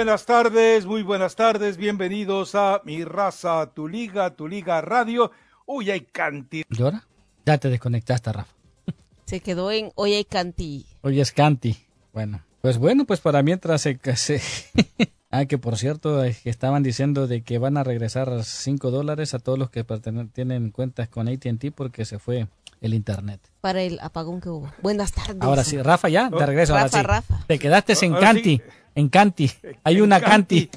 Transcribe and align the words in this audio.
Buenas 0.00 0.24
tardes, 0.24 0.86
muy 0.86 1.02
buenas 1.02 1.36
tardes, 1.36 1.76
bienvenidos 1.76 2.54
a 2.54 2.80
Mi 2.86 3.04
Raza, 3.04 3.70
Tu 3.74 3.86
Liga, 3.86 4.30
Tu 4.30 4.48
Liga 4.48 4.80
Radio. 4.80 5.30
Uy, 5.66 5.90
hay 5.90 6.00
canti. 6.00 6.64
¿Llora? 6.70 7.06
Ya 7.44 7.58
te 7.58 7.68
desconectaste, 7.68 8.32
Rafa. 8.32 8.50
Se 9.26 9.40
quedó 9.40 9.70
en 9.70 9.92
Hoy 9.96 10.14
hay 10.14 10.24
canti. 10.24 10.86
Hoy 11.02 11.20
es 11.20 11.32
canti. 11.32 11.76
Bueno, 12.14 12.40
pues 12.62 12.78
bueno, 12.78 13.04
pues 13.04 13.20
para 13.20 13.42
mientras 13.42 13.82
se... 13.82 14.00
se... 14.16 14.40
ah, 15.30 15.44
que 15.44 15.58
por 15.58 15.76
cierto, 15.76 16.24
estaban 16.24 16.82
diciendo 16.82 17.26
de 17.26 17.42
que 17.42 17.58
van 17.58 17.76
a 17.76 17.84
regresar 17.84 18.42
5 18.42 18.90
dólares 18.90 19.34
a 19.34 19.38
todos 19.38 19.58
los 19.58 19.68
que 19.68 19.84
tienen 20.32 20.70
cuentas 20.70 21.10
con 21.10 21.28
AT&T 21.28 21.72
porque 21.72 22.06
se 22.06 22.18
fue 22.18 22.48
el 22.80 22.94
internet. 22.94 23.40
Para 23.60 23.82
el 23.82 24.00
apagón 24.00 24.40
que 24.40 24.48
hubo. 24.48 24.72
Buenas 24.80 25.12
tardes. 25.12 25.36
Ahora 25.40 25.62
sí, 25.62 25.76
Rafa, 25.76 26.08
ya, 26.08 26.30
de 26.30 26.46
regreso. 26.46 26.72
Rafa, 26.72 26.96
ahora 26.96 27.20
sí. 27.20 27.32
Rafa. 27.34 27.44
Te 27.46 27.58
quedaste 27.58 27.92
en 28.00 28.14
Canti. 28.14 28.62
En 29.00 29.08
Canti. 29.08 29.50
Hay 29.82 30.00
una 30.02 30.20
Canti. 30.20 30.68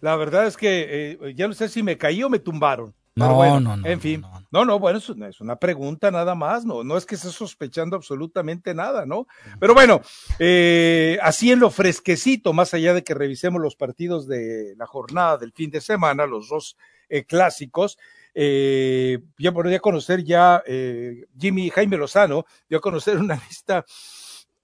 La 0.00 0.16
verdad 0.16 0.46
es 0.46 0.56
que 0.56 1.18
eh, 1.20 1.34
ya 1.34 1.46
no 1.46 1.52
sé 1.52 1.68
si 1.68 1.82
me 1.82 1.98
caí 1.98 2.22
o 2.22 2.30
me 2.30 2.38
tumbaron. 2.38 2.94
No, 3.16 3.34
bueno, 3.34 3.60
no, 3.60 3.76
no. 3.76 3.86
En 3.86 4.00
fin. 4.00 4.24
No, 4.50 4.64
no, 4.64 4.78
bueno, 4.78 4.98
es 4.98 5.08
una, 5.10 5.28
es 5.28 5.40
una, 5.40 5.56
pregunta 5.56 6.10
nada 6.10 6.34
más, 6.34 6.64
no, 6.64 6.84
no 6.84 6.96
es 6.96 7.04
que 7.04 7.16
esté 7.16 7.28
sospechando 7.28 7.96
absolutamente 7.96 8.72
nada, 8.72 9.04
¿no? 9.04 9.26
Pero 9.58 9.74
bueno, 9.74 10.00
eh, 10.38 11.18
así 11.20 11.50
en 11.50 11.58
lo 11.58 11.68
fresquecito, 11.68 12.52
más 12.54 12.72
allá 12.72 12.94
de 12.94 13.02
que 13.02 13.12
revisemos 13.12 13.60
los 13.60 13.76
partidos 13.76 14.26
de 14.26 14.74
la 14.78 14.86
jornada 14.86 15.36
del 15.36 15.52
fin 15.52 15.70
de 15.70 15.80
semana, 15.80 16.26
los 16.26 16.48
dos 16.48 16.76
eh, 17.08 17.24
clásicos, 17.24 17.98
eh, 18.40 19.18
ya 19.36 19.50
podría 19.50 19.80
conocer 19.80 20.22
ya 20.22 20.62
eh, 20.64 21.24
Jimmy 21.36 21.70
Jaime 21.70 21.96
Lozano, 21.96 22.46
dio 22.68 22.78
a 22.78 22.80
conocer 22.80 23.18
una 23.18 23.34
lista 23.48 23.84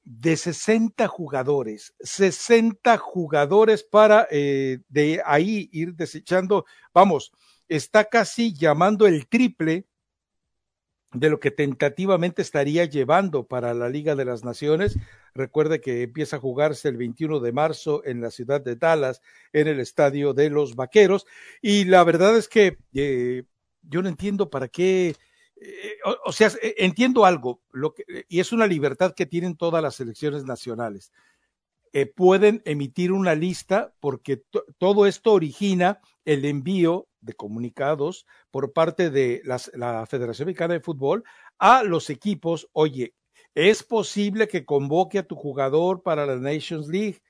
de 0.04 0.36
60 0.36 1.08
jugadores, 1.08 1.94
60 2.00 2.98
jugadores 2.98 3.82
para 3.82 4.28
eh, 4.30 4.80
de 4.88 5.22
ahí 5.24 5.68
ir 5.72 5.94
desechando, 5.94 6.66
vamos, 6.92 7.32
está 7.68 8.04
casi 8.04 8.54
llamando 8.54 9.06
el 9.06 9.26
triple 9.26 9.86
de 11.14 11.30
lo 11.30 11.40
que 11.40 11.50
tentativamente 11.50 12.42
estaría 12.42 12.84
llevando 12.84 13.46
para 13.46 13.72
la 13.72 13.88
Liga 13.88 14.14
de 14.14 14.24
las 14.24 14.44
Naciones. 14.44 14.98
Recuerde 15.32 15.80
que 15.80 16.02
empieza 16.02 16.36
a 16.36 16.40
jugarse 16.40 16.88
el 16.88 16.96
21 16.96 17.40
de 17.40 17.52
marzo 17.52 18.02
en 18.04 18.20
la 18.20 18.30
ciudad 18.30 18.60
de 18.60 18.76
Dallas, 18.76 19.22
en 19.52 19.68
el 19.68 19.80
estadio 19.80 20.34
de 20.34 20.50
los 20.50 20.74
Vaqueros. 20.74 21.24
Y 21.62 21.84
la 21.84 22.04
verdad 22.04 22.36
es 22.36 22.48
que 22.48 22.78
eh, 22.94 23.44
yo 23.82 24.02
no 24.02 24.08
entiendo 24.08 24.50
para 24.50 24.68
qué. 24.68 25.14
Eh, 25.56 25.96
o, 26.24 26.32
sea, 26.32 26.50
entiendo 26.76 27.24
algo, 27.24 27.62
lo 27.72 27.94
que, 27.94 28.04
y 28.28 28.40
es 28.40 28.52
una 28.52 28.66
libertad 28.66 29.14
que 29.14 29.26
tienen 29.26 29.56
todas 29.56 29.82
las 29.82 29.94
selecciones 29.94 30.44
nacionales. 30.44 31.12
Eh, 31.92 32.06
pueden 32.06 32.60
emitir 32.64 33.12
una 33.12 33.34
lista 33.34 33.94
porque 34.00 34.42
todo 34.78 35.06
esto 35.06 35.32
origina 35.32 36.00
el 36.24 36.44
envío 36.44 37.08
de 37.20 37.34
comunicados 37.34 38.26
por 38.50 38.72
parte 38.72 39.10
de 39.10 39.42
la 39.44 40.06
Federación 40.06 40.46
Mexicana 40.46 40.74
de 40.74 40.80
Fútbol 40.80 41.22
a 41.58 41.84
los 41.84 42.10
equipos. 42.10 42.68
Oye, 42.72 43.14
es 43.54 43.84
posible 43.84 44.48
que 44.48 44.64
convoque 44.64 45.20
a 45.20 45.26
tu 45.26 45.36
jugador 45.36 46.02
para 46.02 46.26
la 46.26 46.36
Nations 46.36 46.88
League. 46.88 47.20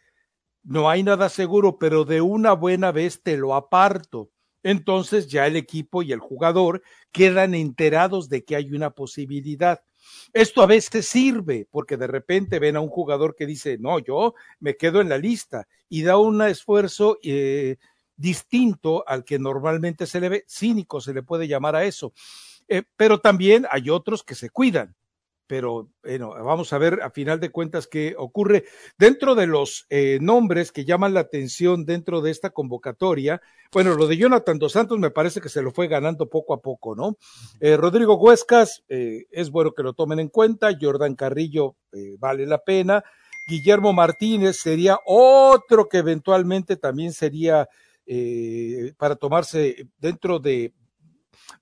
No 0.62 0.88
hay 0.88 1.02
nada 1.02 1.28
seguro, 1.28 1.78
pero 1.78 2.06
de 2.06 2.22
una 2.22 2.54
buena 2.54 2.90
vez 2.90 3.22
te 3.22 3.36
lo 3.36 3.54
aparto 3.54 4.30
entonces 4.64 5.28
ya 5.28 5.47
el 5.47 5.54
equipo 5.54 6.02
y 6.02 6.10
el 6.10 6.19
jugador 6.19 6.82
quedan 7.12 7.54
enterados 7.54 8.28
de 8.28 8.44
que 8.44 8.56
hay 8.56 8.72
una 8.72 8.91
posibilidad. 8.91 9.84
Esto 10.32 10.62
a 10.62 10.66
veces 10.66 11.06
sirve 11.06 11.69
porque 11.70 11.97
de 11.97 12.06
repente 12.06 12.58
ven 12.58 12.76
a 12.76 12.80
un 12.80 12.88
jugador 12.88 13.36
que 13.36 13.47
dice, 13.47 13.78
no, 13.78 13.98
yo 14.00 14.34
me 14.58 14.76
quedo 14.76 15.00
en 15.00 15.10
la 15.10 15.19
lista 15.19 15.69
y 15.88 16.02
da 16.02 16.16
un 16.16 16.42
esfuerzo 16.42 17.19
eh, 17.22 17.76
distinto 18.16 19.04
al 19.06 19.25
que 19.25 19.38
normalmente 19.38 20.06
se 20.06 20.20
le 20.20 20.28
ve, 20.28 20.44
cínico 20.48 21.00
se 21.00 21.14
le 21.14 21.22
puede 21.22 21.46
llamar 21.46 21.76
a 21.76 21.84
eso. 21.84 22.12
Eh, 22.66 22.82
pero 22.96 23.20
también 23.20 23.66
hay 23.70 23.91
otros 23.91 24.25
que 24.25 24.34
se 24.34 24.50
cuidan 24.50 24.96
pero 25.47 25.91
bueno, 26.03 26.31
vamos 26.43 26.72
a 26.72 26.78
ver 26.78 27.00
a 27.03 27.10
final 27.10 27.41
de 27.41 27.50
cuentas 27.50 27.87
qué 27.87 28.15
ocurre. 28.16 28.65
Dentro 28.99 29.34
de 29.34 29.47
los 29.47 29.87
eh, 29.91 30.19
nombres 30.21 30.72
que 30.72 30.84
llaman 30.84 31.15
la 31.15 31.21
atención 31.21 31.84
dentro 31.84 32.21
de 32.21 32.31
esta 32.31 32.50
convocatoria, 32.50 33.41
bueno, 33.75 33.97
lo 33.97 34.06
de 34.06 34.16
Jonathan 34.16 34.60
Dos 34.60 34.71
Santos 34.71 35.00
me 35.00 35.10
parece 35.10 35.41
que 35.41 35.49
se 35.49 35.60
lo 35.60 35.72
fue 35.72 35.88
ganando 35.88 36.31
poco 36.31 36.55
a 36.55 36.62
poco, 36.62 36.94
¿no? 36.94 37.19
Eh, 37.59 37.77
Rodrigo 37.77 38.15
Huescas, 38.15 38.84
eh, 38.88 39.27
es 39.32 39.50
bueno 39.50 39.72
que 39.72 39.82
lo 39.82 39.94
tomen 39.94 40.21
en 40.21 40.28
cuenta, 40.28 40.71
Jordan 40.81 41.16
Carrillo 41.16 41.75
eh, 41.93 42.15
vale 42.21 42.47
la 42.47 42.59
pena, 42.59 43.03
Guillermo 43.49 43.93
Martínez 43.93 44.59
sería 44.59 45.00
otro 45.05 45.88
que 45.88 45.99
eventualmente 45.99 46.76
también 46.76 47.12
sería 47.12 47.69
para 48.99 49.16
tomarse 49.16 49.88
dentro 49.99 50.38
de, 50.38 50.75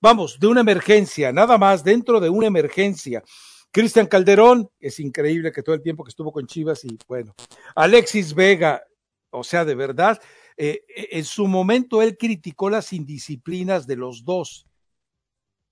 vamos, 0.01 0.37
de 0.39 0.47
una 0.47 0.59
emergencia, 0.61 1.31
nada 1.31 1.57
más 1.57 1.83
dentro 1.83 2.19
de 2.19 2.29
una 2.29 2.47
emergencia. 2.47 3.23
Cristian 3.73 4.05
Calderón, 4.05 4.69
es 4.79 4.99
increíble 4.99 5.51
que 5.51 5.63
todo 5.63 5.73
el 5.73 5.81
tiempo 5.81 6.03
que 6.03 6.09
estuvo 6.09 6.31
con 6.31 6.45
Chivas 6.45 6.85
y 6.85 6.95
bueno, 7.07 7.33
Alexis 7.75 8.35
Vega, 8.35 8.83
o 9.31 9.43
sea, 9.43 9.65
de 9.65 9.73
verdad, 9.73 10.21
eh, 10.57 10.85
en 10.87 11.25
su 11.25 11.47
momento 11.47 12.03
él 12.03 12.15
criticó 12.15 12.69
las 12.69 12.93
indisciplinas 12.93 13.87
de 13.87 13.95
los 13.95 14.23
dos 14.23 14.67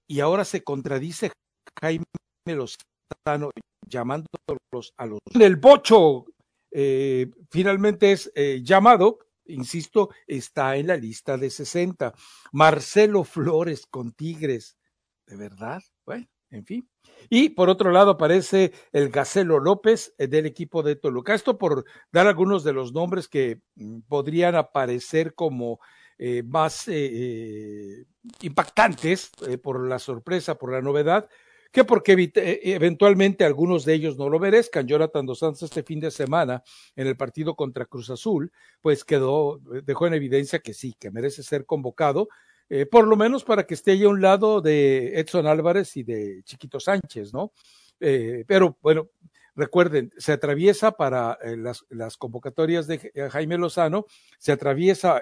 y 0.08 0.20
ahora 0.20 0.44
se 0.44 0.64
contradice 0.64 1.32
Jaime 1.80 2.06
Lozano 2.48 3.52
llamándolos 3.88 4.94
a 4.98 5.06
los... 5.06 5.20
El 5.40 5.58
Bocho 5.58 6.26
eh, 6.72 7.30
finalmente 7.52 8.14
es 8.14 8.32
eh, 8.34 8.62
llamado, 8.64 9.20
insisto, 9.46 10.10
está 10.26 10.76
en 10.78 10.88
la 10.88 10.98
lista 10.98 11.38
de 11.38 11.52
60. 11.52 12.14
Marcelo 12.52 13.24
Flores 13.24 13.86
con 13.86 14.12
Tigres, 14.14 14.76
¿de 15.28 15.36
verdad? 15.36 15.84
En 16.52 16.66
fin. 16.66 16.88
Y 17.30 17.50
por 17.50 17.70
otro 17.70 17.92
lado 17.92 18.12
aparece 18.12 18.74
el 18.92 19.10
Gacelo 19.10 19.60
López 19.60 20.14
eh, 20.18 20.28
del 20.28 20.46
equipo 20.46 20.84
de 20.84 20.98
Toluca. 20.98 21.34
Esto 21.34 21.58
por 21.58 21.86
dar 22.12 22.28
algunos 22.28 22.64
de 22.64 22.74
los 22.74 22.94
nombres 22.94 23.28
que 23.28 23.62
mm, 23.76 24.02
podrían 24.02 24.56
aparecer 24.56 25.34
como 25.34 25.80
eh, 26.20 26.44
más 26.44 26.88
eh, 26.88 28.06
impactantes 28.42 29.32
por 29.64 29.88
la 29.88 29.98
sorpresa, 29.98 30.56
por 30.56 30.72
la 30.72 30.82
novedad, 30.82 31.28
que 31.72 31.84
porque 31.86 32.32
eventualmente 32.36 33.46
algunos 33.46 33.86
de 33.86 33.94
ellos 33.94 34.18
no 34.18 34.30
lo 34.30 34.38
merezcan. 34.38 34.88
Jonathan 34.88 35.26
Dos 35.26 35.40
Santos 35.40 35.64
este 35.64 35.84
fin 35.84 36.00
de 36.02 36.12
semana 36.12 36.62
en 36.96 37.08
el 37.08 37.16
partido 37.16 37.56
contra 37.56 37.86
Cruz 37.86 38.10
Azul, 38.10 38.52
pues 38.82 39.04
quedó, 39.04 39.60
dejó 39.84 40.06
en 40.06 40.14
evidencia 40.14 40.60
que 40.60 40.74
sí, 40.74 40.94
que 41.00 41.10
merece 41.10 41.42
ser 41.42 41.66
convocado, 41.66 42.28
eh, 42.74 42.86
por 42.86 43.06
lo 43.06 43.18
menos 43.18 43.44
para 43.44 43.68
que 43.68 43.74
esté 43.74 43.92
ahí 43.92 44.04
a 44.06 44.08
un 44.08 44.22
lado 44.22 44.62
de 44.62 45.20
Edson 45.20 45.46
Álvarez 45.46 45.98
y 45.98 46.04
de 46.04 46.42
Chiquito 46.46 46.80
Sánchez, 46.80 47.34
¿no? 47.34 47.52
Eh, 48.00 48.46
pero 48.48 48.78
bueno, 48.82 49.10
recuerden, 49.58 50.14
se 50.18 50.32
atraviesa 50.32 50.94
para 50.94 51.38
eh, 51.44 51.58
las, 51.58 51.84
las, 51.90 52.16
convocatorias 52.16 52.88
de 52.88 53.12
Jaime 53.30 53.58
Lozano, 53.58 54.06
se 54.40 54.54
atraviesa 54.54 55.22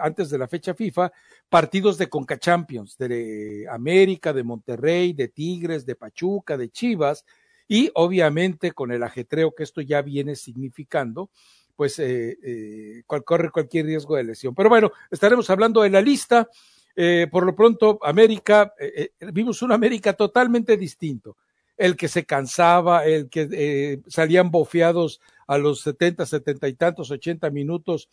antes 0.00 0.30
de 0.30 0.38
la 0.38 0.46
fecha 0.46 0.72
FIFA 0.72 1.10
partidos 1.48 1.98
de 1.98 2.08
Conca 2.08 2.38
Champions, 2.38 2.96
de 2.96 3.66
América, 3.68 4.32
de 4.32 4.44
Monterrey, 4.44 5.14
de 5.14 5.26
Tigres, 5.26 5.84
de 5.84 5.96
Pachuca, 5.96 6.56
de 6.56 6.70
Chivas, 6.70 7.24
y 7.66 7.90
obviamente 7.94 8.70
con 8.70 8.92
el 8.92 9.02
ajetreo 9.02 9.52
que 9.52 9.64
esto 9.64 9.80
ya 9.80 10.00
viene 10.00 10.36
significando, 10.36 11.30
pues 11.78 11.96
eh, 12.00 12.36
eh, 12.42 13.02
corre 13.06 13.52
cualquier 13.52 13.86
riesgo 13.86 14.16
de 14.16 14.24
lesión. 14.24 14.52
Pero 14.52 14.68
bueno, 14.68 14.90
estaremos 15.12 15.48
hablando 15.48 15.82
de 15.82 15.90
la 15.90 16.00
lista. 16.00 16.48
Eh, 16.96 17.28
por 17.30 17.46
lo 17.46 17.54
pronto, 17.54 18.00
América, 18.02 18.74
eh, 18.80 19.10
eh, 19.20 19.26
vimos 19.32 19.62
un 19.62 19.70
América 19.70 20.14
totalmente 20.14 20.76
distinto. 20.76 21.36
El 21.76 21.94
que 21.94 22.08
se 22.08 22.26
cansaba, 22.26 23.06
el 23.06 23.30
que 23.30 24.02
salían 24.08 24.50
bofeados 24.50 25.20
a 25.46 25.56
los 25.56 25.82
70, 25.82 26.26
70 26.26 26.66
y 26.66 26.74
tantos, 26.74 27.12
80 27.12 27.48
minutos, 27.50 28.08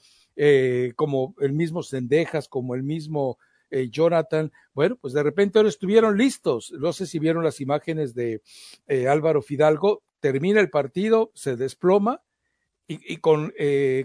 como 0.95 1.33
el 1.39 1.53
mismo 1.53 1.81
Sendejas, 1.81 2.47
como 2.47 2.75
el 2.75 2.83
mismo 2.83 3.39
Jonathan. 3.71 4.51
Bueno, 4.75 4.95
pues 5.01 5.15
de 5.15 5.23
repente 5.23 5.57
ahora 5.57 5.69
estuvieron 5.69 6.19
listos. 6.19 6.71
No 6.77 6.93
sé 6.93 7.07
si 7.07 7.17
vieron 7.17 7.43
las 7.43 7.59
imágenes 7.61 8.13
de 8.13 8.43
Álvaro 9.09 9.41
Fidalgo. 9.41 10.03
Termina 10.19 10.61
el 10.61 10.69
partido, 10.69 11.31
se 11.33 11.55
desploma 11.55 12.21
y, 12.87 13.17
con 13.17 13.53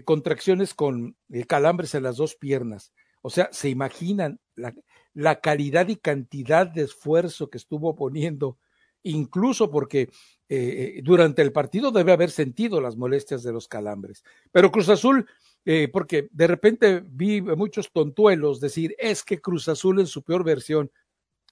contracciones 0.05 0.73
con 0.73 1.15
calambres 1.47 1.95
en 1.95 2.03
las 2.03 2.17
dos 2.17 2.35
piernas 2.35 2.91
o 3.21 3.29
sea, 3.29 3.49
se 3.51 3.69
imaginan 3.69 4.39
la, 4.55 4.73
la, 5.13 5.39
calidad 5.41 5.87
y 5.87 5.95
cantidad 5.95 6.67
de 6.67 6.83
esfuerzo 6.83 7.49
que 7.49 7.57
estuvo 7.57 7.95
poniendo, 7.95 8.57
incluso 9.03 9.69
porque 9.69 10.09
eh, 10.49 11.01
durante 11.03 11.41
el 11.41 11.51
partido 11.51 11.91
debe 11.91 12.11
haber 12.11 12.31
sentido 12.31 12.81
las 12.81 12.97
molestias 12.97 13.43
de 13.43 13.53
los 13.53 13.67
calambres. 13.67 14.23
Pero 14.51 14.71
Cruz 14.71 14.89
Azul, 14.89 15.27
eh, 15.65 15.87
porque 15.87 16.27
de 16.31 16.47
repente 16.47 17.03
vi 17.05 17.41
muchos 17.41 17.91
tontuelos 17.91 18.59
decir, 18.59 18.95
es 18.97 19.23
que 19.23 19.39
Cruz 19.39 19.67
Azul 19.69 19.99
en 19.99 20.07
su 20.07 20.23
peor 20.23 20.43
versión. 20.43 20.91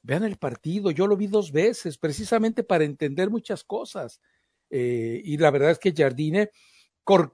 Vean 0.01 0.23
el 0.23 0.37
partido, 0.37 0.91
yo 0.91 1.07
lo 1.07 1.17
vi 1.17 1.27
dos 1.27 1.51
veces, 1.51 1.97
precisamente 1.97 2.63
para 2.63 2.85
entender 2.85 3.29
muchas 3.29 3.63
cosas. 3.63 4.21
Eh, 4.69 5.21
y 5.23 5.37
la 5.37 5.51
verdad 5.51 5.71
es 5.71 5.79
que 5.79 5.93
Jardine 5.95 6.51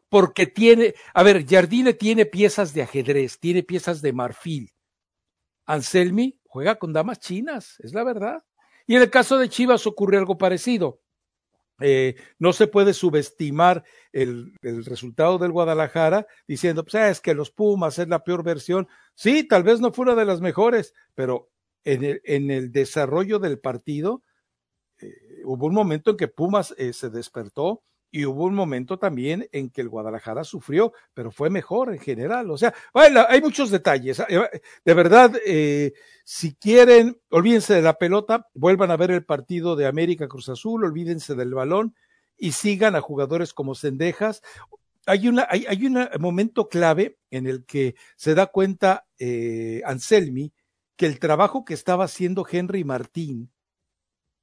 porque 0.09 0.47
tiene, 0.47 0.95
a 1.13 1.23
ver, 1.23 1.45
Jardine 1.45 1.93
tiene 1.93 2.25
piezas 2.25 2.73
de 2.73 2.81
ajedrez, 2.83 3.39
tiene 3.39 3.63
piezas 3.63 4.01
de 4.01 4.13
marfil. 4.13 4.73
Anselmi 5.65 6.39
juega 6.45 6.75
con 6.75 6.93
damas 6.93 7.19
chinas, 7.19 7.75
es 7.79 7.93
la 7.93 8.03
verdad. 8.03 8.43
Y 8.87 8.95
en 8.95 9.01
el 9.01 9.09
caso 9.09 9.37
de 9.37 9.49
Chivas 9.49 9.87
ocurre 9.87 10.17
algo 10.17 10.37
parecido. 10.37 11.01
Eh, 11.81 12.15
no 12.39 12.53
se 12.53 12.67
puede 12.67 12.93
subestimar 12.93 13.83
el, 14.13 14.53
resultado 14.61 15.37
del 15.37 15.51
Guadalajara 15.51 16.25
diciendo, 16.47 16.85
pues 16.85 16.95
es 16.95 17.19
que 17.19 17.33
los 17.33 17.51
Pumas 17.51 17.99
es 17.99 18.07
la 18.07 18.23
peor 18.23 18.43
versión. 18.43 18.87
Sí, 19.13 19.45
tal 19.45 19.63
vez 19.63 19.81
no 19.81 19.91
fue 19.91 20.03
una 20.03 20.15
de 20.15 20.25
las 20.25 20.39
mejores, 20.39 20.93
pero 21.15 21.51
en 21.83 22.03
el, 22.05 22.21
en 22.23 22.49
el 22.49 22.71
desarrollo 22.71 23.39
del 23.39 23.59
partido 23.59 24.23
eh, 24.99 25.41
hubo 25.43 25.65
un 25.65 25.73
momento 25.73 26.11
en 26.11 26.17
que 26.17 26.29
Pumas 26.29 26.73
eh, 26.77 26.93
se 26.93 27.09
despertó, 27.09 27.83
y 28.15 28.25
hubo 28.25 28.45
un 28.45 28.55
momento 28.55 28.97
también 28.97 29.49
en 29.51 29.69
que 29.69 29.81
el 29.81 29.89
Guadalajara 29.89 30.45
sufrió, 30.45 30.93
pero 31.13 31.31
fue 31.31 31.49
mejor 31.49 31.91
en 31.91 31.99
general. 31.99 32.49
O 32.49 32.57
sea, 32.57 32.73
bueno, 32.93 33.25
hay 33.27 33.41
muchos 33.41 33.71
detalles. 33.71 34.21
Eh, 34.29 34.61
de 34.85 34.93
verdad, 34.93 35.33
eh, 35.45 35.91
si 36.23 36.55
quieren, 36.55 37.19
olvídense 37.29 37.73
de 37.73 37.81
la 37.81 37.97
pelota, 37.97 38.47
vuelvan 38.53 38.89
a 38.89 38.95
ver 38.95 39.11
el 39.11 39.25
partido 39.25 39.75
de 39.75 39.85
América 39.85 40.29
Cruz 40.29 40.47
Azul, 40.47 40.85
olvídense 40.85 41.35
del 41.35 41.53
balón 41.53 41.93
y 42.37 42.53
sigan 42.53 42.95
a 42.95 43.01
jugadores 43.01 43.53
como 43.53 43.75
Cendejas. 43.75 44.41
Hay, 45.05 45.27
una, 45.27 45.45
hay, 45.49 45.65
hay 45.67 45.85
un 45.85 46.07
momento 46.17 46.69
clave 46.69 47.17
en 47.31 47.47
el 47.47 47.65
que 47.65 47.95
se 48.15 48.33
da 48.33 48.45
cuenta 48.45 49.07
eh, 49.19 49.81
Anselmi 49.83 50.53
que 50.95 51.05
el 51.05 51.19
trabajo 51.19 51.65
que 51.65 51.73
estaba 51.73 52.05
haciendo 52.05 52.47
Henry 52.49 52.85
Martín 52.85 53.51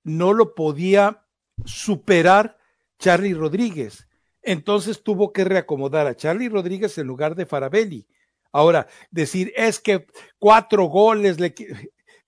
no 0.04 0.34
lo 0.34 0.54
podía 0.54 1.24
superar 1.64 2.58
Charlie 3.02 3.34
Rodríguez. 3.34 4.06
Entonces 4.42 5.02
tuvo 5.02 5.32
que 5.32 5.42
reacomodar 5.42 6.06
a 6.06 6.14
Charlie 6.14 6.48
Rodríguez 6.48 6.96
en 6.98 7.08
lugar 7.08 7.34
de 7.34 7.46
Farabelli. 7.46 8.06
Ahora, 8.52 8.86
decir 9.10 9.52
es 9.56 9.80
que 9.80 10.06
cuatro 10.38 10.84
goles 10.84 11.40
le 11.40 11.52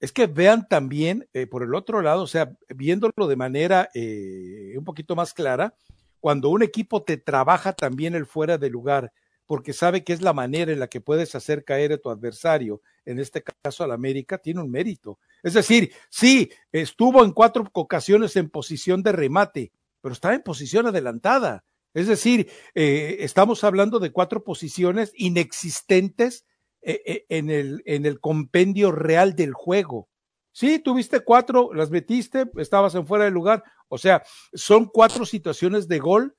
es 0.00 0.11
que 0.11 0.26
vean 0.26 0.67
también 0.69 1.29
eh, 1.32 1.47
por 1.47 1.62
el 1.62 1.76
otro 1.76 2.03
lado, 2.03 2.23
o 2.23 2.26
sea, 2.26 2.56
viéndolo 2.75 3.29
de 3.29 3.37
manera 3.37 3.88
eh, 3.94 4.75
un 4.76 4.85
poquito 4.85 5.15
más 5.15 5.32
clara, 5.32 5.75
cuando 6.19 6.49
un 6.49 6.65
equipo 6.65 7.05
te 7.05 7.19
trabaja 7.19 7.73
también 7.73 8.17
el 8.17 8.26
fuera 8.26 8.59
de 8.59 8.69
lugar, 8.69 9.12
porque 9.47 9.73
sabe 9.73 10.03
que 10.03 10.12
es 10.12 10.23
la 10.23 10.32
manera 10.32 10.73
en 10.73 10.81
la 10.81 10.88
que 10.88 11.00
puedes 11.00 11.37
hacer 11.37 11.65
caer 11.65 11.93
a 11.93 11.99
tu 11.99 12.11
adversario, 12.11 12.82
en 13.05 13.21
este 13.21 13.44
caso 13.62 13.85
al 13.85 13.93
América, 13.93 14.38
tiene 14.38 14.61
un 14.61 14.71
mérito. 14.71 15.21
Es 15.43 15.55
decir, 15.55 15.93
sí, 16.11 16.50
estuvo 16.73 17.25
en 17.25 17.31
cuatro 17.31 17.65
ocasiones 17.73 18.35
en 18.35 18.50
posición 18.50 19.03
de 19.05 19.12
remate, 19.12 19.71
pero 20.04 20.12
está 20.12 20.34
en 20.34 20.42
posición 20.42 20.86
adelantada. 20.86 21.64
Es 21.94 22.06
decir, 22.08 22.52
eh, 22.74 23.16
estamos 23.20 23.64
hablando 23.64 24.00
de 24.00 24.12
cuatro 24.12 24.44
posiciones 24.44 25.12
inexistentes 25.16 26.44
eh, 26.82 27.00
eh, 27.06 27.26
en, 27.30 27.48
el, 27.48 27.82
en 27.86 28.04
el 28.04 28.20
compendio 28.20 28.92
real 28.92 29.34
del 29.34 29.54
juego. 29.54 30.10
Sí, 30.52 30.78
tuviste 30.78 31.20
cuatro, 31.20 31.72
las 31.72 31.88
metiste, 31.88 32.44
estabas 32.58 32.94
en 32.96 33.06
fuera 33.06 33.24
de 33.24 33.30
lugar. 33.30 33.64
O 33.88 33.96
sea, 33.96 34.22
son 34.52 34.90
cuatro 34.92 35.24
situaciones 35.24 35.88
de 35.88 36.00
gol 36.00 36.36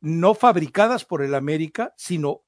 no 0.00 0.34
fabricadas 0.34 1.04
por 1.04 1.22
el 1.22 1.36
América, 1.36 1.94
sino 1.96 2.42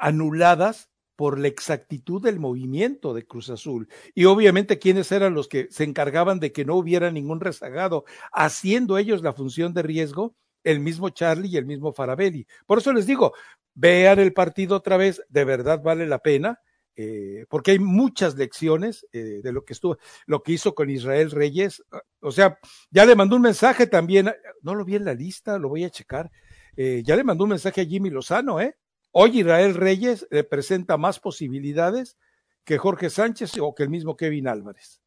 anuladas 0.00 0.90
por 1.16 1.38
la 1.38 1.48
exactitud 1.48 2.22
del 2.22 2.40
movimiento 2.40 3.14
de 3.14 3.26
Cruz 3.26 3.50
Azul. 3.50 3.88
Y 4.14 4.24
obviamente 4.24 4.78
quiénes 4.78 5.10
eran 5.12 5.34
los 5.34 5.48
que 5.48 5.68
se 5.70 5.84
encargaban 5.84 6.40
de 6.40 6.52
que 6.52 6.64
no 6.64 6.76
hubiera 6.76 7.10
ningún 7.10 7.40
rezagado, 7.40 8.04
haciendo 8.32 8.98
ellos 8.98 9.22
la 9.22 9.32
función 9.32 9.74
de 9.74 9.82
riesgo, 9.82 10.34
el 10.62 10.80
mismo 10.80 11.10
Charlie 11.10 11.50
y 11.50 11.56
el 11.56 11.66
mismo 11.66 11.92
Farabelli. 11.92 12.46
Por 12.66 12.78
eso 12.78 12.92
les 12.92 13.06
digo, 13.06 13.34
vean 13.74 14.18
el 14.18 14.32
partido 14.32 14.76
otra 14.76 14.96
vez, 14.96 15.22
de 15.28 15.44
verdad 15.44 15.82
vale 15.82 16.06
la 16.06 16.18
pena. 16.18 16.60
Eh, 16.96 17.44
porque 17.48 17.72
hay 17.72 17.80
muchas 17.80 18.36
lecciones 18.36 19.04
eh, 19.10 19.40
de 19.42 19.52
lo 19.52 19.64
que 19.64 19.72
estuvo, 19.72 19.98
lo 20.26 20.44
que 20.44 20.52
hizo 20.52 20.76
con 20.76 20.90
Israel 20.90 21.32
Reyes. 21.32 21.82
O 22.20 22.30
sea, 22.30 22.58
ya 22.90 23.04
le 23.04 23.16
mandó 23.16 23.34
un 23.34 23.42
mensaje 23.42 23.88
también, 23.88 24.32
no 24.62 24.76
lo 24.76 24.84
vi 24.84 24.94
en 24.94 25.04
la 25.04 25.14
lista, 25.14 25.58
lo 25.58 25.68
voy 25.68 25.82
a 25.82 25.90
checar. 25.90 26.30
Eh, 26.76 27.02
ya 27.04 27.16
le 27.16 27.24
mandó 27.24 27.44
un 27.44 27.50
mensaje 27.50 27.80
a 27.80 27.84
Jimmy 27.84 28.10
Lozano, 28.10 28.60
¿eh? 28.60 28.76
Hoy 29.16 29.40
Israel 29.40 29.74
Reyes 29.74 30.26
le 30.30 30.42
presenta 30.42 30.96
más 30.96 31.20
posibilidades 31.20 32.18
que 32.64 32.78
Jorge 32.78 33.10
Sánchez 33.10 33.52
o 33.60 33.72
que 33.72 33.84
el 33.84 33.88
mismo 33.88 34.16
Kevin 34.16 34.48
Álvarez. 34.48 35.00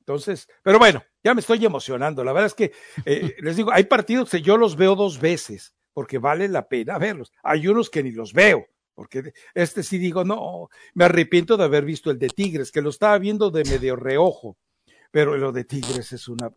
Entonces, 0.00 0.48
pero 0.62 0.78
bueno, 0.78 1.02
ya 1.24 1.32
me 1.32 1.40
estoy 1.40 1.64
emocionando. 1.64 2.22
La 2.24 2.34
verdad 2.34 2.48
es 2.48 2.54
que 2.54 2.72
eh, 3.06 3.36
les 3.40 3.56
digo, 3.56 3.72
hay 3.72 3.84
partidos 3.84 4.28
que 4.28 4.42
yo 4.42 4.58
los 4.58 4.76
veo 4.76 4.94
dos 4.96 5.18
veces 5.18 5.74
porque 5.94 6.18
vale 6.18 6.46
la 6.48 6.68
pena 6.68 6.98
verlos. 6.98 7.32
Hay 7.42 7.66
unos 7.68 7.88
que 7.88 8.02
ni 8.02 8.12
los 8.12 8.34
veo, 8.34 8.66
porque 8.94 9.32
este 9.54 9.82
sí 9.82 9.96
digo, 9.96 10.24
no, 10.24 10.68
me 10.92 11.06
arrepiento 11.06 11.56
de 11.56 11.64
haber 11.64 11.86
visto 11.86 12.10
el 12.10 12.18
de 12.18 12.28
Tigres, 12.28 12.70
que 12.70 12.82
lo 12.82 12.90
estaba 12.90 13.18
viendo 13.18 13.50
de 13.50 13.64
medio 13.64 13.96
reojo, 13.96 14.58
pero 15.10 15.38
lo 15.38 15.52
de 15.52 15.64
Tigres 15.64 16.12
es 16.12 16.28
una, 16.28 16.52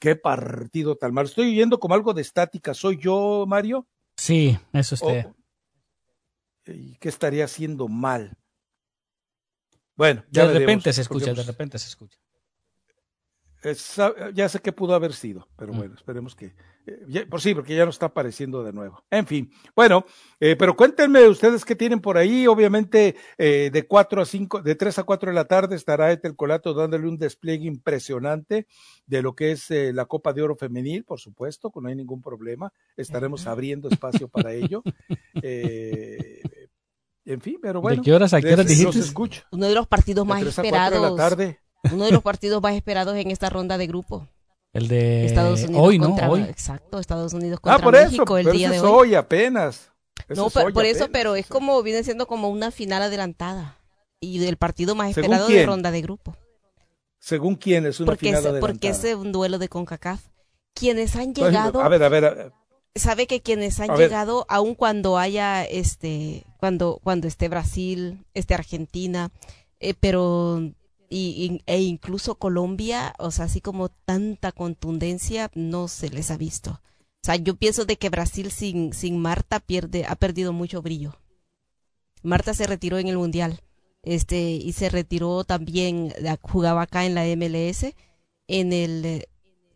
qué 0.00 0.16
partido 0.16 0.96
tan 0.96 1.14
mal. 1.14 1.26
Estoy 1.26 1.52
viendo 1.52 1.78
como 1.78 1.94
algo 1.94 2.12
de 2.12 2.22
estática. 2.22 2.74
¿Soy 2.74 2.98
yo, 2.98 3.44
Mario? 3.46 3.86
Sí, 4.16 4.58
eso 4.72 4.96
usted. 4.96 5.28
Y 6.66 6.96
qué 6.96 7.08
estaría 7.08 7.44
haciendo 7.44 7.88
mal. 7.88 8.36
Bueno, 9.94 10.24
ya 10.30 10.46
de 10.46 10.58
repente 10.58 10.92
se 10.92 11.02
escucha, 11.02 11.34
de 11.34 11.42
repente 11.42 11.78
se 11.78 11.88
escucha. 11.88 12.18
Es, 13.62 14.00
ya 14.34 14.48
sé 14.48 14.58
que 14.60 14.72
pudo 14.72 14.94
haber 14.94 15.12
sido, 15.12 15.48
pero 15.56 15.72
bueno, 15.72 15.94
esperemos 15.94 16.34
que. 16.34 16.54
Eh, 16.84 17.04
ya, 17.06 17.26
por 17.26 17.40
sí, 17.40 17.54
porque 17.54 17.76
ya 17.76 17.84
no 17.84 17.90
está 17.90 18.06
apareciendo 18.06 18.64
de 18.64 18.72
nuevo. 18.72 19.04
En 19.08 19.24
fin, 19.24 19.52
bueno, 19.76 20.04
eh, 20.40 20.56
pero 20.58 20.74
cuéntenme 20.74 21.28
ustedes 21.28 21.64
qué 21.64 21.76
tienen 21.76 22.00
por 22.00 22.18
ahí. 22.18 22.46
Obviamente, 22.48 23.14
eh, 23.38 23.70
de 23.72 23.86
cuatro 23.86 24.20
a 24.20 24.24
cinco, 24.24 24.60
de 24.60 24.74
tres 24.74 24.98
a 24.98 25.04
cuatro 25.04 25.30
de 25.30 25.34
la 25.36 25.44
tarde 25.44 25.76
estará 25.76 26.10
Etel 26.10 26.34
Colato 26.34 26.74
dándole 26.74 27.06
un 27.06 27.18
despliegue 27.18 27.66
impresionante 27.66 28.66
de 29.06 29.22
lo 29.22 29.34
que 29.34 29.52
es 29.52 29.70
eh, 29.70 29.92
la 29.92 30.06
Copa 30.06 30.32
de 30.32 30.42
Oro 30.42 30.56
Femenil, 30.56 31.04
por 31.04 31.20
supuesto, 31.20 31.70
que 31.70 31.80
no 31.80 31.88
hay 31.88 31.94
ningún 31.94 32.20
problema. 32.20 32.72
Estaremos 32.96 33.46
abriendo 33.46 33.88
espacio 33.88 34.28
para 34.28 34.52
ello. 34.52 34.82
Eh, 35.44 36.40
en 37.24 37.40
fin, 37.40 37.58
pero 37.60 37.80
bueno. 37.80 37.96
¿De 37.96 38.04
qué 38.04 38.12
horas 38.12 38.32
a 38.34 38.40
qué 38.40 38.52
horas 38.52 38.66
dijiste? 38.66 38.98
escucho. 38.98 39.42
Uno 39.50 39.66
de 39.66 39.74
los 39.74 39.86
partidos 39.86 40.26
más 40.26 40.38
de 40.38 40.44
tres 40.44 40.58
a 40.58 40.62
esperados. 40.62 41.02
de 41.02 41.10
la 41.10 41.16
tarde. 41.16 41.61
Uno 41.90 42.04
de 42.04 42.12
los 42.12 42.22
partidos 42.22 42.62
más 42.62 42.74
esperados 42.74 43.16
en 43.16 43.30
esta 43.30 43.50
ronda 43.50 43.76
de 43.78 43.86
grupo. 43.86 44.28
El 44.72 44.88
de 44.88 45.26
Estados 45.26 45.62
Unidos 45.62 45.82
hoy, 45.86 45.98
¿no? 45.98 46.06
contra, 46.08 46.30
Hoy. 46.30 46.42
Exacto, 46.42 46.98
Estados 46.98 47.32
Unidos 47.34 47.58
Ah, 47.62 47.72
contra 47.72 47.84
por 47.84 47.94
eso, 47.96 48.04
México 48.10 48.38
el 48.38 48.44
pero 48.44 48.56
día 48.56 48.70
eso 48.70 48.82
de 48.82 48.88
hoy. 48.88 48.98
hoy 49.08 49.14
apenas. 49.14 49.90
Eso 50.28 50.40
No, 50.42 50.46
es 50.46 50.52
por 50.72 50.84
eso, 50.84 51.04
apenas. 51.04 51.08
pero 51.12 51.36
es 51.36 51.46
como 51.46 51.82
viene 51.82 52.04
siendo 52.04 52.26
como 52.26 52.48
una 52.48 52.70
final 52.70 53.02
adelantada 53.02 53.78
y 54.20 54.38
del 54.38 54.56
partido 54.56 54.94
más 54.94 55.12
¿Según 55.14 55.24
esperado 55.34 55.48
de 55.48 55.66
ronda 55.66 55.90
de 55.90 56.00
grupo. 56.02 56.36
Según 57.18 57.56
quién 57.56 57.86
es 57.86 58.00
una 58.00 58.06
Porque 58.06 58.26
final 58.26 58.40
es, 58.40 58.46
adelantada. 58.46 58.72
porque 58.72 58.88
es 58.88 59.04
un 59.14 59.32
duelo 59.32 59.58
de 59.58 59.68
CONCACAF 59.68 60.22
quienes 60.74 61.16
han 61.16 61.34
Por 61.34 61.48
ejemplo, 61.48 61.50
llegado, 61.50 61.80
A 61.82 61.88
ver, 61.88 62.02
a 62.02 62.08
ver, 62.08 62.24
a- 62.24 62.52
sabe 62.94 63.26
que 63.26 63.42
quienes 63.42 63.78
han 63.78 63.90
A 63.90 63.94
ver. 63.94 64.08
llegado, 64.08 64.46
aun 64.48 64.74
cuando 64.74 65.18
haya 65.18 65.64
este, 65.64 66.44
cuando, 66.58 66.98
cuando 67.04 67.26
esté 67.28 67.48
Brasil, 67.48 68.24
esté 68.32 68.54
Argentina, 68.54 69.30
eh, 69.80 69.92
pero 70.00 70.62
y, 71.12 71.62
e 71.66 71.82
incluso 71.82 72.36
Colombia, 72.36 73.14
o 73.18 73.30
sea, 73.30 73.44
así 73.44 73.60
como 73.60 73.88
tanta 73.88 74.52
contundencia 74.52 75.50
no 75.54 75.88
se 75.88 76.08
les 76.08 76.30
ha 76.30 76.36
visto. 76.36 76.80
O 77.22 77.24
sea, 77.24 77.36
yo 77.36 77.54
pienso 77.56 77.84
de 77.84 77.98
que 77.98 78.08
Brasil 78.08 78.50
sin, 78.50 78.92
sin 78.92 79.18
Marta 79.18 79.60
pierde, 79.60 80.06
ha 80.06 80.16
perdido 80.16 80.52
mucho 80.52 80.82
brillo. 80.82 81.18
Marta 82.22 82.54
se 82.54 82.66
retiró 82.66 82.98
en 82.98 83.08
el 83.08 83.18
mundial, 83.18 83.60
este, 84.02 84.52
y 84.52 84.72
se 84.72 84.88
retiró 84.88 85.44
también, 85.44 86.12
jugaba 86.40 86.82
acá 86.82 87.04
en 87.04 87.14
la 87.14 87.24
MLS, 87.36 87.94
en 88.48 88.72
el, 88.72 89.04
eh, 89.04 89.28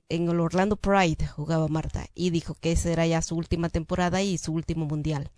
en 0.09 0.28
el 0.28 0.40
Orlando 0.40 0.76
Pride 0.76 1.26
jugaba 1.26 1.69
Marta 1.69 2.07
y 2.14 2.31
dijo 2.31 2.55
que 2.55 2.73
esa 2.73 2.90
era 2.90 3.07
ya 3.07 3.23
su 3.23 3.37
última 3.37 3.69
temporada 3.69 4.23
y 4.23 4.38
su 4.38 4.52
último 4.52 4.87
mundial. 4.87 5.31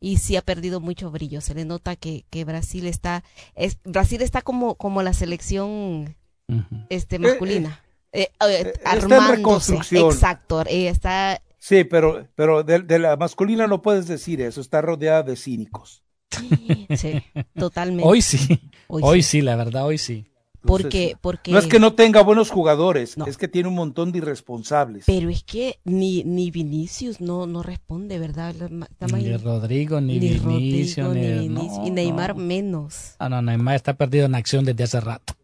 Y 0.00 0.18
sí 0.18 0.36
ha 0.36 0.42
perdido 0.42 0.80
mucho 0.80 1.10
brillo. 1.10 1.40
Se 1.40 1.54
le 1.54 1.64
nota 1.64 1.96
que, 1.96 2.24
que 2.30 2.44
Brasil 2.44 2.86
está, 2.86 3.24
es, 3.54 3.78
Brasil 3.84 4.20
está 4.22 4.42
como, 4.42 4.74
como 4.74 5.02
la 5.02 5.12
selección 5.12 6.16
este 6.90 7.18
masculina. 7.18 7.80
Eh, 8.12 8.28
eh, 8.46 8.72
está 8.74 8.92
en 8.92 8.98
armándose. 9.04 9.36
reconstrucción. 9.36 10.12
Exacto. 10.12 10.62
eh, 10.66 10.88
está, 10.88 11.40
sí, 11.58 11.84
pero, 11.84 12.28
pero 12.34 12.62
de, 12.62 12.80
de 12.80 12.98
la 12.98 13.16
masculina 13.16 13.66
no 13.66 13.80
puedes 13.80 14.06
decir 14.06 14.40
eso, 14.42 14.60
está 14.60 14.82
rodeada 14.82 15.22
de 15.22 15.36
cínicos. 15.36 16.02
sí, 16.96 17.22
totalmente. 17.54 18.04
Hoy 18.06 18.20
sí, 18.22 18.70
Hoy 18.88 19.02
hoy 19.04 19.22
sí. 19.22 19.30
sí, 19.30 19.40
la 19.42 19.56
verdad, 19.56 19.86
hoy 19.86 19.98
sí. 19.98 20.26
Porque, 20.62 20.86
Entonces, 20.86 21.18
porque. 21.20 21.50
No 21.52 21.58
es 21.58 21.66
que 21.66 21.78
no 21.78 21.94
tenga 21.94 22.22
buenos 22.22 22.50
jugadores, 22.50 23.18
No. 23.18 23.26
es 23.26 23.36
que 23.36 23.48
tiene 23.48 23.68
un 23.68 23.74
montón 23.74 24.12
de 24.12 24.18
irresponsables. 24.18 25.04
Pero 25.06 25.28
es 25.28 25.42
que 25.44 25.80
ni, 25.84 26.24
ni 26.24 26.50
Vinicius 26.50 27.20
no, 27.20 27.46
no 27.46 27.62
responde, 27.62 28.18
¿verdad? 28.18 28.54
Ni 29.12 29.36
Rodrigo, 29.36 30.00
ni, 30.00 30.18
ni 30.18 30.38
Vinicio, 30.38 31.08
Rodrigo, 31.08 31.14
ni, 31.14 31.20
ni 31.20 31.48
Vinicius, 31.48 31.78
no, 31.78 31.86
y 31.86 31.90
Neymar 31.90 32.36
no. 32.36 32.42
menos. 32.42 33.14
Ah, 33.18 33.28
no, 33.28 33.42
Neymar 33.42 33.74
está 33.76 33.94
perdido 33.94 34.26
en 34.26 34.34
acción 34.34 34.64
desde 34.64 34.84
hace 34.84 35.00
rato. 35.00 35.34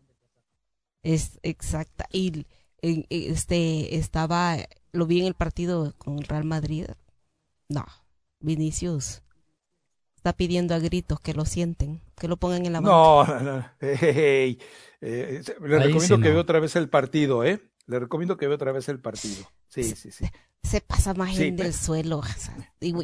Es 1.03 1.39
exacta. 1.43 2.07
Y 2.13 2.47
eh, 2.83 3.05
este 3.11 3.97
estaba, 3.97 4.57
lo 4.93 5.07
vi 5.07 5.21
en 5.21 5.27
el 5.27 5.35
partido 5.35 5.95
con 5.99 6.19
el 6.19 6.25
Real 6.25 6.45
Madrid. 6.45 6.87
No, 7.69 7.85
Vinicius 8.41 9.23
está 10.29 10.37
pidiendo 10.37 10.75
a 10.75 10.79
gritos 10.79 11.21
que 11.21 11.33
lo 11.35 11.45
sienten, 11.45 12.01
que 12.19 12.29
lo 12.29 12.37
pongan 12.37 12.67
en 12.67 12.73
la 12.75 12.81
banca. 12.81 12.91
No, 12.93 13.25
no, 13.25 13.41
no. 13.59 13.65
Hey, 13.81 14.59
eh, 15.01 15.43
le 15.61 15.77
Ahí 15.77 15.83
recomiendo 15.85 16.01
sí 16.01 16.09
que 16.23 16.29
no. 16.29 16.35
vea 16.35 16.41
otra 16.41 16.61
vez 16.61 16.77
el 16.77 16.89
partido, 16.89 17.45
¿eh? 17.45 17.61
Le 17.87 17.99
recomiendo 17.99 18.37
que 18.37 18.47
vea 18.47 18.57
otra 18.57 18.73
vez 18.73 18.89
el 18.89 19.01
partido. 19.01 19.47
Sí, 19.69 19.83
sí, 19.85 20.11
sí. 20.11 20.27
Se 20.63 20.81
pasa 20.83 21.15
más 21.15 21.35
Sí, 21.35 21.45
en 21.45 21.57
del 21.57 21.73
suelo. 21.73 22.19
o 22.19 22.23
sea, 22.25 22.55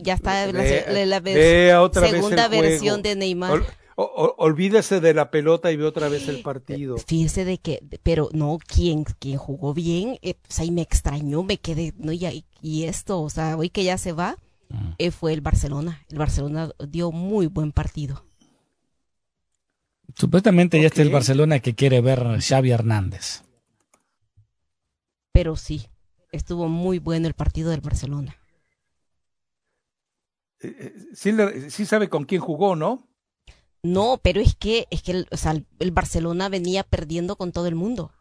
ya 0.02 0.14
está 0.14 0.46
la, 0.52 0.52
Vea- 0.52 0.84
la- 1.06 1.20
la 1.20 1.82
otra 1.82 2.02
vez 2.02 2.10
segunda 2.10 2.48
juego. 2.48 2.62
versión 2.62 3.00
de 3.02 3.16
Neymar. 3.16 3.52
Ol- 3.52 3.66
o- 3.96 4.34
olvídese 4.38 5.00
de 5.00 5.14
la 5.14 5.30
pelota 5.30 5.70
y 5.70 5.76
ve 5.76 5.84
otra 5.84 6.08
vez 6.08 6.28
el 6.28 6.42
partido. 6.42 6.96
Fíjese 6.98 7.44
de 7.44 7.58
que, 7.58 7.80
pero 8.02 8.28
no, 8.32 8.58
quien, 8.66 9.04
quien 9.04 9.38
jugó 9.38 9.72
bien, 9.72 10.18
eh, 10.20 10.34
o 10.48 10.52
sea, 10.52 10.64
y 10.64 10.72
me 10.72 10.82
extrañó, 10.82 11.44
me 11.44 11.58
quedé, 11.58 11.94
no, 11.96 12.12
ya, 12.12 12.32
y, 12.32 12.44
y 12.60 12.84
esto, 12.84 13.20
o 13.22 13.30
sea, 13.30 13.56
hoy 13.56 13.70
que 13.70 13.84
ya 13.84 13.96
se 13.96 14.12
va, 14.12 14.36
eh, 14.98 15.10
fue 15.10 15.32
el 15.32 15.40
Barcelona. 15.40 16.02
El 16.08 16.18
Barcelona 16.18 16.70
dio 16.88 17.12
muy 17.12 17.46
buen 17.46 17.72
partido. 17.72 18.24
Supuestamente 20.16 20.80
ya 20.80 20.86
está 20.86 21.02
el. 21.02 21.10
Barcelona 21.10 21.58
que 21.60 21.74
quiere 21.74 22.00
ver 22.00 22.40
Xavi 22.40 22.70
Hernández. 22.70 23.42
Pero 25.32 25.56
sí, 25.56 25.86
estuvo 26.30 26.68
muy 26.68 26.98
bueno 26.98 27.26
el 27.26 27.34
partido 27.34 27.70
del 27.70 27.80
Barcelona. 27.80 28.36
Eh, 30.60 30.94
eh, 31.14 31.70
sí, 31.70 31.84
sabe 31.86 32.08
con 32.08 32.24
quién 32.24 32.40
jugó, 32.40 32.76
¿no? 32.76 33.08
No, 33.82 34.18
pero 34.22 34.40
es 34.40 34.54
que, 34.54 34.86
es 34.90 35.02
que 35.02 35.12
el, 35.12 35.28
o 35.30 35.36
sea, 35.36 35.52
el- 35.52 35.66
el 35.78 35.90
Barcelona 35.90 36.48
venía 36.48 36.84
perdiendo 36.84 37.36
con 37.36 37.52
todo 37.52 37.66
el 37.66 37.74
mundo. 37.74 38.12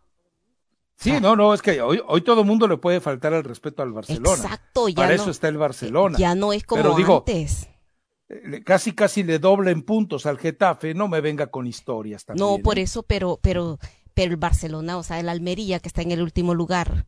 Sí, 1.03 1.11
Ah. 1.11 1.19
no, 1.19 1.35
no, 1.35 1.53
es 1.53 1.61
que 1.61 1.81
hoy, 1.81 2.01
hoy 2.07 2.21
todo 2.21 2.41
el 2.41 2.47
mundo 2.47 2.67
le 2.67 2.77
puede 2.77 3.01
faltar 3.01 3.33
el 3.33 3.43
respeto 3.43 3.83
al 3.83 3.91
Barcelona. 3.91 4.35
Exacto, 4.43 4.87
ya 4.89 4.95
Para 4.95 5.09
no, 5.09 5.13
eso 5.21 5.31
está 5.31 5.47
el 5.49 5.57
Barcelona. 5.57 6.17
ya 6.17 6.33
no 6.35 6.53
es 6.53 6.63
como 6.63 6.81
Pero 6.81 6.95
digo, 6.95 7.17
antes. 7.27 7.67
Eh, 8.29 8.63
Casi, 8.63 8.93
casi 8.93 9.23
le 9.23 9.37
doblen 9.39 9.83
puntos 9.83 10.25
al 10.25 10.37
Getafe. 10.39 10.93
No 10.93 11.07
me 11.07 11.19
venga 11.21 11.47
con 11.47 11.67
historias 11.67 12.25
también. 12.25 12.47
No, 12.47 12.57
por 12.59 12.79
¿eh? 12.79 12.83
eso, 12.83 13.03
pero, 13.03 13.37
pero, 13.41 13.79
pero 14.13 14.31
el 14.31 14.37
Barcelona, 14.37 14.97
o 14.97 15.03
sea, 15.03 15.19
el 15.19 15.29
Almería 15.29 15.79
que 15.79 15.89
está 15.89 16.01
en 16.01 16.11
el 16.11 16.21
último 16.21 16.55
lugar, 16.55 17.05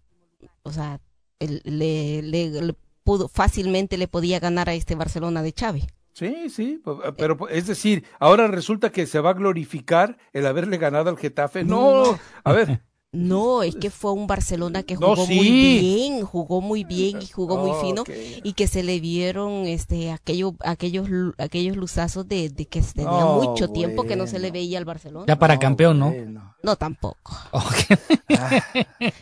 o 0.63 0.71
sea, 0.71 0.99
el- 1.39 1.61
le, 1.63 2.21
le- 2.21 2.49
le 2.61 2.75
pudo, 3.03 3.27
fácilmente 3.29 3.97
le 3.97 4.07
podía 4.07 4.39
ganar 4.39 4.67
a 4.69 4.73
este 4.73 4.95
Barcelona 4.95 5.41
de 5.41 5.53
Xavi. 5.57 5.87
Sí, 6.13 6.49
sí, 6.49 6.81
eh, 6.85 7.11
pero 7.17 7.47
es 7.49 7.67
decir, 7.67 8.05
ahora 8.19 8.47
resulta 8.47 8.89
que 8.91 9.05
se 9.05 9.19
va 9.19 9.31
a 9.31 9.33
glorificar 9.33 10.17
el 10.33 10.45
haberle 10.47 10.77
ganado 10.77 11.09
al 11.09 11.17
Getafe. 11.17 11.63
No, 11.63 12.03
No. 12.13 12.19
a 12.43 12.51
ver, 12.53 12.81
No, 13.15 13.63
es 13.63 13.75
que 13.75 13.89
fue 13.89 14.11
un 14.13 14.27
Barcelona 14.27 14.83
que 14.83 14.95
No, 14.95 15.15
jugó 15.15 15.25
sí. 15.25 15.35
muy 15.35 15.49
bien, 15.49 16.21
jugó 16.25 16.61
muy 16.61 16.83
bien 16.83 17.21
y 17.21 17.27
jugó 17.27 17.57
muy 17.57 17.71
fino 17.81 18.01
Ok. 18.01 18.09
y 18.43 18.53
que 18.53 18.67
se 18.67 18.83
le 18.83 18.99
vieron 18.99 19.65
este 19.65 20.11
aquellos 20.11 20.53
aquellos 20.61 21.07
aquellos 21.37 21.77
luzazos 21.77 22.27
de, 22.27 22.49
de 22.49 22.65
que 22.67 22.81
tenía 22.81 23.25
mucho 23.25 23.69
tiempo 23.69 24.03
que 24.03 24.15
no 24.15 24.27
se 24.27 24.39
le 24.39 24.51
veía 24.51 24.77
al 24.77 24.85
Barcelona. 24.85 25.25
Ya 25.27 25.37
para 25.39 25.57
campeón, 25.59 25.99
¿no? 25.99 26.11
bueno. 26.11 26.55
No 26.63 26.75
tampoco. 26.75 27.31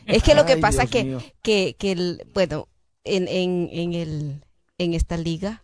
Es 0.06 0.24
que 0.24 0.36
lo 0.36 0.46
que 0.46 0.54
Ay, 0.54 0.62
pasa 0.62 0.84
Dios 0.84 0.92
que, 0.92 1.04
mío. 1.04 1.20
que, 1.42 1.76
que 1.78 1.92
el, 1.92 2.22
bueno, 2.34 2.68
en, 3.04 3.28
en, 3.28 3.70
en 3.72 3.94
el, 3.94 4.44
en 4.78 4.94
esta 4.94 5.18
liga 5.18 5.64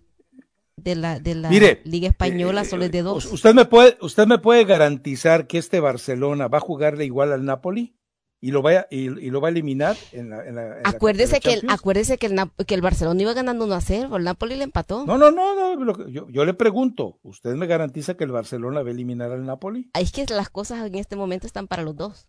de 0.75 0.95
la, 0.95 1.19
de 1.19 1.36
la 1.36 1.50
Mire, 1.50 1.81
liga 1.86 2.07
española 2.09 2.62
eh, 2.62 2.65
solo 2.65 2.86
es 2.86 2.91
de 2.91 3.01
dos. 3.01 3.25
¿Usted 3.25 3.53
me 3.53 3.65
puede, 3.65 3.98
usted 4.01 4.27
me 4.27 4.38
puede 4.39 4.65
garantizar 4.65 5.48
que 5.48 5.57
este 5.57 5.79
Barcelona 5.79 6.48
va 6.48 6.57
a 6.59 6.62
jugarle 6.62 7.05
igual 7.05 7.31
al 7.33 7.45
Napoli 7.45 7.95
y 8.41 8.51
lo 8.51 8.62
vaya 8.62 8.88
y, 8.89 9.08
y 9.08 9.29
lo 9.31 9.41
va 9.41 9.50
a 9.50 9.51
eliminar 9.51 9.98
en 10.13 10.29
la, 10.29 10.46
en 10.48 10.55
la- 10.55 10.77
en 10.77 10.84
la- 10.84 10.89
acuérdese 10.89 11.34
la 11.34 11.39
que 11.41 11.53
el, 11.53 11.69
acuérdese 11.69 12.17
que 12.17 12.27
el, 12.27 12.39
que 12.65 12.74
el 12.75 12.81
Barcelona 12.81 13.22
iba 13.22 13.34
ganando 13.34 13.65
1 13.65 13.75
a 13.75 13.81
0, 13.81 14.15
el 14.15 14.24
Napoli 14.24 14.55
le 14.55 14.63
empató. 14.63 15.05
No, 15.05 15.17
no, 15.17 15.29
no, 15.31 15.75
no. 15.75 16.08
yo, 16.08 16.27
yo 16.29 16.46
le 16.46 16.53
pregunto, 16.53 17.19
¿usted 17.24 17.53
me 17.55 17.67
garantiza 17.67 18.15
que 18.15 18.24
el 18.24 18.31
Barcelona 18.31 18.81
va 18.81 18.88
a 18.88 18.91
eliminar 18.91 19.31
al 19.31 19.46
Napoli? 19.46 19.89
Es 19.93 20.12
que 20.12 20.25
las 20.29 20.50
cosas 20.50 20.86
en 20.86 20.96
este 20.96 21.15
momento 21.15 21.48
están 21.48 21.67
para 21.67 21.84
los 21.84 21.96
dos. 21.96 22.27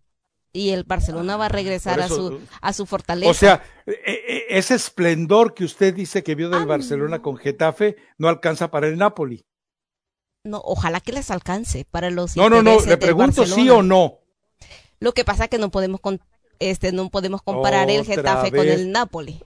Y 0.52 0.70
el 0.70 0.82
Barcelona 0.82 1.36
va 1.36 1.46
a 1.46 1.48
regresar 1.48 1.94
Por 1.94 2.02
a 2.02 2.08
su, 2.08 2.40
a 2.60 2.72
su 2.72 2.84
fortaleza. 2.86 3.30
O 3.30 3.34
sea, 3.34 3.62
eh, 3.86 3.94
eh, 4.04 4.42
ese 4.48 4.74
esplendor 4.74 5.54
que 5.54 5.62
usted 5.62 5.94
dice 5.94 6.24
que 6.24 6.34
vio 6.34 6.50
del 6.50 6.62
Ah, 6.62 6.66
Barcelona 6.66 7.18
no. 7.18 7.22
con 7.22 7.36
Getafe 7.36 7.94
no 8.18 8.28
alcanza 8.28 8.68
para 8.68 8.88
el 8.88 8.98
Napoli. 8.98 9.44
no, 10.44 10.60
ojalá 10.64 11.00
que 11.00 11.12
les 11.12 11.30
alcance 11.30 11.86
para 11.88 12.10
los 12.10 12.36
No, 12.36 12.50
no, 12.50 12.62
no, 12.64 12.80
le 12.84 12.96
pregunto 12.96 13.44
sí 13.44 13.68
Barcelona. 13.68 13.74
o 13.74 13.82
no. 13.84 14.19
Lo 15.00 15.12
que 15.12 15.24
pasa 15.24 15.44
es 15.44 15.50
que 15.50 15.58
no 15.58 15.70
podemos 15.70 16.00
con- 16.00 16.20
este 16.58 16.92
no 16.92 17.08
podemos 17.08 17.42
comparar 17.42 17.90
el 17.90 18.04
Getafe 18.04 18.50
con 18.50 18.68
el 18.68 18.92
Napoli. 18.92 19.42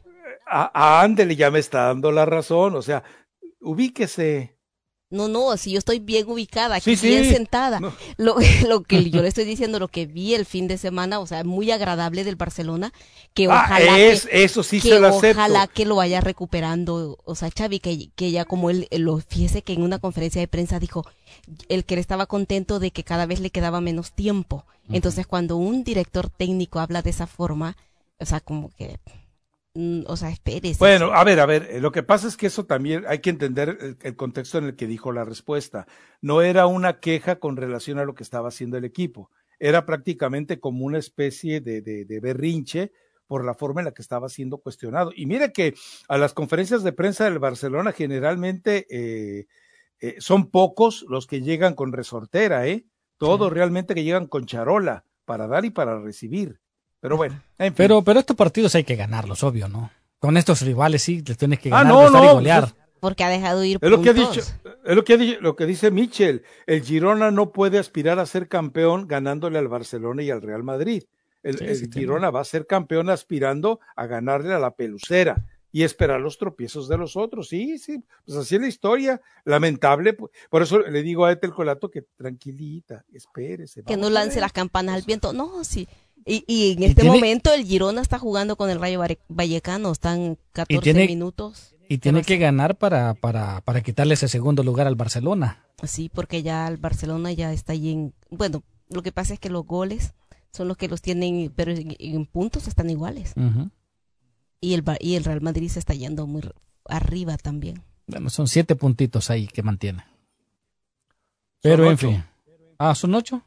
A, 0.46 0.70
a 0.74 1.02
Ándele 1.02 1.36
ya 1.36 1.50
me 1.50 1.60
está 1.60 1.84
dando 1.86 2.10
la 2.12 2.26
razón, 2.26 2.74
o 2.74 2.82
sea, 2.82 3.02
ubíquese. 3.60 4.53
No, 5.14 5.28
no, 5.28 5.56
si 5.56 5.70
yo 5.72 5.78
estoy 5.78 5.98
bien 6.00 6.28
ubicada, 6.28 6.78
Sí, 6.80 6.92
aquí 6.92 7.06
bien 7.08 7.24
sí. 7.24 7.30
sentada. 7.30 7.80
No. 7.80 7.94
Lo, 8.18 8.36
lo 8.68 8.82
que 8.82 9.10
yo 9.10 9.22
le 9.22 9.28
estoy 9.28 9.44
diciendo, 9.44 9.78
lo 9.78 9.88
que 9.88 10.06
vi 10.06 10.34
el 10.34 10.44
fin 10.44 10.68
de 10.68 10.76
semana, 10.76 11.20
o 11.20 11.26
sea, 11.26 11.44
muy 11.44 11.70
agradable 11.70 12.24
del 12.24 12.36
Barcelona, 12.36 12.92
que 13.32 13.46
Ah, 13.46 13.62
ojalá 13.64 13.98
es, 14.00 14.26
que, 14.26 14.44
eso 14.44 14.62
sí 14.62 14.80
que 14.80 14.88
se 14.90 15.00
lo 15.00 15.08
acepto. 15.08 15.38
ojalá 15.40 15.66
que 15.66 15.84
lo 15.86 15.96
vaya 15.96 16.20
recuperando, 16.20 17.18
o 17.24 17.34
sea, 17.34 17.50
Xavi, 17.56 17.80
que, 17.80 18.10
que 18.14 18.30
ya 18.30 18.44
como 18.44 18.70
él, 18.70 18.88
lo 18.90 19.18
fíjese 19.18 19.62
que 19.62 19.72
en 19.72 19.82
una 19.82 19.98
conferencia 19.98 20.40
de 20.40 20.48
prensa 20.48 20.78
dijo, 20.78 21.06
el 21.68 21.84
que 21.84 21.94
él 21.94 22.00
estaba 22.00 22.26
contento 22.26 22.78
de 22.78 22.90
que 22.90 23.04
cada 23.04 23.26
vez 23.26 23.40
le 23.40 23.50
quedaba 23.50 23.80
menos 23.80 24.12
tiempo. 24.12 24.64
Entonces, 24.90 25.26
cuando 25.26 25.56
un 25.56 25.82
director 25.82 26.28
técnico 26.28 26.78
habla 26.78 27.00
de 27.02 27.10
esa 27.10 27.26
forma, 27.26 27.76
o 28.20 28.26
sea, 28.26 28.40
como 28.40 28.70
que, 28.76 28.98
o 29.74 30.16
sea, 30.16 30.30
espérese. 30.30 30.78
Bueno, 30.78 31.12
a 31.12 31.24
ver, 31.24 31.40
a 31.40 31.46
ver, 31.46 31.68
eh, 31.70 31.80
lo 31.80 31.92
que 31.92 32.02
pasa 32.02 32.28
es 32.28 32.36
que 32.36 32.46
eso 32.46 32.64
también 32.64 33.04
hay 33.08 33.18
que 33.18 33.30
entender 33.30 33.76
el, 33.80 33.98
el 34.00 34.16
contexto 34.16 34.58
en 34.58 34.64
el 34.64 34.76
que 34.76 34.86
dijo 34.86 35.12
la 35.12 35.24
respuesta. 35.24 35.86
No 36.20 36.42
era 36.42 36.66
una 36.66 37.00
queja 37.00 37.40
con 37.40 37.56
relación 37.56 37.98
a 37.98 38.04
lo 38.04 38.14
que 38.14 38.22
estaba 38.22 38.48
haciendo 38.48 38.76
el 38.76 38.84
equipo, 38.84 39.30
era 39.58 39.86
prácticamente 39.86 40.60
como 40.60 40.84
una 40.84 40.98
especie 40.98 41.60
de, 41.60 41.80
de, 41.80 42.04
de 42.04 42.20
berrinche 42.20 42.92
por 43.26 43.44
la 43.44 43.54
forma 43.54 43.80
en 43.80 43.86
la 43.86 43.92
que 43.92 44.02
estaba 44.02 44.28
siendo 44.28 44.58
cuestionado. 44.58 45.10
Y 45.14 45.26
mire 45.26 45.52
que 45.52 45.74
a 46.08 46.18
las 46.18 46.34
conferencias 46.34 46.82
de 46.82 46.92
prensa 46.92 47.24
del 47.24 47.38
Barcelona 47.38 47.92
generalmente 47.92 48.86
eh, 48.90 49.46
eh, 50.00 50.16
son 50.18 50.50
pocos 50.50 51.04
los 51.08 51.26
que 51.26 51.40
llegan 51.40 51.74
con 51.74 51.92
resortera, 51.92 52.66
¿eh? 52.66 52.84
Todos 53.16 53.52
realmente 53.52 53.94
que 53.94 54.04
llegan 54.04 54.26
con 54.26 54.44
charola 54.44 55.04
para 55.24 55.46
dar 55.46 55.64
y 55.64 55.70
para 55.70 55.98
recibir. 56.00 56.60
Pero 57.04 57.18
bueno, 57.18 57.34
en 57.58 57.66
fin. 57.66 57.74
Pero, 57.76 58.02
pero 58.02 58.20
estos 58.20 58.34
partidos 58.34 58.74
hay 58.76 58.84
que 58.84 58.96
ganarlos, 58.96 59.42
obvio, 59.42 59.68
¿no? 59.68 59.90
Con 60.18 60.38
estos 60.38 60.62
rivales 60.62 61.02
sí, 61.02 61.22
les 61.26 61.36
tienes 61.36 61.58
que 61.58 61.68
Ah, 61.68 61.82
ganar, 61.82 61.92
no, 61.92 62.00
gustar 62.04 62.22
y 62.22 62.26
no, 62.26 62.32
golear. 62.36 62.62
pues 62.62 62.74
porque 62.98 63.24
ha 63.24 63.28
dejado 63.28 63.62
ir 63.62 63.78
Es 63.82 63.90
lo 63.90 64.00
que 64.00 64.08
ha 64.08 64.14
dicho, 64.14 64.40
es 64.40 64.96
lo 64.96 65.04
que 65.04 65.12
ha 65.12 65.16
dicho, 65.18 65.38
lo 65.42 65.54
que 65.54 65.66
dice 65.66 65.90
Michel. 65.90 66.44
El 66.66 66.80
Girona 66.82 67.30
no 67.30 67.52
puede 67.52 67.78
aspirar 67.78 68.18
a 68.18 68.24
ser 68.24 68.48
campeón 68.48 69.06
ganándole 69.06 69.58
al 69.58 69.68
Barcelona 69.68 70.22
y 70.22 70.30
al 70.30 70.40
Real 70.40 70.62
Madrid. 70.62 71.02
El, 71.42 71.58
Sí, 71.58 71.64
el 71.66 71.76
sí 71.76 71.88
tiene. 71.88 72.06
Girona 72.06 72.30
va 72.30 72.40
a 72.40 72.44
ser 72.44 72.66
campeón 72.66 73.10
aspirando 73.10 73.80
a 73.96 74.06
ganarle 74.06 74.54
a 74.54 74.58
la 74.58 74.70
pelucera 74.70 75.44
y 75.70 75.82
esperar 75.82 76.20
los 76.22 76.38
tropiezos 76.38 76.88
de 76.88 76.96
los 76.96 77.16
otros. 77.18 77.48
Sí, 77.48 77.76
sí, 77.76 78.02
pues 78.24 78.38
así 78.38 78.54
es 78.54 78.60
la 78.62 78.68
historia. 78.68 79.20
Lamentable. 79.44 80.16
Por 80.48 80.62
eso 80.62 80.78
le 80.78 81.02
digo 81.02 81.26
a 81.26 81.32
Etel 81.32 81.52
Colato 81.52 81.90
que 81.90 82.06
tranquilita, 82.16 83.04
espérese. 83.12 83.82
que 83.82 83.98
no 83.98 84.08
lance 84.08 84.40
las 84.40 84.52
campanas 84.54 84.94
al 84.94 85.02
viento. 85.02 85.34
No, 85.34 85.62
sí. 85.64 85.86
Y, 86.26 86.44
y 86.46 86.72
en 86.72 86.82
Y 86.82 86.86
este 86.86 87.02
tiene- 87.02 87.16
momento 87.16 87.52
el 87.52 87.64
Girona 87.64 88.00
está 88.00 88.18
jugando 88.18 88.56
con 88.56 88.70
el 88.70 88.80
Rayo 88.80 89.00
Vallecano, 89.28 89.92
están 89.92 90.38
14 90.52 90.82
tiene- 90.82 91.06
minutos. 91.06 91.74
Y 91.88 91.98
tiene 91.98 92.22
que 92.22 92.38
ganar 92.38 92.76
para, 92.76 93.12
para, 93.12 93.60
para 93.60 93.82
quitarle 93.82 94.14
ese 94.14 94.26
segundo 94.28 94.62
lugar 94.62 94.86
al 94.86 94.94
Barcelona. 94.94 95.66
Sí, 95.82 96.10
porque 96.12 96.42
ya 96.42 96.66
el 96.66 96.78
Barcelona 96.78 97.30
ya 97.32 97.52
está 97.52 97.74
ahí 97.74 97.90
en... 97.92 98.14
Bueno, 98.30 98.62
lo 98.88 99.02
que 99.02 99.12
pasa 99.12 99.34
es 99.34 99.40
que 99.40 99.50
los 99.50 99.66
goles 99.66 100.14
son 100.50 100.66
los 100.68 100.78
que 100.78 100.88
los 100.88 101.02
tienen, 101.02 101.52
pero 101.54 101.72
en, 101.72 101.94
en 101.98 102.24
puntos 102.24 102.68
están 102.68 102.88
iguales. 102.88 103.34
Y 104.62 104.72
el, 104.72 104.82
y 105.00 105.16
el 105.16 105.24
Real 105.24 105.42
Madrid 105.42 105.68
se 105.68 105.78
está 105.78 105.92
yendo 105.92 106.26
muy 106.26 106.40
arriba 106.86 107.36
también. 107.36 107.82
Bueno, 108.06 108.30
son 108.30 108.48
siete 108.48 108.76
puntitos 108.76 109.28
ahí 109.28 109.46
que 109.46 109.62
mantiene. 109.62 110.04
Pero 111.60 111.90
en 111.90 111.98
fin. 111.98 112.24
Ah, 112.78 112.94
¿son 112.94 113.14
ocho? 113.14 113.42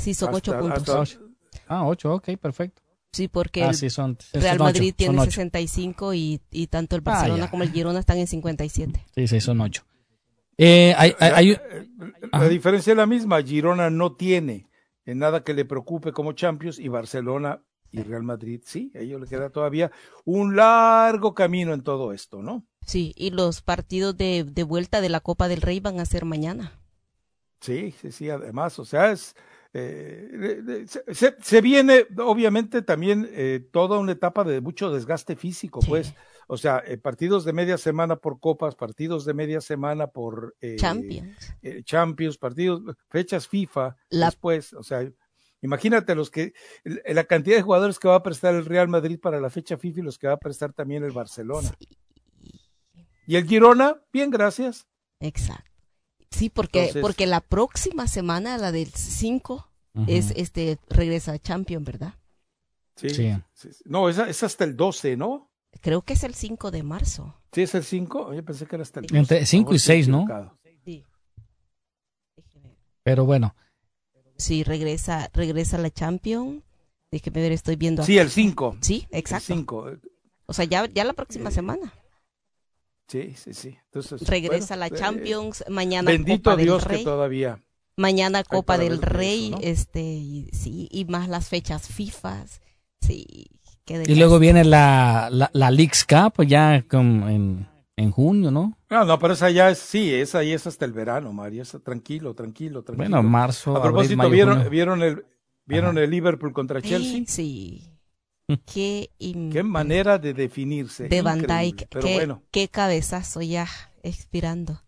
Sí, 0.00 0.14
son 0.14 0.34
Hasta- 0.34 0.36
ocho 0.52 0.58
puntos. 0.60 0.88
hasta- 0.88 1.20
Ah, 1.68 1.86
ocho, 1.86 2.14
ok, 2.14 2.30
perfecto. 2.40 2.82
Sí, 3.12 3.26
porque 3.28 3.64
Ah, 3.64 3.68
el 3.70 3.74
sí, 3.74 3.90
son, 3.90 4.16
Real 4.32 4.56
son 4.58 4.66
Madrid 4.66 4.94
tiene 4.96 5.14
ocho. 5.18 5.24
65 5.32 6.14
y, 6.14 6.40
y 6.50 6.66
tanto 6.68 6.94
el 6.96 7.02
Ah, 7.04 7.10
Barcelona 7.10 7.50
como 7.50 7.64
el 7.64 7.72
Girona 7.72 7.98
están 7.98 8.18
en 8.18 8.26
57. 8.28 9.04
Sí, 9.14 9.26
sí, 9.28 9.40
son 9.40 9.60
ocho. 9.60 9.82
Eh, 10.56 10.94
hay, 10.96 11.14
hay- 11.18 11.32
hay- 11.32 11.52
Ajá. 12.32 12.44
La 12.44 12.48
diferencia 12.48 12.92
es 12.92 12.96
la 12.96 13.06
misma. 13.06 13.42
Girona 13.42 13.90
no 13.90 14.12
tiene 14.14 14.68
en 15.06 15.18
nada 15.18 15.42
que 15.42 15.54
le 15.54 15.64
preocupe 15.64 16.12
como 16.12 16.32
Champions 16.32 16.78
y 16.78 16.86
Barcelona 16.88 17.62
y 17.90 18.02
Real 18.02 18.22
Madrid 18.22 18.60
sí. 18.64 18.92
A 18.94 18.98
ellos 18.98 19.20
le 19.20 19.26
queda 19.26 19.50
todavía 19.50 19.90
un 20.24 20.54
largo 20.54 21.34
camino 21.34 21.72
en 21.74 21.82
todo 21.82 22.12
esto, 22.12 22.42
¿no? 22.42 22.64
Sí, 22.86 23.12
y 23.16 23.30
los 23.30 23.60
partidos 23.62 24.16
de, 24.16 24.44
de 24.44 24.62
vuelta 24.62 25.00
de 25.00 25.08
la 25.08 25.20
Copa 25.20 25.48
del 25.48 25.62
Rey 25.62 25.80
van 25.80 25.98
a 25.98 26.04
ser 26.04 26.24
mañana. 26.24 26.72
Sí, 27.60 27.92
sí, 28.00 28.12
sí. 28.12 28.30
Además, 28.30 28.78
o 28.78 28.84
sea, 28.84 29.10
es 29.10 29.34
eh, 29.72 30.84
se, 31.40 31.60
viene 31.60 32.06
obviamente 32.18 32.82
también 32.82 33.28
eh, 33.32 33.66
toda 33.72 33.98
una 33.98 34.12
etapa 34.12 34.44
de 34.44 34.60
mucho 34.60 34.90
desgaste 34.92 35.36
físico, 35.36 35.80
Sí. 35.82 35.88
pues. 35.88 36.14
O 36.52 36.56
sea, 36.56 36.82
eh, 36.84 36.98
partidos 36.98 37.44
de 37.44 37.52
media 37.52 37.78
semana 37.78 38.16
por 38.16 38.40
copas, 38.40 38.74
partidos 38.74 39.24
de 39.24 39.34
media 39.34 39.60
semana 39.60 40.08
por 40.08 40.56
Champions. 40.78 41.36
Champions, 41.84 42.38
partidos, 42.38 42.82
fechas 43.08 43.46
FIFA, 43.46 43.96
La- 44.08 44.26
después, 44.26 44.72
o 44.72 44.82
sea, 44.82 45.08
imagínate 45.62 46.16
los 46.16 46.28
que, 46.28 46.52
la 46.82 47.22
cantidad 47.22 47.54
de 47.54 47.62
jugadores 47.62 48.00
que 48.00 48.08
va 48.08 48.16
a 48.16 48.22
prestar 48.24 48.56
el 48.56 48.64
Real 48.64 48.88
Madrid 48.88 49.20
para 49.20 49.40
la 49.40 49.48
fecha 49.48 49.78
FIFA 49.78 50.00
y 50.00 50.02
los 50.02 50.18
que 50.18 50.26
va 50.26 50.32
a 50.32 50.38
prestar 50.38 50.72
también 50.72 51.04
el 51.04 51.12
Barcelona. 51.12 51.72
Sí, 51.78 51.88
Y 53.28 53.36
el 53.36 53.46
Girona, 53.46 54.02
bien, 54.12 54.30
gracias. 54.30 54.88
exacto. 55.20 55.69
Sí, 56.30 56.48
porque, 56.48 56.80
Entonces- 56.80 57.02
porque 57.02 57.26
la 57.26 57.40
próxima 57.40 58.06
semana, 58.06 58.56
la 58.58 58.72
del 58.72 58.88
5, 58.92 59.68
Ujú. 59.94 60.04
es 60.08 60.32
este 60.36 60.78
regresa 60.88 61.32
a 61.32 61.38
Champions, 61.38 61.84
¿verdad? 61.84 62.14
Sí. 62.96 63.10
Sí. 63.10 63.32
sí, 63.54 63.72
sí. 63.72 63.82
No, 63.86 64.08
es, 64.08 64.18
es 64.18 64.42
hasta 64.42 64.64
el 64.64 64.76
12, 64.76 65.16
¿no? 65.16 65.50
Creo 65.80 66.02
que 66.02 66.12
es 66.14 66.22
el 66.24 66.34
5 66.34 66.70
de 66.70 66.82
marzo. 66.82 67.34
Sí, 67.52 67.62
es 67.62 67.74
el 67.74 67.84
5. 67.84 68.32
Yo 68.34 68.44
pensé 68.44 68.66
que 68.66 68.76
era 68.76 68.82
hasta 68.82 69.00
el 69.00 69.06
12. 69.06 69.18
Entre 69.18 69.46
cinco 69.46 69.70
A 69.70 69.72
lo 69.72 69.76
y 69.76 69.78
mejor 69.78 69.80
estoy 69.80 69.96
seis, 69.96 70.08
¿no? 70.08 70.18
equivocado. 70.22 70.58
Sí. 70.84 71.04
Pero 73.02 73.24
bueno, 73.24 73.54
Sí, 74.36 74.64
regresa, 74.64 75.28
regresa 75.34 75.76
la 75.76 75.90
Champions. 75.90 76.62
Déjeme 77.10 77.42
ver, 77.42 77.52
estoy 77.52 77.76
viendo 77.76 78.02
Sí, 78.04 78.14
acá. 78.18 78.22
el 78.22 78.30
5. 78.30 78.78
Sí, 78.80 79.06
El 79.10 79.18
exacto. 79.18 79.46
5. 79.54 79.90
O 80.46 80.52
sea, 80.54 80.64
ya, 80.64 80.86
ya 80.86 81.04
la 81.04 81.12
próxima 81.12 81.50
Eh, 81.50 81.52
semana. 81.52 81.92
Sí, 83.10 83.34
sí, 83.36 83.54
sí. 83.54 83.76
Entonces, 83.86 84.22
Regresa 84.28 84.76
bueno, 84.76 84.80
la 84.80 84.86
eh, 84.86 84.98
Champions, 85.00 85.64
mañana 85.68 86.10
Bendito 86.12 86.38
Copa 86.50 86.56
del 86.56 86.66
Dios 86.66 86.84
Rey. 86.84 86.98
que 86.98 87.04
todavía. 87.04 87.60
Mañana 87.96 88.44
Copa 88.44 88.78
del 88.78 89.02
Rey, 89.02 89.48
eso, 89.48 89.56
¿no? 89.56 89.62
este, 89.62 90.00
y, 90.00 90.48
sí, 90.52 90.88
y 90.92 91.04
más 91.06 91.28
las 91.28 91.48
fechas 91.48 91.88
FIFA. 91.88 92.44
Sí, 93.00 93.46
qué 93.84 94.04
y 94.06 94.14
luego 94.14 94.38
viene 94.38 94.64
la, 94.64 95.28
la, 95.32 95.50
la 95.52 95.70
Leagues 95.72 96.04
Cup 96.04 96.44
ya 96.46 96.84
con- 96.88 97.28
en, 97.28 97.68
en 97.96 98.10
junio, 98.12 98.50
¿no? 98.52 98.78
No, 98.88 99.04
no, 99.04 99.18
pero 99.18 99.34
esa 99.34 99.50
ya 99.50 99.70
es, 99.70 99.78
sí, 99.78 100.14
esa 100.14 100.42
ya 100.44 100.54
es 100.54 100.66
hasta 100.68 100.84
el 100.84 100.92
verano, 100.92 101.32
María. 101.32 101.62
Esa, 101.62 101.80
tranquilo, 101.80 102.34
tranquilo, 102.34 102.82
tranquilo. 102.84 103.10
Bueno, 103.10 103.28
marzo, 103.28 103.74
A 103.74 103.78
abril, 103.78 103.90
propósito, 103.90 104.16
mayo, 104.18 104.30
¿vieron, 104.30 104.54
junio. 104.56 104.70
vieron 104.70 105.02
el 105.02 105.24
vieron 105.66 105.96
Ajá. 105.98 106.04
el 106.04 106.10
Liverpool 106.10 106.52
contra 106.52 106.80
Chelsea? 106.80 107.22
Sí. 107.26 107.82
Qué, 108.72 109.10
Qué 109.18 109.62
manera 109.62 110.18
de 110.18 110.34
definirse. 110.34 111.08
de 111.08 111.22
Van 111.22 111.42
Dijk, 111.42 111.86
Pero 111.90 112.04
qué, 112.06 112.14
bueno, 112.14 112.42
qué 112.50 112.68
cabezazo 112.68 113.42
ya 113.42 113.66
expirando. 114.02 114.82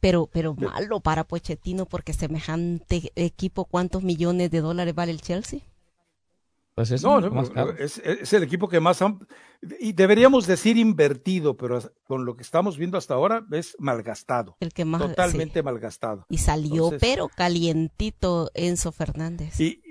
Pero, 0.00 0.26
pero 0.30 0.54
malo 0.54 1.00
para 1.00 1.24
Pochettino 1.24 1.86
porque 1.86 2.12
semejante 2.12 3.12
equipo, 3.16 3.64
¿cuántos 3.64 4.02
millones 4.02 4.50
de 4.50 4.60
dólares 4.60 4.94
vale 4.94 5.12
el 5.12 5.22
Chelsea? 5.22 5.60
Pues 6.74 6.92
es 6.92 7.02
no, 7.02 7.18
es, 7.78 7.98
es 7.98 8.32
el 8.34 8.44
equipo 8.44 8.68
que 8.68 8.78
más 8.78 9.02
han, 9.02 9.26
y 9.80 9.94
deberíamos 9.94 10.46
decir 10.46 10.76
invertido, 10.76 11.56
pero 11.56 11.80
con 12.06 12.24
lo 12.24 12.36
que 12.36 12.42
estamos 12.42 12.78
viendo 12.78 12.96
hasta 12.96 13.14
ahora 13.14 13.44
es 13.50 13.74
malgastado, 13.80 14.56
El 14.60 14.72
que 14.72 14.84
más. 14.84 15.00
totalmente 15.00 15.58
sí. 15.58 15.64
malgastado. 15.64 16.24
Y 16.28 16.38
salió, 16.38 16.84
Entonces- 16.84 17.00
pero 17.00 17.28
calientito 17.28 18.50
Enzo 18.54 18.92
Fernández. 18.92 19.58
Y, 19.58 19.82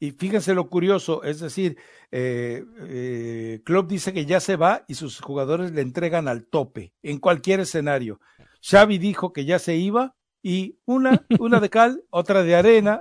y 0.00 0.12
fíjense 0.12 0.54
lo 0.54 0.70
curioso, 0.70 1.22
es 1.22 1.40
decir, 1.40 1.76
eh, 2.10 2.64
eh, 2.88 3.60
Klopp 3.64 3.88
dice 3.88 4.14
que 4.14 4.24
ya 4.24 4.40
se 4.40 4.56
va 4.56 4.84
y 4.88 4.94
sus 4.94 5.20
jugadores 5.20 5.72
le 5.72 5.82
entregan 5.82 6.26
al 6.26 6.46
tope 6.46 6.94
en 7.02 7.18
cualquier 7.18 7.60
escenario. 7.60 8.18
Xavi 8.62 8.96
dijo 8.96 9.32
que 9.34 9.44
ya 9.44 9.58
se 9.58 9.76
iba 9.76 10.16
y 10.42 10.78
una, 10.86 11.26
una 11.38 11.60
de 11.60 11.68
cal, 11.68 12.02
otra 12.08 12.42
de 12.42 12.56
arena, 12.56 12.98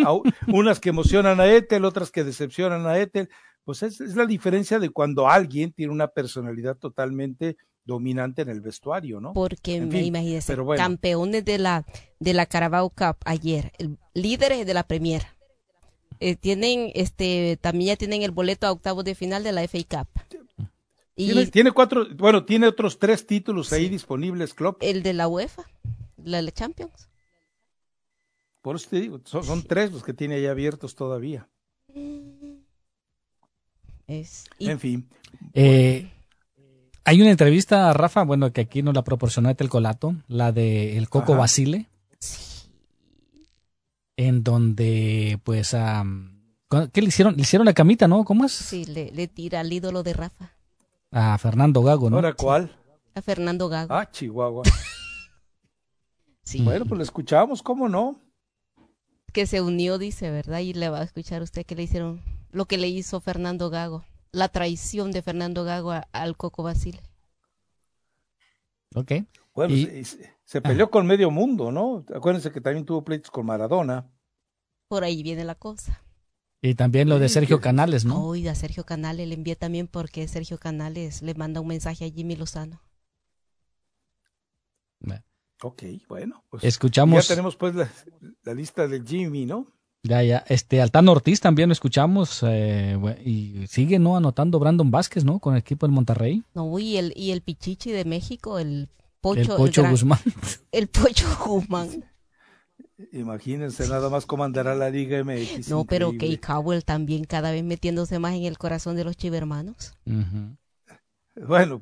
unas 0.47 0.81
que 0.81 0.89
emocionan 0.89 1.39
a 1.39 1.47
Ethel, 1.47 1.85
otras 1.85 2.12
que 2.12 2.25
decepcionan 2.25 2.85
a 2.85 2.99
Ethel. 2.99 3.29
Pues 3.63 3.81
es, 3.81 4.01
es 4.01 4.15
la 4.17 4.25
diferencia 4.25 4.77
de 4.77 4.89
cuando 4.89 5.29
alguien 5.29 5.71
tiene 5.71 5.93
una 5.93 6.09
personalidad 6.09 6.75
totalmente 6.75 7.55
dominante 7.85 8.41
en 8.41 8.49
el 8.49 8.59
vestuario, 8.59 9.21
¿no? 9.21 9.31
Porque 9.33 9.77
En 9.77 9.88
me 9.88 9.95
fin, 9.95 10.05
imagínese, 10.05 10.51
pero 10.51 10.65
bueno. 10.65 10.83
campeones 10.83 11.45
de 11.45 11.57
la 11.59 11.85
de 12.19 12.33
la 12.33 12.45
Carabao 12.45 12.89
Cup 12.89 13.17
ayer, 13.25 13.71
líderes 14.13 14.65
de 14.65 14.73
la 14.73 14.83
Premier. 14.83 15.23
Eh, 16.19 16.36
tienen 16.36 16.91
este 16.95 17.58
también 17.62 17.89
ya 17.89 17.95
tienen 17.95 18.23
el 18.23 18.32
boleto 18.32 18.67
a 18.67 18.71
octavos 18.71 19.05
de 19.05 19.15
final 19.15 19.43
de 19.43 19.51
la 19.53 19.63
FA 19.63 19.79
Cup. 19.89 20.08
Y 21.15 21.25
Tiene, 21.27 21.47
tiene 21.47 21.71
cuatro, 21.71 22.05
bueno, 22.15 22.45
tiene 22.45 22.67
otros 22.67 22.97
tres 22.99 23.25
títulos 23.27 23.73
ahí 23.73 23.84
Sí. 23.86 23.89
disponibles, 23.89 24.53
Klopp. 24.53 24.77
el 24.82 25.03
de 25.03 25.13
la 25.13 25.27
UEFA, 25.27 25.63
la, 26.23 26.41
la 26.41 26.51
Champions. 26.51 27.10
Por 28.62 28.75
eso 28.77 28.88
te 28.89 29.01
digo, 29.01 29.19
son, 29.25 29.43
son 29.43 29.63
tres 29.63 29.91
los 29.91 30.03
que 30.03 30.13
tiene 30.13 30.36
ahí 30.36 30.45
abiertos 30.45 30.95
todavía. 30.95 31.47
Es, 34.08 34.45
y 34.58 34.69
En 34.69 34.79
fin, 34.79 35.08
Eh, 35.53 36.10
hay 37.05 37.21
una 37.21 37.32
entrevista, 37.32 37.91
Rafa, 37.93 38.23
bueno, 38.23 38.51
que 38.51 38.62
aquí 38.62 38.82
nos 38.82 38.93
la 38.95 39.03
proporcionó 39.03 39.49
el 39.49 39.69
Colato, 39.69 40.15
la 40.27 40.51
de 40.51 40.97
el 40.97 41.10
Coco 41.10 41.34
Ajá. 41.34 41.41
Basile, 41.41 41.88
en 44.21 44.43
donde, 44.43 45.39
pues, 45.45 45.73
am, 45.73 46.43
¿qué 46.91 47.01
le 47.01 47.08
hicieron? 47.08 47.36
Le 47.38 47.43
hicieron 47.43 47.65
la 47.65 47.73
camita, 47.73 48.05
¿no? 48.08 48.25
¿Cómo 48.25 48.43
es? 48.45 48.51
sí, 48.51 48.84
le, 48.84 49.12
le 49.12 49.27
tira 49.29 49.62
al 49.62 49.71
ídolo 49.71 50.03
de 50.03 50.12
Rafa, 50.13 50.51
A 51.12 51.38
Fernando 51.38 51.82
Gago, 51.84 52.10
¿no? 52.10 52.17
¿ahora 52.17 52.34
cuál? 52.34 52.75
a 53.15 53.21
Fernando 53.21 53.69
Gago. 53.69 53.93
Ah, 53.93 54.10
Chihuahua. 54.12 54.63
sí, 56.43 56.62
Bueno, 56.62 56.86
pues 56.86 56.97
lo 56.97 57.03
escuchamos, 57.03 57.62
¿cómo 57.63 57.88
no? 57.88 58.19
que 59.32 59.45
se 59.45 59.62
unió, 59.62 59.97
dice, 59.99 60.32
¿verdad? 60.32 60.60
Y 60.60 60.73
le 60.73 60.89
va 60.89 60.99
a 60.99 61.03
escuchar 61.03 61.41
usted 61.43 61.63
que 61.65 61.75
le 61.75 61.84
hicieron 61.84 62.21
lo 62.51 62.65
que 62.65 62.77
le 62.79 62.88
hizo 62.88 63.21
Fernando 63.21 63.69
Gago, 63.69 64.03
la 64.32 64.49
traición 64.49 65.12
de 65.12 65.21
Fernando 65.21 65.63
Gago 65.63 65.91
a- 65.91 66.08
al 66.12 66.36
Coco 66.36 66.63
Basile. 66.63 66.99
Ok. 68.95 69.12
Bueno, 69.53 69.75
Y- 69.75 69.86
se, 69.86 70.03
se- 70.03 70.34
se 70.49 70.62
peleó 70.62 70.89
con 70.89 71.05
medio 71.05 71.29
mundo, 71.29 71.71
¿no? 71.71 72.03
Acuérdense 72.12 72.51
que 72.51 72.59
también 72.59 72.83
tuvo 72.83 73.03
pleitos 73.03 73.29
con 73.29 73.45
Maradona. 73.45 74.09
Por 74.88 75.03
ahí 75.03 75.21
viene 75.21 75.43
la 75.43 75.53
cosa. 75.53 76.01
Y 76.59 76.73
también 76.73 77.07
lo 77.07 77.19
de 77.19 77.29
Sergio 77.29 77.62
Canales, 77.62 78.03
¿no? 78.03 78.25
Oiga, 78.25 78.55
Sergio 78.55 78.83
Canales 78.83 79.27
le 79.27 79.35
envía 79.35 79.55
también 79.55 79.88
porque 79.88 80.27
Sergio 80.27 80.57
Canales 80.57 81.21
le 81.21 81.35
manda 81.35 81.62
un 81.62 81.67
mensaje 81.67 82.03
a 82.03 82.09
Jimmy 82.09 82.35
Lozano. 82.35 82.81
Ok, 85.62 85.83
bueno. 86.07 86.43
Pues 86.49 86.63
Escuchamos, 86.63 87.27
Ya 87.27 87.35
tenemos 87.35 87.55
pues 87.55 87.75
la, 87.75 87.88
la 88.43 88.53
lista 88.55 88.88
del 88.88 89.05
Jimmy, 89.05 89.45
¿no? 89.45 89.67
ya, 90.01 90.23
ya, 90.23 90.43
este, 90.47 90.81
Altano 90.81 91.12
Ortiz 91.12 91.41
también 91.41 91.69
lo 91.69 91.73
escuchamos, 91.73 92.43
eh, 92.47 92.97
y 93.23 93.67
sigue, 93.67 93.99
¿no? 93.99 94.17
Anotando 94.17 94.57
Brandon 94.57 94.89
Vázquez, 94.89 95.25
¿no? 95.25 95.38
Con 95.39 95.53
el 95.53 95.59
equipo 95.59 95.85
del 95.85 95.93
Monterrey, 95.93 96.43
No, 96.55 96.79
y 96.79 96.97
el, 96.97 97.13
y 97.15 97.31
el 97.31 97.41
Pichichi 97.41 97.91
de 97.91 98.05
México, 98.05 98.57
el 98.57 98.89
Pocho, 99.21 99.41
el 99.41 99.47
Pocho 99.58 99.82
gran- 99.82 99.91
Guzmán. 99.93 100.19
El 100.71 100.88
Pocho 100.88 101.27
Guzmán. 101.45 102.05
Imagínense 103.13 103.88
nada 103.88 104.10
más 104.10 104.25
cómo 104.25 104.43
andará 104.43 104.75
la 104.75 104.89
Liga 104.89 105.23
MX. 105.23 105.69
No, 105.69 105.86
pero. 105.86 106.12
Kay 106.17 106.38
Cowell 106.38 106.84
también 106.84 107.23
cada 107.23 107.51
vez 107.51 107.63
metiéndose 107.63 108.19
más 108.19 108.34
en 108.34 108.43
el 108.43 108.58
corazón 108.58 108.95
de 108.97 109.03
los 109.05 109.15
chivermanos. 109.17 109.93
Bueno, 111.36 111.82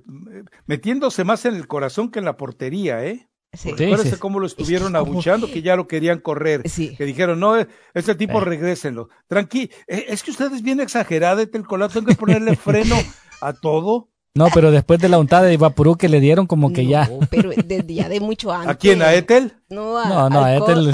metiéndose 0.68 1.24
más 1.24 1.46
en 1.46 1.56
el 1.56 1.68
corazón 1.68 2.12
que 2.12 2.20
en 2.20 2.26
la 2.26 2.38
portería, 2.38 3.04
¿eh? 3.06 3.28
Sí. 3.54 3.70
Sí. 3.76 3.86
Acuérdense 3.86 4.20
cómo 4.20 4.40
lo 4.40 4.46
estuvieron 4.46 4.96
abuchando, 4.96 5.48
que 5.48 5.62
ya 5.64 5.76
lo 5.76 5.88
querían 5.88 6.20
correr. 6.20 6.70
Sí. 6.70 6.96
Que 6.96 7.06
dijeron, 7.06 7.40
no, 7.40 7.56
ese 7.94 8.14
tipo 8.14 8.40
Eh. 8.42 8.46
regrésenlo. 8.46 9.10
Tranqui, 9.28 9.72
eh, 9.88 10.06
es 10.10 10.22
que 10.22 10.32
usted 10.32 10.52
es 10.54 10.62
bien 10.62 10.80
exagerada, 10.80 11.42
el 11.42 11.50
colazo, 11.66 11.96
tengo 12.00 12.08
que 12.08 12.16
ponerle 12.16 12.56
freno 12.56 12.96
a 13.42 13.54
todo. 13.54 14.10
No, 14.38 14.48
pero 14.54 14.72
después 14.72 15.00
de 15.00 15.10
la 15.10 15.18
untada 15.20 15.44
de 15.44 15.58
Vaporú 15.58 15.96
que 15.96 16.08
le 16.10 16.20
dieron, 16.20 16.46
como 16.48 16.72
que 16.72 16.84
No, 16.84 16.90
ya. 16.90 17.10
pero 17.30 17.50
desde 17.50 17.94
ya 17.94 18.08
de 18.08 18.20
mucho 18.20 18.52
antes. 18.52 18.70
¿A 18.70 18.76
quién? 18.76 19.02
¿A 19.02 19.14
Ethel? 19.14 19.54
No, 19.70 19.98
a, 19.98 20.30
No, 20.30 20.40
a 20.44 20.56
a 20.56 20.60
Cowell. 20.60 20.92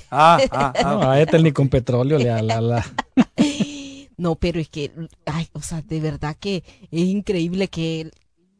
Ah, 0.10 0.38
ah, 0.50 0.72
ah. 0.76 0.82
No, 0.82 1.10
a 1.10 1.20
Ethel 1.20 1.44
ni 1.44 1.52
con 1.52 1.68
petróleo 1.68 2.18
le 2.18 2.42
la, 2.42 2.60
la- 2.60 2.86
No, 4.16 4.34
pero 4.34 4.58
es 4.58 4.68
que, 4.68 4.90
ay, 5.26 5.46
o 5.52 5.62
sea, 5.62 5.80
de 5.82 6.00
verdad 6.00 6.36
que 6.38 6.64
es 6.90 7.00
increíble 7.00 7.68
que, 7.68 8.10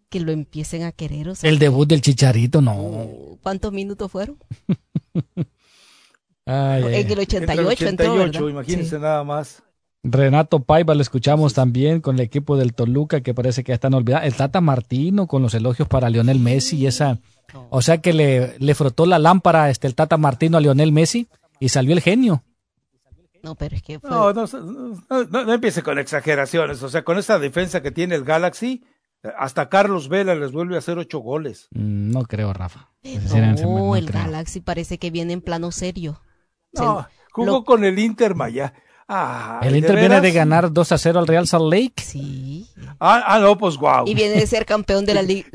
que 0.09 0.21
lo 0.21 0.31
empiecen 0.31 0.85
a 0.85 0.93
querer. 0.93 1.29
O 1.31 1.35
sea, 1.35 1.51
El 1.51 1.59
debut 1.59 1.89
del 1.89 2.01
Chicharito, 2.01 2.61
no. 2.63 3.09
¿cuántos 3.43 3.73
minutos 3.73 4.11
fueron? 4.13 4.39
Ay, 6.47 6.83
En 6.83 6.89
el 6.89 6.95
ay. 6.95 7.25
88, 7.25 7.37
Entre 7.37 7.55
el 7.55 7.61
entró, 7.69 7.69
88, 7.69 8.33
¿verdad? 8.33 8.49
imagínense 8.51 8.97
Sí. 8.97 9.03
nada 9.03 9.25
más. 9.25 9.63
Renato 10.05 10.61
Paiva 10.61 10.95
lo 10.95 11.03
escuchamos 11.03 11.55
también 11.55 12.01
con 12.01 12.17
el 12.17 12.21
equipo 12.23 12.57
del 12.57 12.73
Toluca, 12.75 13.21
que 13.21 13.35
parece 13.35 13.65
que 13.65 13.71
ya 13.71 13.75
están 13.75 13.95
olvidados. 13.95 14.27
El 14.27 14.35
Tata 14.35 14.61
Martino 14.61 15.27
con 15.27 15.43
los 15.43 15.55
elogios 15.55 15.89
para 15.89 16.09
Lionel 16.09 16.39
Messi 16.39 16.77
y 16.77 16.87
esa. 16.87 17.19
O 17.71 17.83
sea 17.83 17.99
que 17.99 18.13
le, 18.13 18.59
le 18.59 18.75
frotó 18.75 19.07
la 19.07 19.19
lámpara 19.19 19.71
este, 19.71 19.87
el 19.87 19.95
Tata 19.95 20.17
Martino 20.17 20.57
a 20.57 20.61
Lionel 20.61 20.93
Messi 20.93 21.29
y 21.59 21.71
salió 21.71 21.93
el 21.93 22.01
genio. 22.01 22.45
No, 23.43 23.55
pero 23.55 23.77
es 23.77 23.83
que 23.83 23.99
fue... 24.01 24.11
No, 24.11 24.33
no, 24.33 24.45
no, 24.47 25.25
no, 25.31 25.45
no 25.45 25.53
empiece 25.53 25.83
con 25.83 25.99
exageraciones. 25.99 26.83
O 26.83 26.89
sea, 26.89 27.05
con 27.05 27.19
esa 27.19 27.39
defensa 27.39 27.83
que 27.83 27.91
tiene 27.91 28.15
el 28.15 28.25
Galaxy, 28.25 28.85
hasta 29.39 29.69
Carlos 29.69 30.09
Vela 30.09 30.35
les 30.35 30.53
vuelve 30.53 30.75
a 30.77 30.79
hacer 30.79 30.99
ocho 30.99 31.19
goles. 31.21 31.69
Mm, 31.73 32.11
No 32.11 32.23
creo, 32.25 32.53
Rafa. 32.53 32.91
Sinceramente, 33.03 33.63
no, 33.63 33.79
no 33.79 33.97
el 33.97 34.07
creo. 34.07 34.23
Galaxy 34.25 34.61
parece 34.61 34.99
que 34.99 35.11
viene 35.11 35.33
en 35.33 35.41
plano 35.41 35.71
serio. 35.73 36.21
No, 36.73 37.03
Se- 37.03 37.09
jugó 37.33 37.47
lo- 37.47 37.65
con 37.65 37.85
el 37.85 37.99
Inter 37.99 38.35
Maya. 38.35 38.75
Ah, 39.11 39.61
El 39.63 39.73
¿de 39.73 39.79
Inter 39.79 39.97
viene 39.97 40.21
de 40.21 40.33
ganar 40.33 40.71
2 40.71 40.93
a 40.93 40.99
0 40.99 41.19
al 41.19 41.27
Real 41.27 41.47
Salt 41.47 41.73
Lake. 41.73 41.95
Sí. 42.05 42.67
Ah, 43.01 43.23
ah, 43.27 43.39
no, 43.39 43.57
pues 43.57 43.77
guau. 43.77 44.07
Y 44.07 44.15
viene 44.15 44.35
de 44.35 44.47
ser 44.47 44.67
campeón 44.67 45.07
de 45.07 45.15
la 45.15 45.23
liga. 45.23 45.49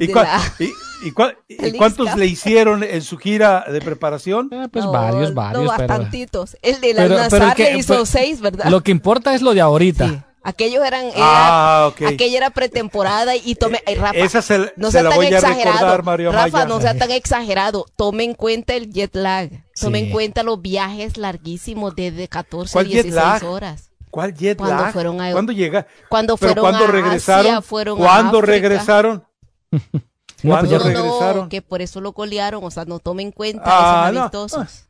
¿Y, 1.06 1.12
cuántos 1.12 2.10
Cup. 2.10 2.18
le 2.18 2.26
hicieron 2.26 2.82
en 2.84 3.02
su 3.02 3.18
gira 3.18 3.66
de 3.70 3.80
preparación? 3.82 4.50
Eh, 4.52 4.68
pues 4.72 4.86
varios, 4.86 5.34
varios. 5.34 5.66
No, 5.66 5.72
pero 5.78 5.88
bastantitos. 5.88 6.58
El 6.62 6.82
de 6.82 6.94
la 6.94 7.04
pero- 7.04 7.16
Nazar 7.18 7.39
pero 7.42 7.56
que- 7.56 7.74
le 7.74 7.78
hizo 7.80 7.94
pero- 7.94 8.06
seis, 8.06 8.42
¿verdad? 8.42 8.66
lo 8.70 8.82
que 8.82 8.92
importa 8.92 9.36
es 9.36 9.42
lo 9.42 9.54
de 9.54 9.62
ahorita. 9.62 10.08
Sí. 10.10 10.20
Aquellos 10.43 10.84
eran. 10.86 11.06
Era, 11.06 11.13
Ah, 11.17 11.88
ok. 11.88 12.01
Aquella 12.03 12.38
era 12.38 12.49
pretemporada 12.49 13.36
y 13.36 13.56
tome. 13.56 13.82
ay, 13.88 13.95
Rafa, 13.95 14.17
Esa 14.17 14.41
se, 14.41 14.73
no 14.75 14.88
se 14.88 14.91
sea 14.93 15.03
la 15.03 15.10
tan 15.12 15.17
voy 15.17 15.25
a 15.27 15.29
exagerado. 15.29 15.73
recordar, 15.77 16.03
Mario 16.03 16.32
Rafa, 16.34 16.65
no 16.65 16.82
sea 16.82 16.97
tan 16.97 17.12
exagerado. 17.12 17.86
Tome 17.95 18.25
en 18.25 18.34
cuenta 18.34 18.73
el 18.75 18.91
jet 18.91 19.15
lag. 19.15 19.49
Tome 19.79 19.99
Sí. 19.99 20.06
en 20.06 20.12
cuenta 20.12 20.43
los 20.43 20.62
viajes 20.62 21.17
larguísimos 21.17 21.95
de, 21.95 22.12
de 22.12 22.27
14, 22.27 22.73
¿Cuál 22.73 22.88
jet 22.88 23.03
16 23.03 23.15
lag? 23.15 23.43
horas. 23.45 23.89
¿Cuál 24.12 24.34
jet 24.36 24.58
Cuando 24.58 24.84
lag? 24.84 24.93
fueron 24.93 25.21
a- 25.21 25.32
¿Cuándo 25.32 25.53
llega? 25.53 25.88
Cuando 26.10 26.38
¿Pero 26.38 26.49
fueron 26.53 26.63
cuándo 26.63 26.84
a 26.84 26.88
regresaron? 26.91 27.45
Asia, 27.47 27.62
fueron 27.62 27.97
a 27.99 28.01
¿Cuándo 28.06 28.38
África. 28.39 28.51
regresaron? 28.51 29.23
No, 30.43 30.49
¿Cuándo 30.56 30.69
pues 30.71 30.84
ya 30.84 30.89
No, 30.93 31.01
regresaron? 31.01 31.43
no, 31.43 31.49
que 31.49 31.62
por 31.62 31.82
eso 31.82 32.01
lo 32.01 32.12
colearon. 32.12 32.65
O 32.65 32.69
sea, 32.69 32.84
no 32.84 32.99
tome 32.99 33.23
en 33.23 33.32
cuenta 33.32 33.63
Ah, 33.65 34.01
esos 34.10 34.13
no, 34.13 34.19
amistosos. 34.19 34.86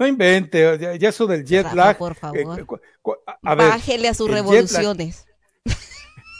No 0.00 0.06
invente, 0.06 0.78
ya, 0.80 0.96
ya 0.96 1.08
eso 1.10 1.26
del 1.26 1.44
jet 1.44 1.62
Rafa, 1.64 1.76
lag. 1.76 1.98
por 1.98 2.14
favor. 2.14 2.38
eh, 2.58 2.64
a- 3.42 3.54
ver, 3.54 3.68
Bájele 3.68 4.08
a 4.08 4.14
sus 4.14 4.30
revoluciones. 4.30 5.26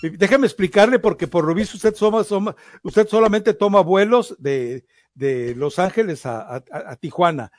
Déjame 0.02 0.46
explicarle 0.46 0.98
porque 0.98 1.28
por 1.28 1.44
lo 1.44 1.52
visto 1.54 1.76
usted, 1.76 1.94
soma- 1.94 2.24
soma- 2.24 2.56
usted 2.82 3.06
solamente 3.06 3.52
toma 3.52 3.82
vuelos 3.82 4.34
de, 4.38 4.86
de 5.12 5.54
Los 5.54 5.78
Ángeles 5.78 6.24
a, 6.24 6.40
a- 6.56 6.62
a 6.70 6.96
Tijuana. 6.96 7.52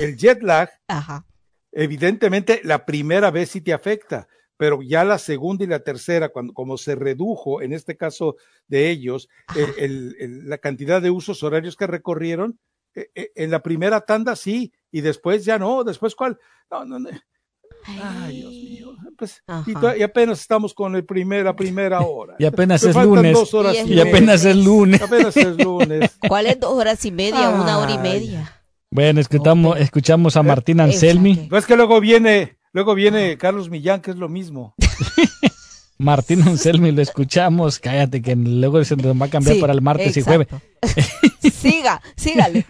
El 0.00 0.16
jet 0.16 0.42
lag, 0.42 0.68
Ajá. 0.88 1.24
evidentemente, 1.70 2.60
la 2.64 2.84
primera 2.84 3.30
vez 3.30 3.50
sí 3.50 3.60
te 3.60 3.72
afecta, 3.72 4.26
pero 4.56 4.82
ya 4.82 5.04
la 5.04 5.18
segunda 5.18 5.62
y 5.62 5.68
la 5.68 5.78
tercera, 5.78 6.30
cuando 6.30 6.52
como 6.54 6.76
se 6.76 6.96
redujo, 6.96 7.62
en 7.62 7.72
este 7.72 7.96
caso 7.96 8.34
de 8.66 8.90
ellos, 8.90 9.28
el- 9.54 9.74
el- 9.78 10.16
el- 10.18 10.48
la 10.48 10.58
cantidad 10.58 11.00
de 11.00 11.10
usos 11.12 11.44
horarios 11.44 11.76
que 11.76 11.86
recorrieron, 11.86 12.58
eh, 12.96 13.10
eh, 13.14 13.30
en 13.36 13.52
la 13.52 13.62
primera 13.62 14.00
tanda 14.00 14.34
sí, 14.34 14.72
y 14.92 15.00
después 15.00 15.44
ya 15.44 15.58
no, 15.58 15.84
después 15.84 16.14
cuál. 16.14 16.38
No, 16.70 16.84
no, 16.84 16.98
no. 16.98 17.10
Ay, 17.86 18.36
Dios 18.36 18.52
mío. 18.52 18.96
Pues, 19.16 19.42
y, 19.66 20.02
apenas 20.02 20.40
estamos 20.40 20.74
con 20.74 20.94
el 20.96 21.04
primer, 21.04 21.44
la 21.44 21.56
primera 21.56 22.00
hora. 22.06 22.36
Y 22.38 22.44
apenas 22.44 22.82
Me 22.84 22.90
es 22.90 22.96
lunes. 22.96 23.32
dos 23.32 23.54
horas 23.54 23.74
Y 23.74 23.78
es 23.78 23.86
y 23.86 23.92
Y 23.92 23.96
media. 23.96 24.10
apenas 24.12 24.44
es 24.44 24.56
lunes. 24.56 25.02
Apenas 25.02 25.36
es 25.36 25.56
lunes. 25.64 26.18
¿Cuál 26.28 26.46
es 26.46 26.60
dos 26.60 26.72
horas 26.72 27.04
y 27.04 27.10
media? 27.12 27.48
Una 27.50 27.78
hora 27.78 27.92
y 27.92 27.96
Ay. 27.96 28.02
media. 28.02 28.62
Bueno, 28.90 29.20
escuchamos, 29.20 29.78
escuchamos 29.78 30.36
a 30.36 30.42
Martín 30.42 30.80
Anselmi. 30.80 31.48
No 31.50 31.56
es 31.56 31.64
que 31.64 31.76
luego 31.76 32.00
viene, 32.00 32.58
luego 32.72 32.94
viene 32.94 33.38
Carlos 33.38 33.70
Millán, 33.70 34.00
que 34.00 34.10
es 34.10 34.16
lo 34.16 34.28
mismo. 34.28 34.74
Martín 36.00 36.42
Anselmi 36.46 36.90
lo 36.90 37.02
escuchamos. 37.02 37.78
Cállate, 37.78 38.20
que 38.22 38.34
luego 38.36 38.82
se 38.84 38.96
nos 38.96 39.20
va 39.20 39.26
a 39.26 39.30
cambiar 39.30 39.54
Sí, 39.56 39.60
para 39.60 39.72
el 39.72 39.82
martes 39.82 40.16
y 40.16 40.22
jueves. 40.22 40.48
Siga, 41.52 42.00
sígale. 42.16 42.64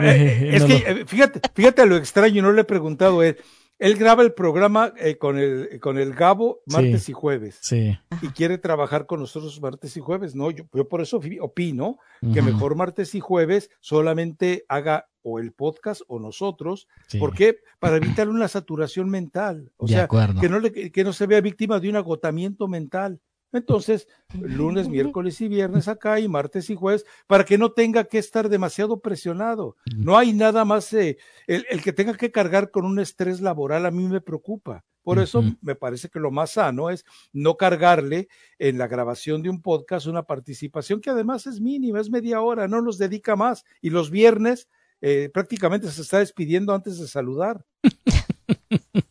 Eh, 0.00 0.50
es 0.54 0.62
No 0.62 0.68
que, 0.68 0.78
lo- 0.80 0.86
eh, 1.00 1.04
fíjate, 1.06 1.40
fíjate 1.54 1.86
lo 1.86 1.96
extraño, 1.96 2.42
no 2.42 2.52
le 2.52 2.62
he 2.62 2.64
preguntado 2.64 3.20
a 3.20 3.34
él. 3.82 3.96
Graba 3.96 4.22
el 4.22 4.32
programa 4.32 4.92
eh, 4.98 5.16
con 5.18 5.38
el 5.38 5.78
con 5.80 5.98
el 5.98 6.14
Gabo 6.14 6.60
martes 6.66 7.04
Sí. 7.04 7.12
y 7.12 7.14
jueves 7.14 7.58
Sí. 7.60 7.98
y 8.22 8.28
quiere 8.28 8.58
trabajar 8.58 9.06
con 9.06 9.20
nosotros 9.20 9.60
martes 9.60 9.96
y 9.96 10.00
jueves. 10.00 10.34
No, 10.34 10.50
yo, 10.50 10.64
yo 10.72 10.88
por 10.88 11.00
eso 11.02 11.20
opino 11.40 11.98
que 12.32 12.40
mejor 12.42 12.76
martes 12.76 13.14
y 13.14 13.20
jueves 13.20 13.70
solamente 13.80 14.64
haga 14.68 15.08
o 15.24 15.38
el 15.38 15.52
podcast 15.52 16.02
o 16.08 16.18
nosotros. 16.18 16.88
Sí. 17.06 17.18
¿Por 17.18 17.34
qué? 17.34 17.58
Para 17.78 17.96
evitar 17.96 18.28
una 18.28 18.48
saturación 18.48 19.08
mental. 19.08 19.70
O 19.76 19.86
De 19.86 19.94
sea, 19.94 20.04
acuerdo. 20.04 20.40
que 20.40 20.48
no, 20.48 20.58
le, 20.58 20.90
que 20.90 21.04
no 21.04 21.12
se 21.12 21.26
vea 21.26 21.40
víctima 21.40 21.78
de 21.78 21.88
un 21.88 21.96
agotamiento 21.96 22.66
mental. 22.68 23.20
Entonces, 23.52 24.08
lunes, 24.34 24.88
miércoles 24.88 25.40
y 25.40 25.48
viernes 25.48 25.88
acá 25.88 26.18
y 26.20 26.28
martes 26.28 26.70
y 26.70 26.74
jueves, 26.74 27.04
para 27.26 27.44
que 27.44 27.58
no 27.58 27.72
tenga 27.72 28.04
que 28.04 28.18
estar 28.18 28.48
demasiado 28.48 29.00
presionado. 29.00 29.76
No 29.96 30.16
hay 30.16 30.32
nada 30.32 30.64
más, 30.64 30.92
eh, 30.94 31.18
el, 31.46 31.66
el 31.68 31.82
que 31.82 31.92
tenga 31.92 32.14
que 32.16 32.30
cargar 32.30 32.70
con 32.70 32.84
un 32.84 32.98
estrés 32.98 33.40
laboral 33.40 33.84
a 33.86 33.90
mí 33.90 34.08
me 34.08 34.20
preocupa. 34.20 34.84
Por 35.02 35.18
eso 35.18 35.42
me 35.62 35.74
parece 35.74 36.08
que 36.08 36.20
lo 36.20 36.30
más 36.30 36.52
sano 36.52 36.88
es 36.88 37.04
no 37.32 37.56
cargarle 37.56 38.28
en 38.60 38.78
la 38.78 38.86
grabación 38.86 39.42
de 39.42 39.50
un 39.50 39.60
podcast 39.60 40.06
una 40.06 40.22
participación 40.22 41.00
que 41.00 41.10
además 41.10 41.46
es 41.48 41.60
mínima, 41.60 42.00
es 42.00 42.08
media 42.08 42.40
hora, 42.40 42.68
no 42.68 42.80
nos 42.80 42.98
dedica 42.98 43.34
más. 43.34 43.64
Y 43.80 43.90
los 43.90 44.10
viernes 44.12 44.68
eh, 45.00 45.28
prácticamente 45.34 45.90
se 45.90 46.02
está 46.02 46.20
despidiendo 46.20 46.72
antes 46.72 46.98
de 47.00 47.08
saludar. 47.08 47.64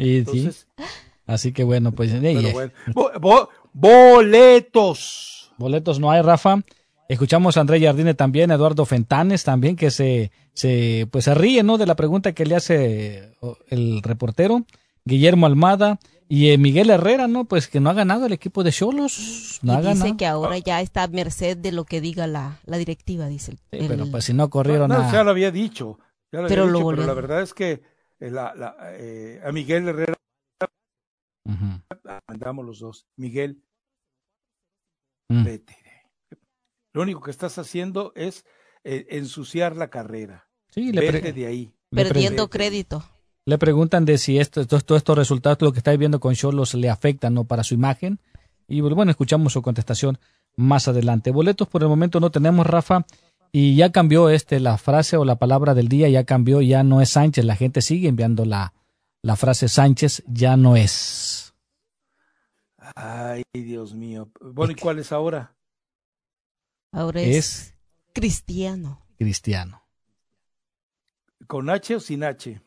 Y 0.00 0.04
sí, 0.04 0.16
Entonces, 0.18 0.68
así 1.26 1.52
que 1.52 1.64
bueno, 1.64 1.90
pues 1.90 2.12
pero 2.12 2.52
bueno. 2.52 2.72
Bo- 3.20 3.48
boletos. 3.80 5.52
boletos 5.56 6.00
no 6.00 6.10
hay, 6.10 6.22
Rafa. 6.22 6.60
Escuchamos 7.08 7.56
a 7.56 7.60
André 7.62 7.80
Jardine 7.80 8.14
también, 8.14 8.50
Eduardo 8.50 8.84
Fentanes 8.84 9.42
también, 9.44 9.76
que 9.76 9.90
se, 9.90 10.30
se, 10.52 11.08
pues 11.10 11.24
se 11.24 11.34
ríe, 11.34 11.62
¿no? 11.62 11.78
De 11.78 11.86
la 11.86 11.96
pregunta 11.96 12.32
que 12.32 12.44
le 12.44 12.54
hace 12.56 13.32
el 13.68 14.02
reportero, 14.02 14.64
Guillermo 15.04 15.46
Almada 15.46 15.98
y 16.28 16.50
eh, 16.50 16.58
Miguel 16.58 16.90
Herrera, 16.90 17.26
¿no? 17.26 17.46
Pues 17.46 17.68
que 17.68 17.80
no 17.80 17.88
ha 17.88 17.94
ganado 17.94 18.26
el 18.26 18.32
equipo 18.34 18.62
de 18.62 18.72
Cholos, 18.72 19.58
no 19.62 19.72
y 19.72 19.76
ha 19.76 19.78
dice 19.80 19.94
ganado. 19.94 20.16
que 20.18 20.26
ahora 20.26 20.58
ya 20.58 20.82
está 20.82 21.04
a 21.04 21.08
merced 21.08 21.56
de 21.56 21.72
lo 21.72 21.84
que 21.84 22.02
diga 22.02 22.26
la, 22.26 22.58
la 22.66 22.76
directiva, 22.76 23.26
dice. 23.26 23.52
el- 23.70 23.80
Sí, 23.80 23.86
pero 23.88 24.10
pues 24.10 24.24
si 24.26 24.34
no 24.34 24.50
corrieron 24.50 24.90
No, 24.90 24.96
a... 24.96 25.10
ya 25.10 25.24
lo 25.24 25.30
había 25.30 25.50
dicho. 25.50 25.98
ya 26.30 26.42
lo 26.42 26.48
Pero 26.48 26.62
había 26.64 26.72
lo 26.72 26.78
dicho, 26.80 26.90
pero 26.90 27.06
la 27.06 27.14
verdad 27.14 27.40
es 27.42 27.54
que 27.54 27.80
eh, 28.20 28.30
la- 28.30 28.54
la, 28.54 28.76
eh, 28.98 29.40
a 29.42 29.50
Miguel 29.52 29.88
Herrera 29.88 30.14
Ujú. 31.46 31.80
mandamos 32.28 32.66
los 32.66 32.80
dos. 32.80 33.06
Miguel, 33.16 33.62
Mm. 35.28 35.44
vete. 35.44 35.76
Lo 36.92 37.02
único 37.02 37.20
que 37.20 37.30
estás 37.30 37.58
haciendo 37.58 38.12
es 38.16 38.44
eh, 38.84 39.06
ensuciar 39.10 39.76
la 39.76 39.88
carrera. 39.88 40.48
Sí, 40.70 40.92
le, 40.92 41.00
Vete 41.10 41.32
de 41.32 41.46
ahí. 41.46 41.72
perdiendo 41.90 42.48
crédito. 42.48 43.04
le 43.46 43.58
preguntan 43.58 44.04
de 44.04 44.18
si 44.18 44.38
esto, 44.38 44.60
estos, 44.60 44.84
todos 44.84 45.00
estos 45.00 45.16
resultados, 45.16 45.58
lo 45.62 45.72
que 45.72 45.78
está 45.78 45.94
viendo 45.96 46.20
con 46.20 46.34
Cholos, 46.34 46.74
le 46.74 46.90
afectan 46.90 47.34
¿no? 47.34 47.44
para 47.44 47.62
su 47.64 47.74
imagen. 47.74 48.18
Y 48.66 48.80
pues, 48.82 48.94
bueno, 48.94 49.10
escuchamos 49.10 49.52
su 49.52 49.62
contestación 49.62 50.18
más 50.56 50.88
adelante. 50.88 51.30
Boletos 51.30 51.68
por 51.68 51.82
el 51.82 51.88
momento 51.88 52.20
no 52.20 52.30
tenemos, 52.30 52.66
Rafa. 52.66 53.06
Y 53.50 53.76
ya 53.76 53.90
cambió 53.92 54.28
este 54.28 54.60
la 54.60 54.76
frase 54.76 55.16
o 55.16 55.24
la 55.24 55.36
palabra 55.36 55.72
del 55.74 55.88
día, 55.88 56.08
ya 56.10 56.24
cambió, 56.24 56.60
ya 56.60 56.82
no 56.82 57.00
es 57.00 57.10
Sánchez. 57.10 57.44
La 57.46 57.56
gente 57.56 57.80
sigue 57.80 58.08
enviando 58.08 58.44
la, 58.44 58.74
la 59.22 59.36
frase 59.36 59.68
Sánchez, 59.68 60.22
ya 60.26 60.56
no 60.58 60.76
es. 60.76 61.37
Ay, 62.94 63.42
Dios 63.52 63.94
mío. 63.94 64.30
Bueno, 64.40 64.72
¿y 64.72 64.76
cuál 64.76 64.98
es 64.98 65.12
ahora? 65.12 65.54
Ahora 66.92 67.20
es, 67.20 67.36
Es 67.36 67.74
cristiano. 68.14 69.04
cristiano. 69.18 69.82
¿Con 71.46 71.70
H 71.70 71.96
o 71.96 72.00
sin 72.00 72.24
H? 72.24 72.60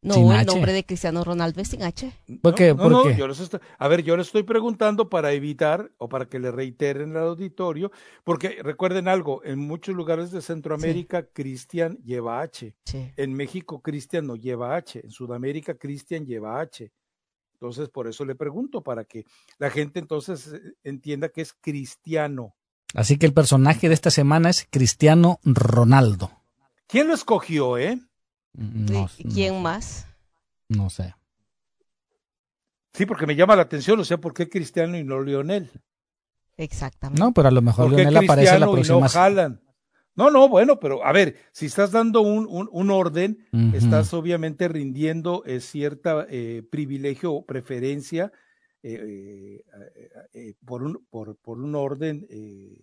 No, 0.00 0.14
Sin 0.14 0.26
el 0.30 0.36
H. 0.38 0.46
nombre 0.46 0.72
de 0.72 0.84
Cristiano 0.84 1.24
Ronaldo 1.24 1.60
es 1.60 1.68
sin 1.68 1.82
H. 1.82 2.12
¿Por 2.40 2.52
No, 2.52 2.56
qué? 2.56 2.68
no, 2.68 2.76
¿Por 2.76 2.92
no, 2.92 3.02
qué? 3.02 3.16
yo 3.16 3.26
les 3.26 3.40
estoy- 3.40 3.58
a 3.78 3.88
ver, 3.88 4.04
yo 4.04 4.16
les 4.16 4.28
estoy 4.28 4.44
preguntando 4.44 5.08
para 5.10 5.32
evitar 5.32 5.90
o 5.98 6.08
para 6.08 6.26
que 6.28 6.38
le 6.38 6.52
reiteren 6.52 7.16
al 7.16 7.24
auditorio, 7.28 7.90
porque 8.22 8.60
recuerden 8.62 9.08
algo, 9.08 9.42
en 9.44 9.58
muchos 9.58 9.96
lugares 9.96 10.30
de 10.30 10.40
Centroamérica 10.40 11.26
Cristian 11.32 11.96
lleva 12.04 12.40
H, 12.40 12.76
Sí. 12.84 13.10
en 13.16 13.32
México 13.34 13.82
Cristian 13.82 14.28
no 14.28 14.36
lleva 14.36 14.76
H, 14.76 15.00
en 15.02 15.10
Sudamérica 15.10 15.74
Cristian 15.76 16.24
lleva 16.24 16.60
H. 16.60 16.92
Entonces, 17.60 17.88
por 17.88 18.06
eso 18.06 18.24
le 18.24 18.36
pregunto, 18.36 18.82
para 18.82 19.04
que 19.04 19.24
la 19.58 19.68
gente 19.70 19.98
entonces 19.98 20.52
eh, 20.52 20.60
entienda 20.84 21.28
que 21.28 21.40
es 21.40 21.52
cristiano. 21.52 22.54
Así 22.94 23.18
que 23.18 23.26
el 23.26 23.34
personaje 23.34 23.88
de 23.88 23.94
esta 23.94 24.10
semana 24.10 24.48
es 24.48 24.66
Cristiano 24.70 25.40
Ronaldo. 25.44 26.30
¿Quién 26.86 27.08
lo 27.08 27.14
escogió, 27.14 27.76
eh? 27.76 28.00
No, 28.54 29.10
¿Y 29.18 29.24
¿Quién 29.24 29.60
más? 29.60 30.06
no 30.68 30.88
sé. 30.88 31.14
Sí, 32.94 33.06
porque 33.06 33.26
me 33.26 33.36
llama 33.36 33.56
la 33.56 33.62
atención, 33.62 33.98
o 34.00 34.04
sea, 34.04 34.18
¿por 34.18 34.32
qué 34.34 34.48
Cristiano 34.48 34.96
y 34.96 35.04
no 35.04 35.20
Lionel? 35.20 35.70
Exactamente. 36.56 37.20
No, 37.22 37.32
pero 37.32 37.48
a 37.48 37.50
lo 37.52 37.62
mejor 37.62 37.86
¿Por 37.86 37.96
qué 37.96 38.02
Lionel 38.02 38.24
aparece 38.24 38.58
la 38.58 38.66
y 38.66 38.72
próxima. 38.72 39.00
no 39.00 39.06
Haaland? 39.06 39.60
No, 40.18 40.30
no, 40.30 40.48
bueno, 40.48 40.78
pero 40.80 41.04
a 41.04 41.12
ver, 41.12 41.36
si 41.52 41.66
estás 41.66 41.92
dando 41.92 42.20
un, 42.22 42.46
un, 42.50 42.68
un 42.72 42.90
orden, 42.90 43.38
estás 43.72 44.12
obviamente 44.12 44.66
rindiendo 44.68 45.44
eh, 45.46 45.60
cierta 45.60 46.26
eh, 46.28 46.62
privilegio 46.70 47.32
o 47.32 47.46
preferencia 47.46 48.32
eh, 48.82 49.62
eh, 49.64 50.10
eh, 50.34 50.54
por, 50.66 50.82
un, 50.82 51.06
por, 51.08 51.36
por 51.36 51.58
un 51.60 51.74
orden. 51.74 52.26
eh, 52.30 52.76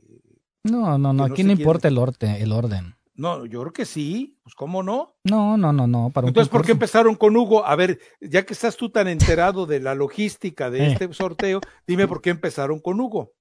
No, 0.64 0.98
no, 0.98 1.12
no, 1.14 1.24
aquí 1.26 1.44
no 1.44 1.50
quién- 1.50 1.60
importa 1.60 1.88
el, 1.90 1.98
orte- 1.98 2.42
el 2.42 2.52
orden. 2.54 2.96
no, 3.16 3.46
yo 3.46 3.62
creo 3.62 3.74
que 3.74 3.86
sí, 3.86 4.40
pues 4.44 4.56
cómo 4.56 4.82
no. 4.82 5.16
No, 5.26 5.58
no, 5.58 5.74
no, 5.74 5.88
no. 5.88 6.10
Para 6.12 6.26
un 6.26 6.30
Entonces, 6.30 6.50
¿por 6.50 6.66
qué 6.66 6.72
empezaron 6.72 7.16
con 7.16 7.36
Hugo? 7.36 7.66
A 7.66 7.76
ver, 7.76 8.00
ya 8.22 8.46
que 8.46 8.54
estás 8.54 8.78
tú 8.78 8.90
tan 8.90 9.08
enterado 9.10 9.66
de 9.66 9.80
la 9.82 9.94
logística 9.94 10.70
de 10.70 10.88
este 10.94 11.14
sorteo, 11.14 11.60
dime 11.86 12.08
por 12.08 12.22
qué 12.22 12.30
empezaron 12.30 12.80
con 12.80 13.00
Hugo. 13.00 13.34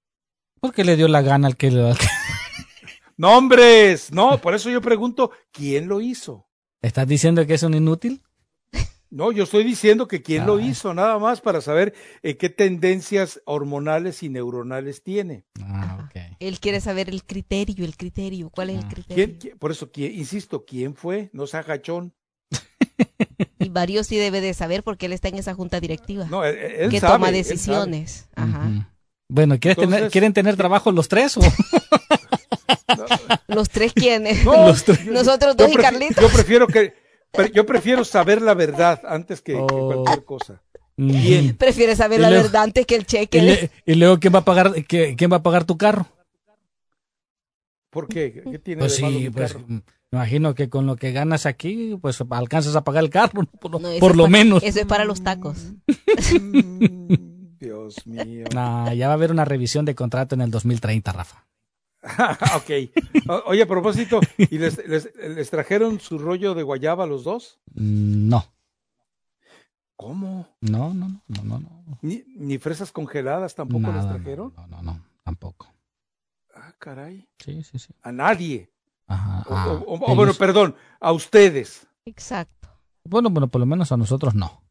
Porque 0.60 0.82
le 0.84 0.96
dio 0.96 1.06
la 1.08 1.22
gana 1.22 1.46
al 1.46 1.56
que, 1.56 1.68
al 1.68 1.96
que- 1.98 2.06
Nombres, 3.16 4.12
no, 4.12 4.38
por 4.40 4.54
eso 4.54 4.70
yo 4.70 4.80
pregunto, 4.80 5.30
¿quién 5.52 5.88
lo 5.88 6.00
hizo? 6.00 6.46
¿Estás 6.82 7.06
diciendo 7.06 7.46
que 7.46 7.54
es 7.54 7.62
un 7.62 7.74
inútil? 7.74 8.22
No, 9.10 9.30
yo 9.30 9.44
estoy 9.44 9.62
diciendo 9.62 10.08
que 10.08 10.22
quién 10.22 10.44
lo 10.44 10.56
Ah. 10.56 10.62
hizo, 10.62 10.92
nada 10.92 11.18
más 11.20 11.40
para 11.40 11.60
saber 11.60 11.94
eh, 12.24 12.36
qué 12.36 12.48
tendencias 12.48 13.40
hormonales 13.44 14.24
y 14.24 14.28
neuronales 14.28 15.04
tiene. 15.04 15.44
Ah, 15.62 16.04
ok. 16.08 16.36
Él 16.40 16.58
quiere 16.58 16.80
saber 16.80 17.08
el 17.08 17.22
criterio, 17.24 17.84
el 17.84 17.96
criterio. 17.96 18.50
¿Cuál 18.50 18.70
es 18.70 18.76
Ah. 18.78 18.80
el 18.80 18.92
criterio? 18.94 19.24
¿Quién, 19.26 19.38
quién- 19.38 19.58
por 19.58 19.70
eso, 19.70 19.92
¿quién, 19.92 20.12
insisto, 20.18 20.64
¿quién 20.64 20.96
fue? 20.96 21.30
No 21.32 21.46
sea 21.46 21.62
gachón. 21.62 22.12
Y 23.60 23.68
varios 23.70 24.08
sí 24.08 24.16
debe 24.16 24.40
de 24.40 24.52
saber 24.52 24.82
porque 24.82 25.06
él 25.06 25.12
está 25.12 25.28
en 25.28 25.36
esa 25.36 25.54
junta 25.54 25.80
directiva. 25.80 26.26
No, 26.28 26.44
él, 26.44 26.56
él 26.58 26.90
que 26.90 27.00
sabe, 27.00 27.14
toma 27.14 27.30
decisiones. 27.30 28.28
Ajá. 28.34 28.90
Bueno, 29.28 29.58
¿quieres 29.58 29.78
Entonces- 29.78 29.96
tener, 29.98 30.10
¿quieren 30.10 30.32
tener 30.34 30.56
trabajo 30.56 30.90
los 30.92 31.08
tres? 31.08 31.36
O? 31.38 31.40
Los 33.48 33.68
tres 33.70 33.92
quienes. 33.92 34.44
No, 34.44 34.68
Los 34.68 34.84
tres. 34.84 35.04
yo- 35.04 35.12
Nosotros 35.12 35.56
yo 35.56 35.64
dos 35.66 35.74
y 35.74 35.76
Carlitos. 35.76 36.22
Yo 36.22 36.28
prefiero 36.30 36.66
que, 36.66 36.94
yo 37.52 37.66
prefiero 37.66 38.04
saber 38.04 38.42
la 38.42 38.54
verdad 38.54 39.00
antes 39.06 39.40
que, 39.42 39.52
que 39.54 39.58
Oh. 39.60 39.92
cualquier 40.02 40.24
cosa. 40.24 40.62
Bien. 40.96 41.56
Prefiere 41.56 41.96
saber 41.96 42.20
la 42.20 42.28
luego- 42.30 42.44
verdad 42.44 42.62
antes 42.62 42.86
que 42.86 42.94
el 42.94 43.02
Y, 43.02 43.04
cheque. 43.06 43.42
le- 43.42 43.70
y 43.84 43.94
luego, 43.94 44.18
¿quién 44.20 44.34
va 44.34 44.38
a 44.40 44.44
pagar, 44.44 44.72
qué- 44.86 45.16
quién 45.16 45.32
va 45.32 45.36
a 45.38 45.42
pagar 45.42 45.64
tu 45.64 45.76
carro? 45.76 46.06
¿Por 47.90 48.08
qué? 48.08 48.42
¿Qué 48.50 48.58
tiene 48.58 48.80
Pues 48.80 48.96
de 48.96 49.02
malo 49.02 49.16
sí, 49.18 49.22
mi 49.24 49.30
pues 49.30 49.52
carro? 49.52 49.64
me 49.68 49.82
imagino 50.12 50.54
que 50.54 50.68
con 50.68 50.86
lo 50.86 50.96
que 50.96 51.12
ganas 51.12 51.46
aquí, 51.46 51.96
pues 52.00 52.20
alcanzas 52.30 52.74
a 52.76 52.82
pagar 52.84 53.04
el 53.04 53.10
carro, 53.10 53.42
¿no? 53.42 53.46
por, 53.60 53.70
lo- 53.72 53.78
No, 53.78 53.88
por 54.00 54.28
menos. 54.28 54.62
Eso 54.62 54.80
es 54.80 54.86
para 54.86 55.04
los 55.04 55.22
tacos. 55.22 55.58
Mm, 56.40 57.56
Dios 57.58 58.06
mío. 58.06 58.46
Nah, 58.52 58.92
ya 58.94 59.06
va 59.08 59.12
a 59.14 59.16
haber 59.16 59.30
una 59.30 59.44
revisión 59.44 59.84
de 59.84 59.94
contrato 59.94 60.34
en 60.34 60.40
el 60.42 60.50
2030, 60.50 61.12
Rafa. 61.12 61.46
ok. 62.56 63.28
O- 63.28 63.42
Oye, 63.50 63.62
a 63.62 63.66
propósito, 63.66 64.20
¿y 64.38 64.58
les, 64.58 64.86
les- 64.86 65.14
les 65.16 65.50
trajeron 65.50 66.00
su 66.00 66.18
rollo 66.18 66.54
de 66.54 66.62
guayaba 66.62 67.04
a 67.04 67.06
los 67.06 67.24
dos? 67.24 67.60
Mm, 67.74 68.28
No, 68.28 68.44
¿Cómo? 69.96 70.48
no, 70.60 70.92
no, 70.92 71.08
no, 71.08 71.20
no, 71.28 71.42
no. 71.44 71.82
no. 71.86 71.98
¿Ni, 72.02 72.24
ni 72.36 72.58
fresas 72.58 72.90
congeladas 72.92 73.54
tampoco 73.54 73.92
les 73.92 74.06
trajeron? 74.08 74.52
No, 74.56 74.66
no, 74.66 74.82
no, 74.82 75.04
tampoco. 75.22 75.72
Ah, 76.54 76.72
caray. 76.78 77.28
Sí, 77.38 77.62
sí, 77.62 77.78
sí. 77.78 77.94
A 78.02 78.10
nadie. 78.12 78.70
Ajá. 79.06 79.44
O, 79.48 79.54
ah, 79.54 79.66
o- 79.68 79.72
o- 79.72 79.92
o 79.94 80.04
ellos- 80.06 80.16
bueno, 80.16 80.34
perdón, 80.34 80.76
a 81.00 81.12
ustedes. 81.12 81.86
Exacto. 82.06 82.68
bueno, 83.04 83.30
bueno, 83.30 83.48
por 83.48 83.60
lo 83.60 83.66
menos 83.66 83.92
a 83.92 83.96
nosotros 83.96 84.34
no. 84.34 84.63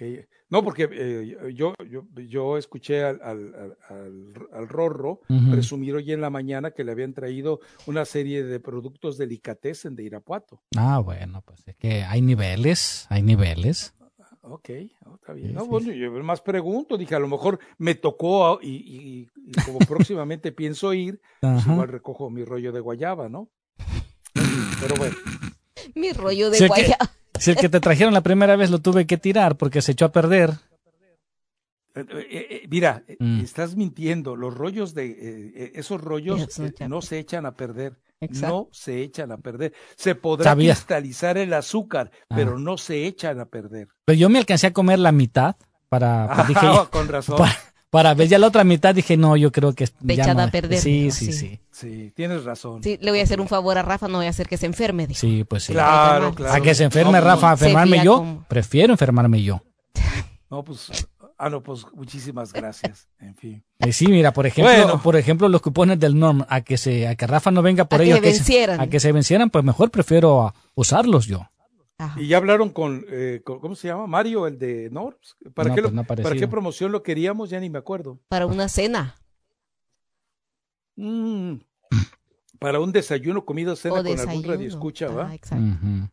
Ok. 0.00 0.26
No, 0.50 0.62
porque 0.62 0.88
eh, 0.92 1.52
yo, 1.54 1.74
yo, 1.90 2.06
yo 2.16 2.56
escuché 2.56 3.02
al, 3.02 3.20
al, 3.20 3.76
al, 3.88 4.68
Rorro 4.68 5.20
presumir 5.50 5.94
hoy 5.96 6.12
en 6.12 6.20
la 6.20 6.30
mañana 6.30 6.70
que 6.70 6.84
le 6.84 6.92
habían 6.92 7.12
traído 7.14 7.60
una 7.86 8.04
serie 8.04 8.44
de 8.44 8.60
productos 8.60 9.18
delicatessen 9.18 9.96
de 9.96 10.04
Irapuato. 10.04 10.62
Ah, 10.76 11.00
bueno, 11.00 11.42
pues 11.44 11.66
es 11.66 11.76
que 11.76 12.04
hay 12.04 12.22
niveles, 12.22 13.06
hay 13.10 13.22
niveles. 13.22 13.92
Ok, 14.42 14.70
oh, 15.06 15.16
está 15.16 15.32
bien. 15.34 15.48
Sí, 15.48 15.54
No, 15.54 15.62
sí, 15.62 15.66
bueno, 15.68 15.92
yo 15.92 16.10
más 16.24 16.40
pregunto, 16.40 16.96
dije, 16.96 17.14
a 17.14 17.18
lo 17.18 17.28
mejor 17.28 17.58
me 17.76 17.94
tocó 17.96 18.60
y, 18.62 18.68
y- 18.76 19.28
y 19.46 19.52
como 19.64 19.80
próximamente 19.80 20.52
pienso 20.52 20.94
ir, 20.94 21.20
pues 21.40 21.66
igual 21.66 21.88
recojo 21.88 22.30
mi 22.30 22.44
rollo 22.44 22.72
de 22.72 22.80
guayaba, 22.80 23.28
¿no? 23.28 23.50
Pero 24.80 24.94
bueno, 24.96 25.16
Mi 25.94 26.12
rollo 26.12 26.50
de 26.50 26.58
guayaba. 26.68 27.10
Si 27.38 27.50
el 27.50 27.56
que 27.56 27.68
te 27.68 27.80
trajeron 27.80 28.12
la 28.14 28.20
primera 28.22 28.56
vez 28.56 28.70
lo 28.70 28.78
tuve 28.80 29.06
que 29.06 29.16
tirar 29.18 29.56
porque 29.56 29.82
se 29.82 29.92
echó 29.92 30.06
a 30.06 30.12
perder. 30.12 30.50
eh, 31.94 32.04
eh, 32.10 32.46
eh, 32.50 32.66
mira, 32.70 33.02
Mm. 33.18 33.40
estás 33.40 33.74
mintiendo, 33.74 34.36
los 34.36 34.54
rollos 34.54 34.94
de, 34.94 35.06
eh, 35.10 35.72
esos 35.74 36.00
rollos 36.00 36.58
eh, 36.60 36.72
no 36.88 37.02
se 37.02 37.18
echan 37.18 37.44
a 37.46 37.52
perder. 37.56 37.98
Exacto. 38.20 38.54
No 38.54 38.68
se 38.72 39.02
echan 39.02 39.30
a 39.32 39.38
perder. 39.38 39.72
Se 39.96 40.14
podrá 40.14 40.50
Sabía. 40.52 40.74
cristalizar 40.74 41.38
el 41.38 41.52
azúcar, 41.54 42.10
Ah. 42.28 42.34
pero 42.36 42.58
no 42.58 42.76
se 42.78 43.06
echan 43.06 43.40
a 43.40 43.46
perder. 43.46 43.88
Pero 44.04 44.18
yo 44.18 44.28
me 44.28 44.38
alcancé 44.38 44.68
a 44.68 44.72
comer 44.72 44.98
la 44.98 45.12
mitad 45.12 45.56
para, 45.88 46.24
Ah, 46.24 46.44
dije, 46.46 46.60
con 46.92 47.08
razón. 47.08 47.38
para, 47.38 47.52
para 47.90 48.12
ver 48.14 48.28
ya 48.28 48.38
la 48.38 48.46
otra 48.48 48.64
mitad 48.64 48.94
dije, 48.94 49.16
no, 49.16 49.36
yo 49.36 49.50
creo 49.52 49.72
que 49.74 49.86
De 50.00 50.16
ya 50.16 50.24
echada 50.24 50.42
no- 50.42 50.48
a 50.48 50.50
perder, 50.52 50.78
Sí, 50.80 51.10
sí, 51.10 51.26
sí. 51.26 51.32
sí. 51.32 51.60
Sí, 51.70 52.12
tienes 52.14 52.44
razón. 52.44 52.82
Sí, 52.82 52.98
le 53.00 53.10
voy 53.10 53.20
a 53.20 53.22
hacer 53.22 53.40
un 53.40 53.48
favor 53.48 53.78
a 53.78 53.82
Rafa, 53.82 54.08
no 54.08 54.18
voy 54.18 54.26
a 54.26 54.30
hacer 54.30 54.48
que 54.48 54.56
se 54.56 54.66
enferme. 54.66 55.06
dijo. 55.06 55.20
Sí, 55.20 55.44
pues 55.44 55.64
sí. 55.64 55.72
Claro, 55.72 56.34
claro. 56.34 56.54
A 56.54 56.60
que 56.60 56.74
se 56.74 56.84
enferme 56.84 57.12
No, 57.12 57.20
Rafa, 57.24 57.50
a 57.50 57.52
enfermarme 57.52 58.02
yo, 58.04 58.16
como- 58.18 58.44
prefiero 58.48 58.92
enfermarme 58.92 59.42
yo. 59.42 59.62
No, 60.50 60.64
pues, 60.64 60.90
ah, 61.38 61.50
no, 61.50 61.62
pues 61.62 61.84
muchísimas 61.94 62.52
gracias. 62.52 63.06
En 63.20 63.34
fin. 63.36 63.62
Eh, 63.78 63.92
sí, 63.92 64.06
mira, 64.08 64.32
por 64.32 64.46
ejemplo, 64.46 64.72
Bueno. 64.72 65.02
por 65.02 65.16
ejemplo, 65.16 65.48
los 65.48 65.60
cupones 65.60 66.00
del 66.00 66.18
Norm, 66.18 66.44
a 66.48 66.62
que 66.62 66.76
se, 66.78 67.06
a 67.06 67.14
que 67.16 67.26
Rafa 67.26 67.50
no 67.50 67.62
venga 67.62 67.84
por 67.84 68.00
A 68.00 68.04
que 68.04 68.10
ellos, 68.10 68.18
se 68.20 68.24
vencieran. 68.32 68.80
a 68.80 68.86
que 68.88 68.98
se 68.98 69.12
vencieran, 69.12 69.50
pues 69.50 69.64
mejor 69.64 69.90
prefiero 69.90 70.52
usarlos 70.74 71.26
yo. 71.26 71.48
Ajá. 71.98 72.20
Y 72.20 72.28
ya 72.28 72.36
hablaron 72.36 72.70
con, 72.70 73.04
eh, 73.08 73.40
con- 73.44 73.58
¿cómo 73.60 73.74
se 73.74 73.88
llama? 73.88 74.06
Mario, 74.06 74.46
el 74.46 74.58
de 74.58 74.88
Norms. 74.90 75.36
¿Para, 75.52 75.70
No, 75.70 75.74
qué, 75.74 75.80
lo- 75.82 75.88
pues 75.88 75.94
no 75.94 76.00
ha 76.02 76.04
¿Para 76.04 76.36
qué 76.36 76.46
promoción 76.48 76.92
lo 76.92 77.02
queríamos? 77.02 77.50
Ya 77.50 77.58
ni 77.58 77.68
me 77.68 77.78
acuerdo. 77.78 78.20
Para 78.28 78.46
una 78.46 78.68
cena. 78.68 79.16
Mm, 80.96 81.56
para 82.58 82.80
un 82.80 82.92
desayuno, 82.92 83.44
comida, 83.44 83.76
cena 83.76 83.94
o 83.94 83.96
con 83.98 84.06
algún 84.06 84.16
desayuno. 84.26 84.48
radio 84.48 84.68
escucha, 84.68 85.08
¿va? 85.08 85.28
Ah, 85.30 85.34
exacto. 85.34 86.10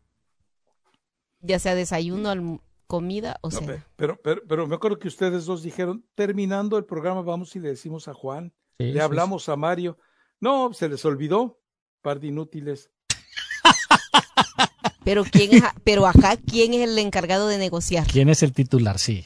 Ya 1.40 1.58
sea 1.58 1.74
desayuno, 1.74 2.60
comida 2.86 3.36
o 3.42 3.50
No, 3.50 3.58
cena. 3.58 3.72
pe- 3.74 3.82
pero, 3.96 4.20
pero, 4.22 4.42
pero 4.48 4.66
me 4.66 4.74
acuerdo 4.76 4.98
que 4.98 5.08
ustedes 5.08 5.44
dos 5.44 5.62
dijeron, 5.62 6.04
terminando 6.14 6.78
el 6.78 6.84
programa, 6.84 7.22
vamos 7.22 7.54
y 7.56 7.60
le 7.60 7.68
decimos 7.70 8.08
a 8.08 8.14
Juan, 8.14 8.52
Sí, 8.78 8.86
le 8.86 8.92
sí, 8.94 8.98
hablamos 9.00 9.48
a 9.48 9.56
Mario. 9.56 9.98
No, 10.40 10.72
se 10.72 10.88
les 10.88 11.04
olvidó, 11.04 11.60
par 12.02 12.20
de 12.20 12.26
inútiles. 12.28 12.90
Pero 15.06 15.24
quién 15.24 15.54
es, 15.54 15.62
pero 15.84 16.06
acá 16.06 16.36
quién 16.36 16.74
es 16.74 16.86
el 16.88 16.98
encargado 16.98 17.46
de 17.46 17.56
negociar. 17.58 18.06
¿Quién 18.08 18.28
es 18.28 18.42
el 18.42 18.52
titular? 18.52 18.98
Sí. 18.98 19.24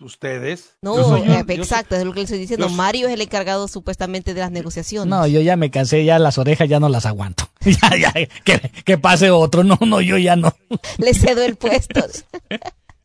Ustedes. 0.00 0.76
No, 0.82 0.96
Yo 0.98 1.04
soy- 1.04 1.24
yo- 1.24 1.32
eh, 1.32 1.44
yo 1.48 1.54
exacto, 1.54 1.96
es 1.96 2.04
lo 2.04 2.12
que 2.12 2.18
le 2.20 2.24
estoy 2.24 2.38
diciendo. 2.38 2.68
yo- 2.68 2.74
Mario 2.74 3.08
es 3.08 3.14
el 3.14 3.22
encargado 3.22 3.66
supuestamente 3.68 4.34
de 4.34 4.40
las 4.40 4.50
negociaciones. 4.50 5.08
No, 5.08 5.26
yo 5.26 5.40
ya 5.40 5.56
me 5.56 5.70
cansé, 5.70 6.04
ya 6.04 6.18
las 6.18 6.36
orejas 6.36 6.68
ya 6.68 6.78
no 6.78 6.90
las 6.90 7.06
aguanto. 7.06 7.48
ya, 7.62 7.96
ya, 7.96 8.12
que, 8.44 8.70
que 8.84 8.98
pase 8.98 9.30
otro. 9.30 9.64
No, 9.64 9.78
no, 9.86 10.02
yo 10.02 10.18
ya 10.18 10.36
no. 10.36 10.54
Le 10.98 11.14
cedo 11.14 11.42
el 11.42 11.56
puesto. 11.56 12.02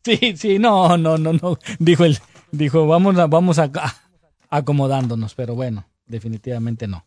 Sí, 0.04 0.36
sí, 0.36 0.58
no, 0.58 0.98
no, 0.98 1.16
no, 1.16 1.32
no. 1.32 1.58
Dijo 1.78 2.04
él, 2.04 2.18
dijo, 2.52 2.86
vamos 2.86 3.16
a, 3.16 3.26
vamos 3.26 3.58
a, 3.58 3.70
a- 3.74 3.94
acomodándonos, 4.50 5.34
pero 5.34 5.54
bueno, 5.54 5.86
definitivamente 6.06 6.86
no. 6.86 7.06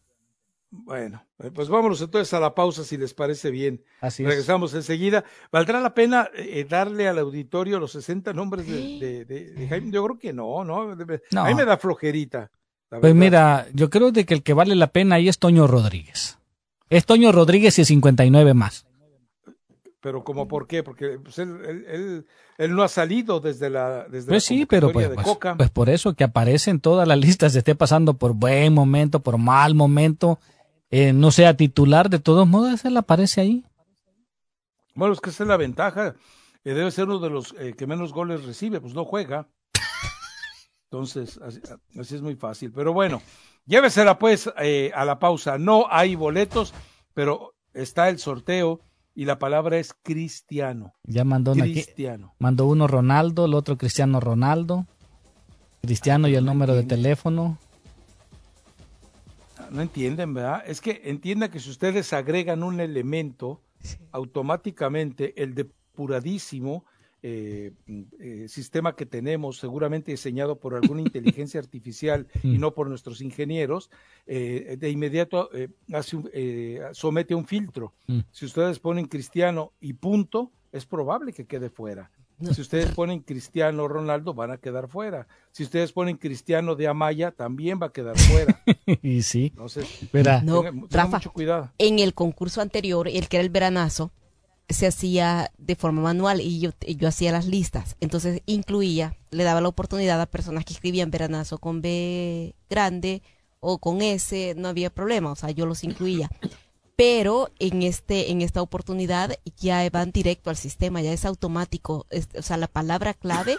Bueno, 0.70 1.24
eh, 1.40 1.50
pues 1.54 1.70
vámonos 1.70 2.02
entonces 2.02 2.34
a 2.34 2.40
la 2.42 2.54
pausa 2.54 2.84
si 2.84 2.98
les 2.98 3.14
parece 3.14 3.52
bien. 3.52 3.84
Así 4.02 4.24
es. 4.24 4.30
Regresamos 4.30 4.74
enseguida. 4.74 5.24
¿Valdrá 5.52 5.80
la 5.80 5.94
pena 5.94 6.30
eh, 6.36 6.66
darle 6.70 7.08
al 7.08 7.20
auditorio 7.20 7.80
los 7.80 7.94
60 7.94 8.34
nombres 8.34 8.68
de, 8.68 9.00
de- 9.00 9.26
de- 9.26 9.52
de 9.52 9.68
Jaime? 9.70 9.92
Yo 9.92 10.04
creo 10.04 10.20
que 10.20 10.34
no, 10.34 10.66
¿no? 10.66 10.94
No. 10.96 11.42
A 11.42 11.48
mí 11.48 11.56
me 11.56 11.64
da 11.66 11.78
flojerita. 11.78 12.52
Pues 13.02 13.16
mira, 13.16 13.68
yo 13.74 13.90
creo 13.90 14.12
de 14.12 14.26
que 14.26 14.34
el 14.34 14.44
que 14.44 14.54
vale 14.54 14.76
la 14.76 14.88
pena 14.88 15.16
ahí 15.16 15.30
es 15.30 15.40
Toño 15.40 15.68
Rodríguez. 15.68 16.38
Es 16.90 17.06
Toño 17.06 17.32
Rodríguez 17.32 17.80
y 17.80 17.86
59 17.86 18.54
más. 18.54 18.86
pero 20.02 20.24
como 20.24 20.48
por 20.48 20.68
qué, 20.68 20.84
porque 20.84 21.18
pues, 21.22 21.38
él, 21.40 21.58
él, 21.68 21.86
él, 21.90 22.26
él 22.58 22.76
no 22.76 22.84
ha 22.84 22.88
salido 22.88 23.40
desde 23.42 23.70
la 23.70 24.06
desde 24.08 24.30
Pues 24.30 24.44
la 24.44 24.48
sí, 24.48 24.66
pero 24.66 24.92
pues, 24.92 25.10
de 25.10 25.16
pues- 25.16 25.26
Coca. 25.28 25.56
pues 25.58 25.70
por 25.70 25.90
eso 25.90 26.14
que 26.14 26.24
aparece 26.24 26.72
en 26.72 26.80
todas 26.80 27.06
las 27.08 27.18
listas, 27.18 27.56
esté 27.56 27.76
pasando 27.76 28.14
por 28.14 28.34
buen 28.34 28.74
momento, 28.74 29.20
por 29.22 29.38
mal 29.38 29.76
momento, 29.76 30.40
eh, 30.92 31.14
no 31.14 31.32
sea 31.32 31.56
titular, 31.56 32.10
de 32.10 32.20
todos 32.20 32.48
modos 32.48 32.86
él 32.86 32.98
aparece 32.98 33.42
ahí. 33.42 33.66
Bueno, 34.96 35.14
es 35.14 35.22
que 35.22 35.30
esa 35.30 35.44
es 35.44 35.48
la 35.50 35.58
ventaja. 35.58 36.16
Eh, 36.64 36.74
debe 36.74 36.92
ser 36.92 37.06
uno 37.06 37.20
de 37.20 37.30
los 37.30 37.54
eh, 37.60 37.74
que 37.78 37.88
menos 37.88 38.12
goles 38.14 38.46
recibe, 38.46 38.82
pues 38.82 38.94
no 38.94 39.06
juega. 39.06 39.48
Entonces, 40.90 41.40
así, 41.44 41.60
así 42.00 42.16
es 42.16 42.22
muy 42.22 42.36
fácil. 42.36 42.72
Pero 42.72 42.94
bueno, 42.94 43.22
llévesela 43.66 44.18
pues 44.18 44.50
eh, 44.60 44.92
a 44.96 45.06
la 45.06 45.20
pausa. 45.20 45.58
No 45.58 45.86
hay 45.90 46.16
boletos, 46.16 46.74
pero 47.14 47.54
está 47.74 48.10
el 48.10 48.20
sorteo 48.20 48.80
y 49.14 49.26
la 49.26 49.38
palabra 49.40 49.78
es 49.78 49.94
cristiano. 50.02 50.94
Ya 51.04 51.24
mandó 51.24 51.52
una 51.52 51.66
aquí- 51.66 51.74
Cristiano. 51.74 52.34
mandó 52.40 52.66
uno 52.68 52.88
Ronaldo, 52.88 53.46
el 53.46 53.54
otro 53.54 53.78
Cristiano 53.78 54.20
Ronaldo, 54.20 54.86
Cristiano 55.82 56.28
y 56.28 56.36
el 56.36 56.46
número 56.46 56.74
de 56.74 56.84
teléfono. 56.84 57.58
No 59.72 59.82
entienden, 59.82 60.34
¿verdad? 60.34 60.64
Es 60.66 60.82
que 60.82 61.02
entienda 61.06 61.50
que 61.52 61.60
si 61.60 61.70
ustedes 61.70 62.14
agregan 62.14 62.64
un 62.64 62.80
elemento, 62.80 63.62
automáticamente 64.12 65.34
el 65.42 65.54
depuradísimo 65.56 66.86
eh, 67.24 67.72
eh, 68.20 68.46
sistema 68.48 68.96
que 68.96 69.06
tenemos, 69.06 69.58
seguramente 69.58 70.12
diseñado 70.12 70.60
por 70.60 70.76
alguna 70.76 71.02
inteligencia 71.42 71.60
artificial 71.60 72.28
y 72.44 72.58
no 72.60 72.74
por 72.74 72.88
nuestros 72.90 73.22
ingenieros, 73.22 73.90
eh, 74.28 74.78
de 74.80 74.90
inmediato 74.92 75.50
eh, 75.54 75.70
hace 75.94 76.16
un- 76.16 76.30
eh, 76.34 76.82
somete 76.94 77.34
un 77.34 77.46
filtro. 77.46 77.94
Mm. 78.08 78.20
Si 78.32 78.46
ustedes 78.46 78.80
ponen 78.80 79.06
cristiano 79.08 79.74
y 79.82 79.94
punto, 79.94 80.52
es 80.72 80.86
probable 80.86 81.34
que 81.34 81.46
quede 81.46 81.70
fuera. 81.70 82.12
Si 82.54 82.62
ustedes 82.62 82.92
ponen 82.92 83.22
Cristiano 83.22 83.88
Ronaldo, 83.88 84.34
van 84.34 84.52
a 84.52 84.58
quedar 84.58 84.88
fuera. 84.88 85.28
Si 85.52 85.64
ustedes 85.64 85.92
ponen 85.92 86.18
Cristiano 86.18 86.76
de 86.76 86.88
Amaya, 86.88 87.32
también 87.32 87.80
va 87.82 87.88
a 87.88 87.92
quedar 87.92 88.18
fuera. 88.18 88.62
y 89.02 89.24
sí, 89.24 89.48
Entonces, 89.48 89.88
verá, 90.14 90.42
No, 90.42 90.64
Rafa, 90.92 91.18
mucho 91.18 91.34
cuidado. 91.34 91.72
en 91.80 91.98
el 92.00 92.14
concurso 92.14 92.62
anterior, 92.62 93.08
el 93.08 93.28
que 93.28 93.38
era 93.38 93.44
el 93.44 93.50
veranazo, 93.50 94.12
se 94.70 94.86
hacía 94.86 95.52
de 95.58 95.76
forma 95.76 96.02
manual 96.02 96.42
y 96.42 96.60
yo, 96.60 96.72
y 96.86 96.98
yo 96.98 97.08
hacía 97.08 97.32
las 97.32 97.48
listas. 97.48 97.96
Entonces 98.02 98.42
incluía, 98.46 99.16
le 99.32 99.44
daba 99.44 99.62
la 99.62 99.70
oportunidad 99.70 100.22
a 100.22 100.26
personas 100.26 100.66
que 100.66 100.74
escribían 100.74 101.10
veranazo 101.10 101.58
con 101.58 101.82
B 101.82 102.54
grande 102.70 103.24
o 103.60 103.80
con 103.80 104.02
S, 104.02 104.54
no 104.58 104.68
había 104.68 104.90
problema, 104.92 105.32
o 105.32 105.36
sea, 105.36 105.50
yo 105.52 105.66
los 105.66 105.84
incluía. 105.84 106.30
Pero 106.98 107.50
en 107.60 107.84
este 107.84 108.32
en 108.32 108.42
esta 108.42 108.62
oportunidad 108.62 109.38
ya 109.58 109.88
van 109.90 110.12
directo 110.12 110.50
al 110.50 110.58
sistema, 110.58 111.00
ya 111.02 111.14
es 111.14 111.24
automático, 111.26 112.06
es- 112.10 112.28
o 112.38 112.42
sea, 112.42 112.58
la 112.58 112.68
palabra 112.68 113.14
clave 113.14 113.56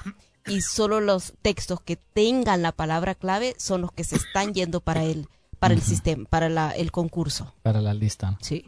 y 0.47 0.61
solo 0.61 1.01
los 1.01 1.33
textos 1.41 1.81
que 1.81 1.97
tengan 1.97 2.63
la 2.63 2.73
palabra 2.73 3.15
clave 3.15 3.55
son 3.57 3.81
los 3.81 3.93
que 3.93 4.03
se 4.05 4.17
están 4.17 4.53
yendo 4.55 4.81
para 4.81 5.05
el 5.05 5.29
para 5.61 5.75
el 5.75 5.81
sistema, 5.83 6.25
para 6.29 6.49
la- 6.49 6.71
el 6.73 6.91
concurso. 6.93 7.53
para 7.63 7.81
la 7.81 7.95
lista. 7.95 8.37
Sí. 8.43 8.65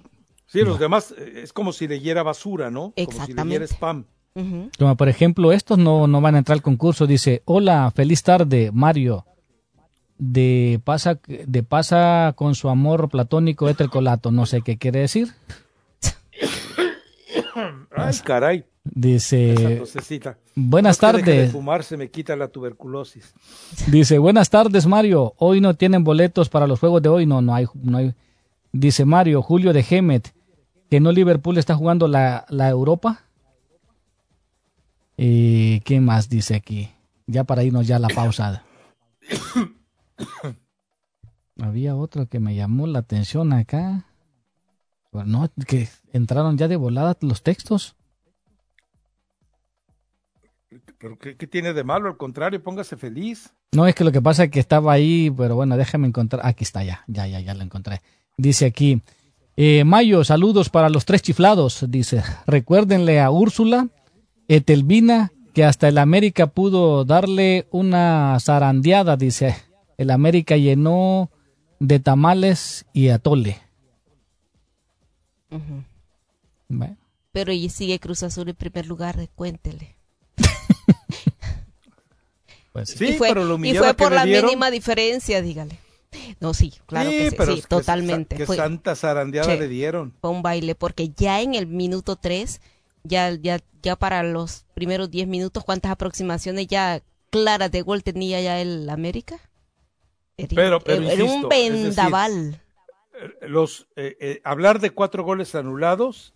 Sí, 0.47 0.61
los 0.63 0.79
demás 0.81 1.13
eh, 1.17 1.43
es 1.45 1.53
como 1.53 1.73
si 1.73 1.87
leyera 1.87 2.23
basura, 2.25 2.71
¿no? 2.71 2.81
Como 2.81 2.95
si 2.97 3.03
Exactamente. 3.03 3.45
leyera 3.45 3.65
spam. 3.67 4.05
Ujú. 4.35 4.71
Como 4.79 4.97
por 4.97 5.09
ejemplo, 5.09 5.53
estos 5.53 5.79
no, 5.79 6.07
no 6.09 6.21
van 6.21 6.35
a 6.37 6.39
entrar 6.39 6.55
al 6.57 6.63
concurso. 6.63 7.07
Dice, 7.07 7.43
hola, 7.45 7.93
feliz 7.95 8.23
tarde, 8.25 8.71
Mario. 8.73 9.25
De 10.23 10.79
pasa, 10.85 11.19
de 11.27 11.63
pasa 11.63 12.35
con 12.37 12.55
su 12.55 12.69
amor 12.69 13.09
platónico 13.09 13.71
este 13.71 13.85
el 13.85 13.91
colato. 13.91 14.31
No 14.31 14.45
sé 14.45 14.61
qué 14.61 14.77
quiere 14.77 15.01
decir. 15.01 15.33
Ay, 17.97 18.15
caray. 18.23 18.65
Dice, 18.85 19.83
buenas 20.55 21.01
No 21.03 21.09
es 21.09 21.15
que 21.15 21.23
deje 21.23 21.31
de 21.31 21.37
tardes. 21.37 21.53
fumar 21.53 21.85
se 21.85 21.97
me 21.97 22.11
quita 22.11 22.37
la 22.37 22.49
tuberculosis. 22.49 23.35
Dice, 23.87 24.19
buenas 24.19 24.51
tardes, 24.51 24.87
Mario. 24.87 25.35
Hoy 25.39 25.61
no 25.63 25.75
tienen 25.75 26.05
boletos 26.05 26.51
para 26.51 26.67
los 26.67 26.81
juegos 26.81 27.01
de 27.01 27.09
hoy. 27.09 27.25
No, 27.27 27.41
no 27.41 27.55
hay. 27.55 27.67
No 27.75 27.99
hay. 27.99 28.15
Dice 28.73 29.07
Mario, 29.07 29.41
Julio 29.41 29.73
de 29.73 29.83
Gemet, 29.83 30.35
que 30.91 31.01
no 31.01 31.13
Liverpool 31.13 31.57
está 31.57 31.75
jugando 31.75 32.09
la, 32.09 32.45
la 32.51 32.69
Europa. 32.69 33.25
¿Y 35.17 35.81
qué 35.81 36.01
más 36.01 36.29
dice 36.29 36.55
aquí? 36.55 36.91
Ya 37.27 37.45
para 37.45 37.63
irnos 37.63 37.87
ya 37.87 37.97
a 37.97 38.01
la 38.01 38.09
pausa. 38.09 38.65
Había 41.61 41.97
otro 41.97 42.27
que 42.27 42.41
me 42.41 42.55
llamó 42.55 42.87
la 42.87 43.01
atención 43.01 43.53
acá. 43.53 44.07
No, 45.13 45.51
que 45.67 45.89
entraron 46.13 46.57
ya 46.57 46.69
de 46.69 46.77
volada 46.77 47.17
los 47.21 47.43
textos. 47.43 47.97
¿Pero 50.99 51.19
qué, 51.19 51.37
qué 51.37 51.47
tiene 51.47 51.73
de 51.73 51.83
malo? 51.83 52.09
Al 52.09 52.17
contrario, 52.17 52.63
póngase 52.63 52.97
feliz. 52.97 53.53
No, 53.73 53.87
es 53.87 53.95
que 53.95 54.05
lo 54.05 54.13
que 54.13 54.23
pasa 54.23 54.45
es 54.45 54.51
que 54.51 54.61
estaba 54.61 54.93
ahí, 54.93 55.31
pero 55.37 55.57
bueno, 55.57 55.77
déjame 55.77 56.07
encontrar. 56.07 56.45
Aquí 56.45 56.65
está 56.65 56.85
ya, 56.85 57.05
ya, 57.09 57.27
ya, 57.27 57.41
ya 57.41 57.55
lo 57.55 57.63
encontré. 57.63 58.01
Dice 58.37 58.67
aquí, 58.67 59.03
eh, 59.57 59.85
Mayo, 59.85 60.25
saludos 60.25 60.69
para 60.69 60.89
los 60.89 61.05
tres 61.05 61.23
chiflados. 61.23 61.85
Dice, 61.89 62.23
recuérdenle 62.47 63.21
a 63.21 63.31
Úrsula, 63.31 63.89
Etelvina, 64.49 65.33
que 65.55 65.65
hasta 65.65 65.89
el 65.89 65.99
América 65.99 66.47
pudo 66.47 67.05
darle 67.05 67.67
una 67.71 68.39
zarandeada, 68.41 69.17
dice. 69.17 69.57
El 70.01 70.11
América 70.11 70.57
llenó 70.57 71.31
de 71.79 72.01
tamales 72.01 72.87
y 72.95 73.11
atole. 73.11 73.59
Ujú. 75.51 75.85
Bueno, 76.69 76.97
Pero 77.33 77.53
y 77.53 77.69
sigue 77.69 78.01
Cruz 78.01 78.23
Azul 78.23 78.49
en 78.49 78.57
primer 78.57 78.87
lugar, 78.87 79.29
cuéntele. 79.35 79.97
pues 82.73 82.89
sí. 82.89 82.97
Sí, 82.99 83.05
y 83.09 83.13
fue, 83.19 83.29
pero 83.29 83.45
lo 83.45 83.63
y 83.63 83.75
fue 83.75 83.93
por 83.93 84.13
la 84.13 84.25
dieron- 84.25 84.47
mínima 84.47 84.71
diferencia, 84.71 85.43
dígale. 85.43 85.79
No, 86.41 86.55
sí, 86.55 86.73
claro 86.87 87.11
que 87.11 87.29
sí, 87.29 87.37
pero 87.37 87.53
sí, 87.53 87.59
es 87.59 87.67
que 87.67 87.69
totalmente. 87.69 88.37
Que 88.37 88.47
fue, 88.47 88.57
santa 88.57 88.97
zarandeada 88.97 89.53
Sí. 89.53 89.59
le 89.61 89.69
dieron. 89.69 90.15
fue 90.23 90.31
un 90.31 90.41
baile, 90.41 90.75
porque 90.75 91.11
ya 91.11 91.43
en 91.43 91.55
el 91.55 91.67
minuto 91.67 92.17
3, 92.17 92.63
ya, 93.05 93.35
ya, 93.35 93.61
ya 93.83 93.97
para 93.97 94.23
los 94.23 94.65
primeros 94.73 95.11
10 95.11 95.29
minutos, 95.29 95.63
¿cuántas 95.63 95.93
aproximaciones 95.93 96.69
ya 96.69 97.03
claras 97.29 97.71
de 97.71 97.83
gol 97.83 98.03
tenía 98.03 98.41
ya 98.41 98.63
el 98.63 98.89
América? 98.89 99.39
Pero- 100.49 100.81
pero 100.81 101.03
era 101.03 101.15
insisto, 101.15 101.37
un 101.45 101.49
decir, 101.49 101.73
vendaval. 101.73 102.61
Eh, 103.15 103.49
Los, 103.49 103.87
eh, 103.97 104.17
eh, 104.21 104.41
hablar 104.45 104.81
de 104.81 104.91
cuatro 104.91 105.25
goles 105.25 105.55
anulados 105.55 106.33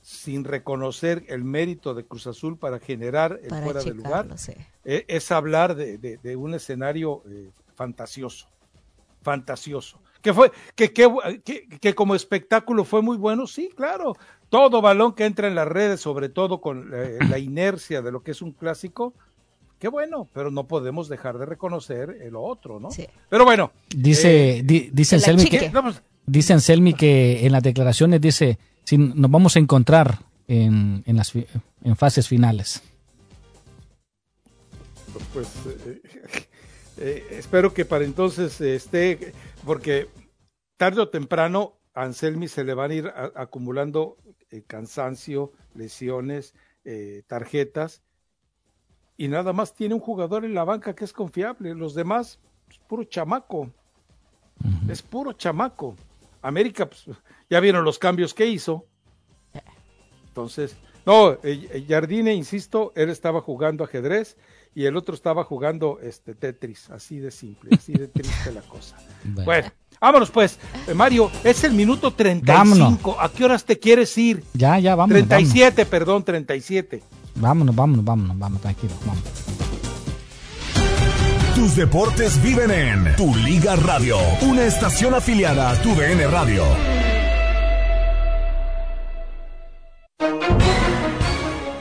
sin 0.00 0.44
reconocer 0.44 1.24
el 1.28 1.44
mérito 1.44 1.94
de 1.94 2.04
Cruz 2.04 2.26
Azul 2.26 2.58
para 2.58 2.78
generar 2.78 3.38
el 3.42 3.48
para 3.48 3.62
fuera 3.64 3.80
de 3.82 3.94
lugar 3.94 4.38
sí. 4.38 4.52
eh, 4.84 5.04
es 5.08 5.30
hablar 5.32 5.74
de, 5.76 5.96
de- 5.98 6.18
de 6.18 6.36
un 6.36 6.52
escenario 6.54 7.22
fantasioso, 7.74 8.48
fantasioso. 9.22 10.00
Que 10.20 10.32
fue, 10.32 10.52
que, 10.74 10.92
que, 10.92 11.08
que- 11.44 11.68
que 11.68 11.94
como 11.94 12.14
espectáculo 12.14 12.84
fue 12.84 13.02
muy 13.02 13.16
bueno, 13.16 13.46
sí, 13.46 13.70
claro. 13.74 14.14
Todo 14.48 14.80
balón 14.80 15.14
que 15.14 15.24
entra 15.26 15.48
en 15.48 15.54
las 15.54 15.66
redes, 15.68 16.00
sobre 16.00 16.28
todo 16.28 16.60
con 16.60 16.90
la 16.90 17.38
inercia 17.38 18.02
de 18.02 18.12
lo 18.12 18.22
que 18.22 18.30
es 18.30 18.40
un 18.42 18.52
clásico, 18.52 19.14
qué 19.84 19.88
bueno, 19.90 20.26
pero 20.32 20.50
no 20.50 20.66
podemos 20.66 21.10
dejar 21.10 21.36
de 21.36 21.44
reconocer 21.44 22.16
el 22.22 22.36
otro, 22.36 22.80
¿no? 22.80 22.90
Sí. 22.90 23.06
Pero 23.28 23.44
bueno, 23.44 23.70
Dice, 23.94 24.62
di- 24.64 24.88
dice 24.90 25.16
Anselmi 25.16 25.44
que, 25.44 25.70
dice 26.24 26.54
Anselmi 26.54 26.94
que 26.94 27.44
en 27.44 27.52
las 27.52 27.62
declaraciones 27.62 28.18
dice, 28.18 28.58
si 28.84 28.96
nos 28.96 29.30
vamos 29.30 29.56
a 29.56 29.58
encontrar 29.58 30.20
en, 30.48 31.02
en 31.04 31.16
las 31.18 31.34
en 31.34 31.96
fases 31.96 32.26
finales. 32.28 32.82
pues 35.34 35.48
eh, 35.66 36.00
eh, 36.96 37.26
espero 37.32 37.74
que 37.74 37.84
para 37.84 38.06
entonces 38.06 38.58
eh, 38.62 38.76
esté, 38.76 39.34
porque 39.66 40.08
tarde 40.78 41.02
o 41.02 41.10
temprano 41.10 41.74
a 41.92 42.04
Anselmi 42.04 42.48
se 42.48 42.64
le 42.64 42.72
van 42.72 42.90
a 42.90 42.94
ir 42.94 43.06
a- 43.08 43.32
acumulando 43.36 44.16
eh, 44.50 44.62
cansancio, 44.66 45.52
lesiones, 45.74 46.54
eh, 46.86 47.22
tarjetas, 47.26 48.00
y 49.16 49.28
nada 49.28 49.52
más 49.52 49.74
tiene 49.74 49.94
un 49.94 50.00
jugador 50.00 50.44
en 50.44 50.54
la 50.54 50.64
banca 50.64 50.94
que 50.94 51.04
es 51.04 51.12
confiable, 51.12 51.74
los 51.74 51.94
demás, 51.94 52.38
pues, 52.66 52.78
puro 52.86 53.04
chamaco, 53.04 53.70
es 54.88 55.02
puro 55.02 55.32
chamaco. 55.32 55.96
América, 56.42 56.86
pues, 56.86 57.04
ya 57.48 57.60
vieron 57.60 57.84
los 57.84 57.98
cambios 57.98 58.34
que 58.34 58.46
hizo. 58.46 58.84
Entonces, 60.28 60.76
no, 61.06 61.32
eh, 61.32 61.38
eh, 61.42 61.84
Jardine, 61.88 62.34
insisto, 62.34 62.92
él 62.96 63.08
estaba 63.08 63.40
jugando 63.40 63.84
ajedrez 63.84 64.36
y 64.74 64.86
el 64.86 64.96
otro 64.96 65.14
estaba 65.14 65.44
jugando 65.44 66.00
este 66.02 66.34
Tetris, 66.34 66.90
así 66.90 67.18
de 67.18 67.30
simple, 67.30 67.70
así 67.76 67.92
de 67.92 68.08
triste 68.08 68.52
la 68.52 68.62
cosa. 68.62 68.96
Bueno. 69.24 69.44
Bueno, 69.44 69.72
vámonos 70.00 70.30
pues. 70.30 70.58
Eh, 70.86 70.92
Mario, 70.92 71.30
es 71.44 71.64
el 71.64 71.72
minuto 71.72 72.10
35. 72.10 72.52
Vámonos. 72.52 73.16
¿A 73.18 73.28
qué 73.30 73.44
horas 73.44 73.64
te 73.64 73.78
quieres 73.78 74.16
ir? 74.18 74.44
Ya, 74.52 74.78
ya, 74.78 74.94
vámonos. 74.94 75.28
37, 75.28 75.86
perdón, 75.86 76.24
37. 76.24 77.02
Vámonos, 77.36 77.74
vámonos, 77.74 78.04
vámonos, 78.04 78.38
vámonos, 78.38 78.62
tranquilo, 78.62 78.94
vamos. 79.06 79.22
Tus 81.54 81.76
deportes 81.76 82.42
viven 82.42 82.70
en 82.70 83.16
Tu 83.16 83.34
Liga 83.36 83.76
Radio, 83.76 84.16
una 84.42 84.64
estación 84.64 85.14
afiliada 85.14 85.70
a 85.70 85.74
Tu 85.80 85.94
DN 85.94 86.26
Radio. 86.26 86.64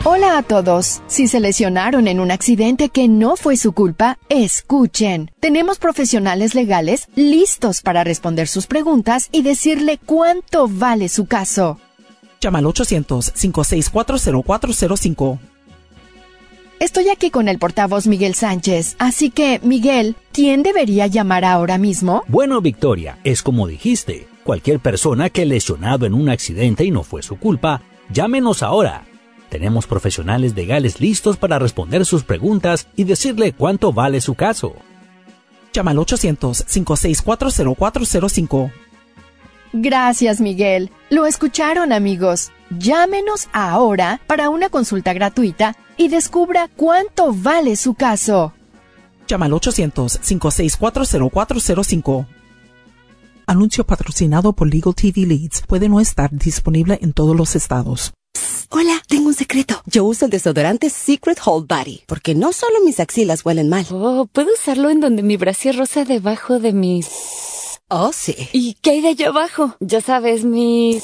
Hola 0.06 0.38
a 0.38 0.44
todos. 0.44 1.02
Si 1.08 1.28
se 1.28 1.40
lesionaron 1.40 2.08
en 2.08 2.20
un 2.20 2.30
accidente 2.30 2.90
que 2.90 3.08
no 3.08 3.36
fue 3.36 3.56
su 3.56 3.72
culpa, 3.72 4.20
escuchen. 4.30 5.32
Tenemos 5.40 5.80
profesionales 5.80 6.56
legales 6.56 7.08
listos 7.16 7.82
para 7.82 8.04
responder 8.04 8.48
sus 8.48 8.68
preguntas 8.68 9.30
y 9.32 9.44
decirle 9.44 10.00
cuánto 10.06 10.68
vale 10.68 11.08
su 11.08 11.26
caso. 11.26 11.80
Llama 12.44 12.60
al 12.60 12.66
800-564-0405. 12.66 15.40
Estoy 16.82 17.08
aquí 17.08 17.32
con 17.32 17.48
el 17.48 17.58
portavoz 17.58 18.06
Miguel 18.06 18.36
Sánchez, 18.36 18.98
así 19.00 19.30
que, 19.30 19.62
Miguel, 19.64 20.18
¿quién 20.34 20.62
debería 20.62 21.08
llamar 21.08 21.46
ahora 21.46 21.78
mismo? 21.78 22.26
Bueno, 22.28 22.60
Victoria, 22.60 23.18
es 23.24 23.44
como 23.44 23.68
dijiste. 23.68 24.28
Cualquier 24.44 24.82
persona 24.82 25.30
que 25.30 25.46
lesionado 25.46 26.06
en 26.06 26.14
un 26.14 26.28
accidente 26.28 26.84
y 26.84 26.92
no 26.92 27.04
fue 27.04 27.24
su 27.24 27.38
culpa, 27.38 27.82
llámenos 28.12 28.62
ahora. 28.62 29.06
Tenemos 29.48 29.88
profesionales 29.88 30.54
legales 30.54 31.00
listos 31.00 31.38
para 31.38 31.60
responder 31.60 32.06
sus 32.06 32.26
preguntas 32.26 32.90
y 32.98 33.06
decirle 33.06 33.54
cuánto 33.54 33.94
vale 33.94 34.20
su 34.20 34.36
caso. 34.36 34.76
Llama 35.72 35.92
al 35.92 35.98
800-564-0405. 35.98 38.83
Gracias, 39.74 40.40
Miguel. 40.40 40.92
Lo 41.10 41.26
escucharon, 41.26 41.92
amigos. 41.92 42.52
Llámenos 42.70 43.50
ahora 43.54 44.22
para 44.28 44.50
una 44.50 44.70
consulta 44.70 45.14
gratuita 45.14 45.76
y 45.98 46.10
descubra 46.10 46.70
cuánto 46.76 47.34
vale 47.34 47.76
su 47.76 47.96
caso. 47.96 48.54
Llama 49.28 49.48
al 49.48 49.54
800-564-0405. 49.54 52.28
Anuncio 53.48 53.84
patrocinado 53.84 54.54
por 54.54 54.72
Legal 54.74 54.96
TV 54.96 55.26
Leads. 55.26 55.64
Puede 55.68 55.90
no 55.90 56.00
estar 56.00 56.30
disponible 56.32 57.00
en 57.02 57.12
todos 57.14 57.36
los 57.36 57.56
estados. 57.56 58.14
Hola, 58.70 59.02
tengo 59.08 59.28
un 59.28 59.34
secreto. 59.34 59.82
Yo 59.86 60.06
uso 60.06 60.26
el 60.26 60.32
desodorante 60.32 60.90
Secret 60.90 61.40
Whole 61.46 61.66
Body, 61.68 62.04
porque 62.08 62.36
no 62.36 62.54
solo 62.54 62.76
mis 62.86 63.00
axilas 63.00 63.46
huelen 63.46 63.70
mal. 63.70 63.86
Oh, 63.92 64.28
¿puedo 64.32 64.54
usarlo 64.54 64.90
en 64.90 65.00
donde 65.00 65.22
mi 65.24 65.38
brasier 65.38 65.76
rosa 65.76 66.06
debajo 66.06 66.60
de 66.60 66.74
mis... 66.74 67.10
Oh, 67.90 68.12
sí. 68.14 68.36
¿Y 68.54 68.76
qué 68.76 68.92
hay 68.92 69.02
de 69.02 69.10
allá 69.10 69.28
abajo? 69.28 69.76
Ya 69.80 70.02
sabes, 70.02 70.46
mis... 70.46 71.04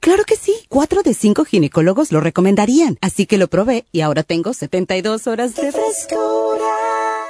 Claro 0.00 0.24
que 0.24 0.36
sí. 0.36 0.54
Cuatro 0.68 1.02
de 1.02 1.12
cinco 1.12 1.44
ginecólogos 1.44 2.12
lo 2.12 2.20
recomendarían. 2.20 2.98
Así 3.00 3.26
que 3.26 3.36
lo 3.36 3.48
probé 3.48 3.84
y 3.92 4.00
ahora 4.00 4.22
tengo 4.22 4.54
72 4.54 5.26
horas 5.26 5.56
de 5.56 5.72
frescura. 5.72 6.64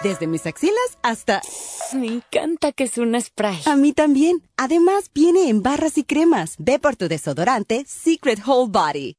Desde 0.03 0.27
mis 0.27 0.47
axilas 0.47 0.99
hasta... 1.03 1.41
Me 1.95 2.07
encanta 2.07 2.73
que 2.73 2.85
es 2.85 2.99
un 2.99 3.19
spray. 3.21 3.59
A 3.64 3.75
mí 3.75 3.93
también. 3.93 4.43
Además, 4.57 5.11
viene 5.14 5.49
en 5.49 5.62
barras 5.62 5.97
y 5.97 6.05
cremas. 6.05 6.55
Ve 6.59 6.79
por 6.79 6.95
tu 6.95 7.09
desodorante 7.09 7.85
Secret 7.89 8.41
Whole 8.47 8.71
Body. 8.71 9.16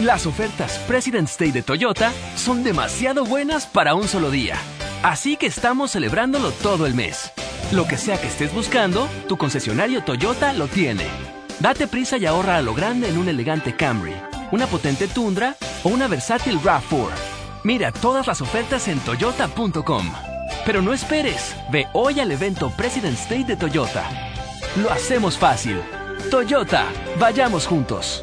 Las 0.00 0.26
ofertas 0.26 0.78
President's 0.88 1.38
Day 1.38 1.52
de 1.52 1.62
Toyota 1.62 2.12
son 2.36 2.64
demasiado 2.64 3.24
buenas 3.24 3.66
para 3.66 3.94
un 3.94 4.08
solo 4.08 4.30
día. 4.30 4.56
Así 5.04 5.36
que 5.36 5.46
estamos 5.46 5.92
celebrándolo 5.92 6.50
todo 6.50 6.84
el 6.86 6.94
mes. 6.94 7.30
Lo 7.74 7.88
que 7.88 7.98
sea 7.98 8.20
que 8.20 8.28
estés 8.28 8.54
buscando, 8.54 9.08
tu 9.26 9.36
concesionario 9.36 10.04
Toyota 10.04 10.52
lo 10.52 10.68
tiene. 10.68 11.08
Date 11.58 11.88
prisa 11.88 12.16
y 12.18 12.24
ahorra 12.24 12.56
a 12.56 12.62
lo 12.62 12.72
grande 12.72 13.08
en 13.08 13.18
un 13.18 13.28
elegante 13.28 13.74
Camry, 13.74 14.14
una 14.52 14.68
potente 14.68 15.08
Tundra 15.08 15.56
o 15.82 15.88
una 15.88 16.06
versátil 16.06 16.60
RAV4. 16.60 17.10
Mira 17.64 17.90
todas 17.90 18.28
las 18.28 18.40
ofertas 18.40 18.86
en 18.86 19.00
toyota.com. 19.00 20.08
Pero 20.64 20.82
no 20.82 20.92
esperes, 20.92 21.56
ve 21.72 21.88
hoy 21.94 22.20
al 22.20 22.30
evento 22.30 22.70
President's 22.76 23.28
Day 23.28 23.42
de 23.42 23.56
Toyota. 23.56 24.08
Lo 24.80 24.92
hacemos 24.92 25.36
fácil. 25.36 25.82
Toyota, 26.30 26.86
vayamos 27.18 27.66
juntos. 27.66 28.22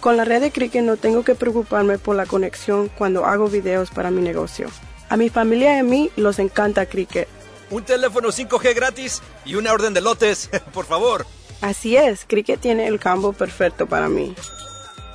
Con 0.00 0.16
la 0.16 0.24
red 0.24 0.42
de 0.42 0.50
Cricket 0.50 0.84
no 0.84 0.96
tengo 0.96 1.24
que 1.24 1.34
preocuparme 1.34 1.98
por 1.98 2.14
la 2.14 2.26
conexión 2.26 2.90
cuando 2.98 3.24
hago 3.24 3.48
videos 3.48 3.90
para 3.90 4.10
mi 4.10 4.20
negocio. 4.20 4.68
A 5.08 5.16
mi 5.16 5.30
familia 5.30 5.76
y 5.76 5.78
a 5.78 5.82
mí 5.82 6.10
los 6.16 6.38
encanta 6.38 6.86
Cricket. 6.86 7.28
Un 7.70 7.84
teléfono 7.84 8.28
5G 8.28 8.74
gratis 8.74 9.22
y 9.44 9.54
una 9.54 9.72
orden 9.72 9.94
de 9.94 10.02
lotes, 10.02 10.50
por 10.74 10.84
favor. 10.84 11.24
Así 11.62 11.96
es, 11.96 12.26
Cricket 12.26 12.60
tiene 12.60 12.86
el 12.86 13.00
combo 13.00 13.32
perfecto 13.32 13.86
para 13.86 14.08
mí. 14.08 14.34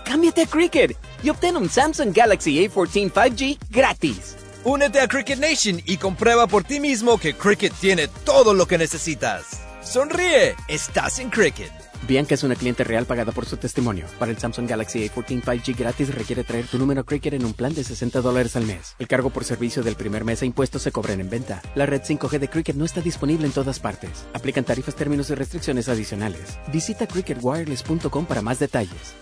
Cámbiate 0.06 0.42
a 0.42 0.48
Cricket 0.48 0.98
y 1.22 1.30
obtén 1.30 1.56
un 1.56 1.70
Samsung 1.70 2.12
Galaxy 2.12 2.68
A14 2.68 3.12
5G 3.12 3.58
gratis. 3.70 4.39
Únete 4.66 5.00
a 5.00 5.08
Cricket 5.08 5.40
Nation 5.40 5.82
y 5.86 5.96
comprueba 5.96 6.46
por 6.46 6.66
ti 6.66 6.82
mismo 6.82 7.18
que 7.18 7.34
Cricket 7.34 7.74
tiene 7.80 8.10
todo 8.26 8.54
lo 8.54 8.68
que 8.68 8.78
necesitas. 8.78 9.62
Sonríe, 9.82 10.56
estás 10.68 11.20
en 11.20 11.30
Cricket. 11.30 11.72
Bianca 12.06 12.36
es 12.36 12.44
una 12.44 12.56
cliente 12.56 12.84
real 12.84 13.06
pagada 13.06 13.32
por 13.32 13.46
su 13.46 13.56
testimonio. 13.56 14.06
Para 14.20 14.32
el 14.32 14.38
Samsung 14.38 14.68
Galaxy 14.68 15.08
A14 15.08 15.42
5G 15.44 15.78
gratis 15.78 16.14
requiere 16.14 16.44
traer 16.44 16.68
tu 16.68 16.78
número 16.78 17.06
Cricket 17.06 17.36
en 17.36 17.46
un 17.46 17.54
plan 17.54 17.74
de 17.74 17.86
60 17.86 18.20
dólares 18.20 18.58
al 18.58 18.66
mes. 18.66 18.96
El 19.00 19.08
cargo 19.08 19.30
por 19.30 19.46
servicio 19.46 19.82
del 19.82 19.96
primer 19.96 20.26
mes 20.26 20.42
e 20.42 20.46
impuestos 20.46 20.82
se 20.82 20.92
cobran 20.92 21.22
en 21.22 21.30
venta. 21.30 21.62
La 21.76 21.86
red 21.86 22.02
5G 22.02 22.40
de 22.40 22.50
Cricket 22.50 22.76
no 22.76 22.84
está 22.84 23.00
disponible 23.00 23.48
en 23.48 23.54
todas 23.54 23.80
partes. 23.80 24.26
Aplican 24.34 24.66
tarifas, 24.66 24.96
términos 24.96 25.30
y 25.30 25.36
restricciones 25.36 25.88
adicionales. 25.88 26.60
Visita 26.72 27.08
cricketwireless.com 27.08 28.26
para 28.26 28.42
más 28.42 28.60
detalles. 28.60 29.16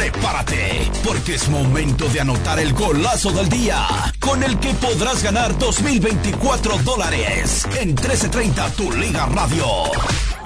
Prepárate, 0.00 0.90
porque 1.06 1.34
es 1.34 1.46
momento 1.50 2.08
de 2.08 2.22
anotar 2.22 2.58
el 2.58 2.72
golazo 2.72 3.32
del 3.32 3.50
día, 3.50 3.86
con 4.18 4.42
el 4.42 4.58
que 4.58 4.72
podrás 4.72 5.22
ganar 5.22 5.58
2024 5.58 6.78
dólares 6.78 7.66
en 7.78 7.88
1330 7.88 8.70
Tu 8.70 8.90
Liga 8.92 9.26
Radio. 9.26 9.66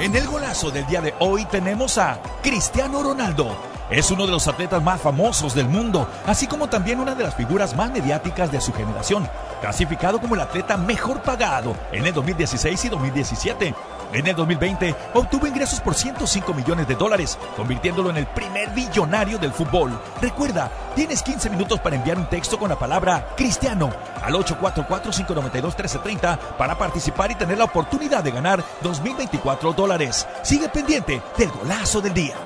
En 0.00 0.16
el 0.16 0.26
golazo 0.26 0.72
del 0.72 0.84
día 0.88 1.00
de 1.00 1.14
hoy 1.20 1.44
tenemos 1.44 1.98
a 1.98 2.20
Cristiano 2.42 3.00
Ronaldo. 3.00 3.56
Es 3.90 4.10
uno 4.10 4.26
de 4.26 4.32
los 4.32 4.48
atletas 4.48 4.82
más 4.82 5.00
famosos 5.00 5.54
del 5.54 5.68
mundo, 5.68 6.08
así 6.26 6.48
como 6.48 6.68
también 6.68 6.98
una 6.98 7.14
de 7.14 7.22
las 7.22 7.36
figuras 7.36 7.76
más 7.76 7.92
mediáticas 7.92 8.50
de 8.50 8.60
su 8.60 8.72
generación, 8.72 9.28
clasificado 9.60 10.20
como 10.20 10.34
el 10.34 10.40
atleta 10.40 10.76
mejor 10.76 11.22
pagado 11.22 11.76
en 11.92 12.04
el 12.04 12.12
2016 12.12 12.86
y 12.86 12.88
2017. 12.88 13.74
En 14.14 14.26
el 14.28 14.36
2020 14.36 14.94
obtuvo 15.14 15.48
ingresos 15.48 15.80
por 15.80 15.94
105 15.94 16.54
millones 16.54 16.86
de 16.86 16.94
dólares, 16.94 17.36
convirtiéndolo 17.56 18.10
en 18.10 18.18
el 18.18 18.28
primer 18.28 18.70
billonario 18.70 19.38
del 19.38 19.52
fútbol. 19.52 20.00
Recuerda, 20.22 20.70
tienes 20.94 21.20
15 21.22 21.50
minutos 21.50 21.80
para 21.80 21.96
enviar 21.96 22.16
un 22.16 22.28
texto 22.28 22.56
con 22.56 22.68
la 22.68 22.78
palabra 22.78 23.34
Cristiano 23.36 23.90
al 24.22 24.34
844-592-1330 24.34 26.38
para 26.56 26.78
participar 26.78 27.32
y 27.32 27.34
tener 27.34 27.58
la 27.58 27.64
oportunidad 27.64 28.22
de 28.22 28.30
ganar 28.30 28.64
2024 28.82 29.72
dólares. 29.72 30.28
Sigue 30.44 30.68
pendiente 30.68 31.20
del 31.36 31.50
golazo 31.50 32.00
del 32.00 32.14
día. 32.14 32.36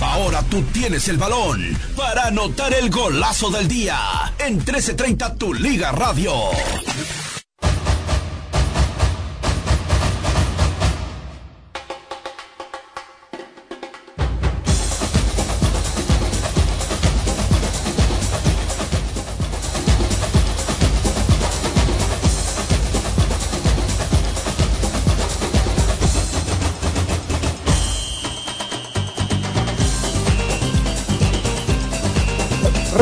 Ahora 0.00 0.42
tú 0.42 0.62
tienes 0.72 1.08
el 1.08 1.18
balón 1.18 1.76
para 1.96 2.28
anotar 2.28 2.72
el 2.72 2.88
golazo 2.90 3.50
del 3.50 3.66
día 3.66 3.98
en 4.38 4.56
1330 4.56 5.34
Tu 5.34 5.54
Liga 5.54 5.90
Radio. 5.90 6.32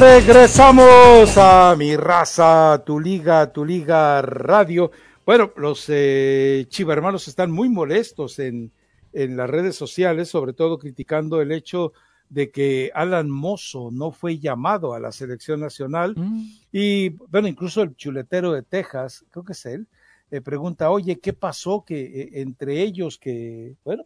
Regresamos 0.02 1.38
a 1.38 1.76
mi 1.78 1.94
raza, 1.94 2.82
tu 2.84 2.98
liga, 2.98 3.52
tu 3.52 3.64
liga 3.64 4.20
radio. 4.20 4.90
Bueno, 5.24 5.52
los 5.56 5.84
eh, 5.86 6.66
chivermanos 6.68 7.28
están 7.28 7.52
muy 7.52 7.68
molestos 7.68 8.40
en, 8.40 8.72
en 9.12 9.36
las 9.36 9.48
redes 9.48 9.76
sociales, 9.76 10.28
sobre 10.28 10.54
todo 10.54 10.80
criticando 10.80 11.40
el 11.40 11.52
hecho 11.52 11.92
de 12.28 12.50
que 12.50 12.90
Alan 12.96 13.30
Mozo 13.30 13.90
no 13.92 14.10
fue 14.10 14.40
llamado 14.40 14.92
a 14.92 14.98
la 14.98 15.12
selección 15.12 15.60
nacional. 15.60 16.16
Y 16.72 17.10
bueno, 17.10 17.46
incluso 17.46 17.82
el 17.82 17.94
chuletero 17.94 18.50
de 18.50 18.64
Texas, 18.64 19.24
creo 19.30 19.44
que 19.44 19.52
es 19.52 19.66
él, 19.66 19.86
eh, 20.32 20.40
pregunta, 20.40 20.90
oye, 20.90 21.20
¿qué 21.20 21.32
pasó 21.32 21.84
que 21.86 22.00
eh, 22.02 22.30
entre 22.40 22.82
ellos 22.82 23.18
que, 23.18 23.76
bueno, 23.84 24.04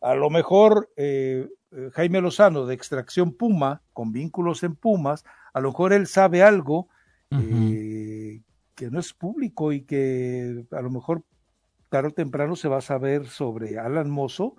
a 0.00 0.14
lo 0.14 0.30
mejor 0.30 0.90
eh, 0.96 1.48
eh, 1.72 1.90
Jaime 1.92 2.20
Lozano 2.20 2.66
de 2.66 2.74
extracción 2.74 3.32
Puma, 3.32 3.82
con 3.92 4.12
vínculos 4.12 4.62
en 4.62 4.76
Pumas, 4.76 5.24
a 5.52 5.60
lo 5.60 5.70
mejor 5.70 5.92
él 5.92 6.06
sabe 6.06 6.42
algo 6.42 6.88
eh, 7.30 8.42
que 8.74 8.90
no 8.90 9.00
es 9.00 9.12
público 9.12 9.72
y 9.72 9.82
que 9.82 10.64
a 10.70 10.80
lo 10.80 10.90
mejor 10.90 11.24
tarde 11.88 12.08
o 12.08 12.12
temprano 12.12 12.56
se 12.56 12.68
va 12.68 12.78
a 12.78 12.82
saber 12.82 13.26
sobre 13.26 13.78
Alan 13.78 14.10
Mozo 14.10 14.56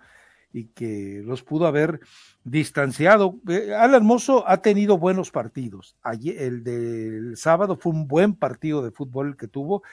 y 0.52 0.66
que 0.70 1.22
los 1.24 1.44
pudo 1.44 1.68
haber 1.68 2.00
distanciado. 2.44 3.40
Eh, 3.48 3.74
Alan 3.74 4.06
Mozo 4.06 4.48
ha 4.48 4.58
tenido 4.62 4.98
buenos 4.98 5.32
partidos. 5.32 5.96
Ayer, 6.02 6.42
el 6.42 6.64
del 6.64 7.38
sábado 7.38 7.78
fue 7.78 7.92
un 7.92 8.08
buen 8.08 8.36
partido 8.36 8.82
de 8.82 8.92
fútbol 8.92 9.30
el 9.30 9.38
que 9.38 9.48
tuvo, 9.48 9.84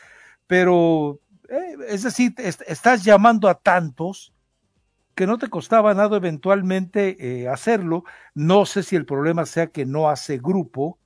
pero 0.47 1.21
eh, 1.49 1.77
es 1.89 2.03
decir, 2.03 2.35
est 2.39 2.63
estás 2.67 3.05
llamando 3.05 3.49
a 3.49 3.55
tantos 3.55 4.33
que 5.15 5.27
no 5.27 5.39
te 5.39 5.49
costaba 5.49 5.95
nada 5.95 6.17
eventualmente 6.17 7.17
eh, 7.19 7.49
hacerlo. 7.49 8.05
No 8.35 8.67
sé 8.67 8.83
si 8.83 8.97
el 8.97 9.07
problema 9.07 9.47
sea 9.47 9.69
que 9.69 9.87
no 9.87 10.09
hace 10.09 10.39
grupo, 10.39 10.99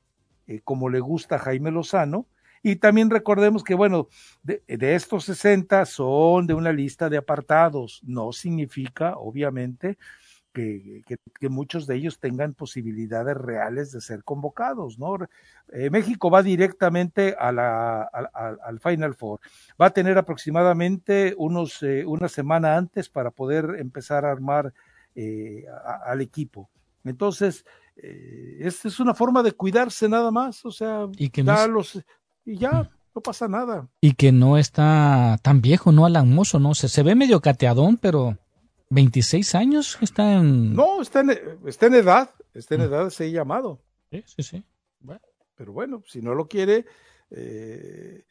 eh, 0.46 0.60
como 0.64 0.88
le 0.88 1.00
gusta 1.00 1.36
a 1.36 1.40
Jaime 1.40 1.70
Lozano. 1.70 2.26
Y 2.62 2.76
también 2.76 3.10
recordemos 3.10 3.62
que, 3.62 3.74
bueno, 3.74 4.08
de, 4.42 4.62
estos 4.66 5.24
60 5.24 5.84
son 5.86 6.46
de 6.46 6.54
una 6.54 6.72
lista 6.72 7.08
de 7.08 7.16
apartados. 7.16 8.00
No 8.04 8.32
significa, 8.32 9.16
obviamente, 9.16 9.98
que, 10.52 11.02
que, 11.06 11.16
que 11.38 11.48
muchos 11.48 11.86
de 11.86 11.96
ellos 11.96 12.18
tengan 12.18 12.54
posibilidades 12.54 13.36
reales 13.36 13.92
de 13.92 14.00
ser 14.00 14.24
convocados, 14.24 14.98
¿no? 14.98 15.16
Eh, 15.72 15.90
México 15.90 16.30
va 16.30 16.42
directamente 16.42 17.36
a 17.38 17.52
la, 17.52 18.02
a, 18.02 18.30
a, 18.32 18.56
al 18.64 18.80
Final 18.80 19.14
Four. 19.14 19.40
Va 19.80 19.86
a 19.86 19.90
tener 19.90 20.18
aproximadamente 20.18 21.34
unos, 21.36 21.82
eh, 21.82 22.04
una 22.06 22.28
semana 22.28 22.76
antes 22.76 23.08
para 23.08 23.30
poder 23.30 23.76
empezar 23.78 24.24
a 24.24 24.32
armar 24.32 24.72
eh, 25.14 25.64
a, 25.84 26.10
al 26.10 26.20
equipo. 26.20 26.68
Entonces, 27.04 27.64
eh, 27.96 28.58
esta 28.60 28.88
es 28.88 29.00
una 29.00 29.14
forma 29.14 29.42
de 29.42 29.52
cuidarse 29.52 30.08
nada 30.08 30.30
más, 30.30 30.64
o 30.64 30.70
sea, 30.70 31.06
y, 31.16 31.30
que 31.30 31.42
da 31.42 31.66
no 31.66 31.74
los, 31.74 32.02
y 32.44 32.56
ya, 32.56 32.90
no 33.14 33.20
pasa 33.20 33.48
nada. 33.48 33.88
Y 34.00 34.12
que 34.12 34.32
no 34.32 34.56
está 34.58 35.38
tan 35.42 35.60
viejo, 35.60 35.92
¿no? 35.92 36.06
Alan 36.06 36.32
Mozo, 36.32 36.58
¿no? 36.60 36.74
Se, 36.74 36.88
se 36.88 37.02
ve 37.02 37.14
medio 37.14 37.40
cateadón, 37.40 37.96
pero 37.96 38.38
26 38.90 39.54
años 39.54 39.98
está 40.00 40.34
en... 40.34 40.74
No, 40.74 41.02
está 41.02 41.20
en, 41.20 41.30
está 41.66 41.86
en 41.86 41.94
edad, 41.94 42.30
está 42.54 42.74
en 42.74 42.82
edad 42.82 43.04
de 43.04 43.10
ser 43.10 43.30
llamado. 43.30 43.80
Sí, 44.10 44.24
sí, 44.26 44.42
sí. 44.42 44.64
Bueno, 45.00 45.20
pero 45.54 45.72
bueno, 45.72 46.02
si 46.06 46.22
no 46.22 46.34
lo 46.34 46.48
quiere... 46.48 46.86
Eh... 47.30 48.24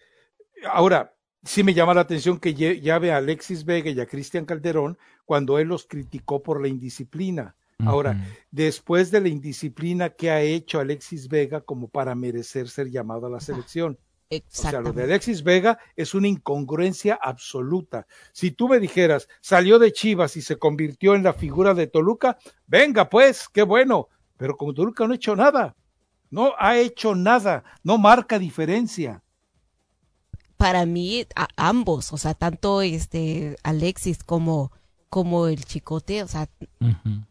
Ahora, 0.71 1.13
sí 1.43 1.63
me 1.63 1.73
llama 1.73 1.93
la 1.93 2.01
atención 2.01 2.39
que 2.39 2.53
llave 2.53 3.11
a 3.11 3.17
Alexis 3.17 3.63
Vega 3.65 3.91
y 3.91 3.99
a 3.99 4.07
Cristian 4.07 4.45
Calderón 4.45 4.97
cuando 5.25 5.59
él 5.59 5.67
los 5.67 5.85
criticó 5.85 6.41
por 6.41 6.61
la 6.61 6.67
indisciplina. 6.67 7.55
Ahora, 7.79 8.11
uh 8.11 8.15
-huh. 8.15 8.37
después 8.49 9.11
de 9.11 9.21
la 9.21 9.27
indisciplina 9.27 10.09
que 10.09 10.31
ha 10.31 10.41
hecho 10.41 10.79
Alexis 10.79 11.27
Vega 11.27 11.61
como 11.61 11.89
para 11.89 12.15
merecer 12.15 12.69
ser 12.69 12.89
llamado 12.89 13.27
a 13.27 13.29
la 13.29 13.39
selección. 13.39 13.99
O 14.29 14.41
sea, 14.49 14.81
lo 14.81 14.91
de 14.91 15.03
Alexis 15.03 15.41
Vega 15.41 15.79
es 15.95 16.13
una 16.13 16.27
incongruencia 16.27 17.17
absoluta. 17.21 18.07
Si 18.33 18.51
tú 18.51 18.67
me 18.67 18.79
dijeras, 18.79 19.29
salió 19.39 19.79
de 19.79 19.93
Chivas 19.93 20.35
y 20.35 20.41
se 20.41 20.57
convirtió 20.57 21.15
en 21.15 21.23
la 21.23 21.33
figura 21.33 21.73
de 21.73 21.87
Toluca, 21.87 22.37
venga 22.65 23.09
pues, 23.09 23.47
qué 23.47 23.63
bueno. 23.63 24.09
Pero 24.35 24.57
con 24.57 24.73
Toluca 24.75 25.07
no 25.07 25.13
ha 25.13 25.15
hecho 25.15 25.35
nada. 25.35 25.75
No 26.29 26.53
ha 26.59 26.77
hecho 26.77 27.15
nada. 27.15 27.63
No 27.83 27.97
marca 27.97 28.37
diferencia. 28.37 29.23
Para 30.57 30.85
mí, 30.85 31.25
a 31.35 31.47
ambos, 31.55 32.11
o 32.11 32.17
sea, 32.17 32.33
tanto 32.33 32.81
este 32.81 33.55
Alexis 33.63 34.23
como, 34.23 34.71
como 35.07 35.47
el 35.47 35.63
Chicote, 35.63 36.23
o 36.23 36.27
sea, 36.27 36.49
uh 36.81 36.85
-huh. 36.85 37.25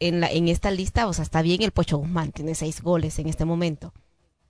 en, 0.00 0.20
la, 0.20 0.30
en 0.30 0.48
esta 0.48 0.70
lista, 0.70 1.06
o 1.06 1.12
sea, 1.12 1.22
está 1.24 1.42
bien 1.42 1.62
el 1.62 1.72
Pocho 1.72 1.98
Guzmán, 1.98 2.32
tiene 2.32 2.54
seis 2.54 2.80
goles 2.80 3.18
en 3.18 3.28
este 3.28 3.44
momento. 3.44 3.92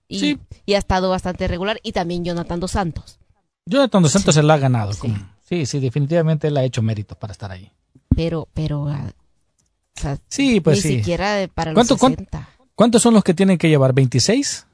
Y, 0.08 0.18
sí. 0.18 0.38
y, 0.66 0.74
ha 0.74 0.78
estado 0.78 1.10
bastante 1.10 1.46
regular. 1.46 1.78
Y 1.82 1.92
también 1.92 2.24
Jonathan 2.24 2.58
Dos 2.58 2.72
Santos. 2.72 3.18
Jonathan 3.66 4.02
Dos 4.02 4.12
Santos 4.12 4.34
sí. 4.34 4.40
se 4.40 4.46
la 4.46 4.54
ha 4.54 4.58
ganado. 4.58 4.92
Sí. 4.94 5.00
Como, 5.00 5.16
sí, 5.46 5.66
sí, 5.66 5.80
definitivamente 5.80 6.48
él 6.48 6.56
ha 6.56 6.64
hecho 6.64 6.82
mérito 6.82 7.14
para 7.14 7.32
estar 7.32 7.50
ahí. 7.50 7.70
Pero, 8.16 8.48
pero, 8.54 8.84
uh, 8.84 8.88
o 8.88 10.00
sea, 10.00 10.18
sí, 10.28 10.60
pues 10.60 10.84
ni 10.84 10.90
sí. 10.90 10.98
siquiera 10.98 11.48
para 11.54 11.74
¿Cuánto, 11.74 11.94
los 11.94 12.00
60. 12.00 12.48
¿Cuántos 12.74 13.02
son 13.02 13.14
los 13.14 13.22
que 13.22 13.34
tienen 13.34 13.58
que 13.58 13.68
llevar? 13.68 13.92
¿26? 13.94 14.64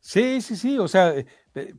Sí, 0.00 0.40
sí, 0.40 0.56
sí. 0.56 0.78
O 0.78 0.86
sea, 0.86 1.14
eh, 1.16 1.26
eh, 1.54 1.74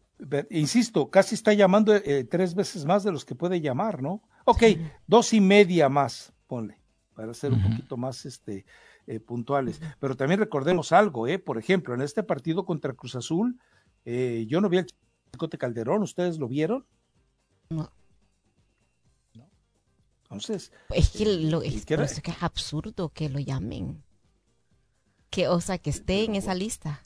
insisto, 0.49 1.09
casi 1.09 1.35
está 1.35 1.53
llamando 1.53 1.95
eh, 1.95 2.23
tres 2.29 2.55
veces 2.55 2.85
más 2.85 3.03
de 3.03 3.11
los 3.11 3.23
que 3.23 3.35
puede 3.35 3.61
llamar, 3.61 4.01
¿no? 4.01 4.21
Ok, 4.45 4.59
sí. 4.59 4.81
dos 5.05 5.33
y 5.33 5.41
media 5.41 5.89
más, 5.89 6.33
ponle, 6.47 6.79
para 7.13 7.33
ser 7.33 7.51
uh 7.51 7.55
-huh. 7.55 7.65
un 7.65 7.71
poquito 7.71 7.97
más, 7.97 8.25
este, 8.25 8.65
eh, 9.07 9.19
puntuales. 9.21 9.81
Pero 9.99 10.17
también 10.17 10.39
recordemos 10.39 10.91
algo, 10.91 11.27
eh, 11.27 11.39
por 11.39 11.57
ejemplo, 11.57 11.93
en 11.93 12.01
este 12.01 12.23
partido 12.23 12.65
contra 12.65 12.93
Cruz 12.93 13.15
Azul, 13.15 13.57
eh, 14.05 14.45
yo 14.49 14.59
no 14.59 14.69
vi 14.69 14.79
al 14.79 14.87
Chicote 15.31 15.57
Calderón, 15.57 16.03
¿ustedes 16.03 16.37
lo 16.37 16.47
vieron? 16.47 16.85
No. 17.69 17.89
¿No? 19.33 19.49
Entonces. 20.23 20.73
Es 20.89 21.11
que, 21.11 21.25
lo, 21.25 21.61
es, 21.61 21.85
que, 21.85 21.93
es 21.95 22.21
que 22.21 22.31
es 22.31 22.43
absurdo 22.43 23.09
que 23.09 23.29
lo 23.29 23.39
llamen. 23.39 24.03
Que, 25.29 25.47
o 25.47 25.61
sea, 25.61 25.77
que 25.77 25.89
esté 25.89 26.25
en 26.25 26.35
esa 26.35 26.53
lista. 26.53 27.01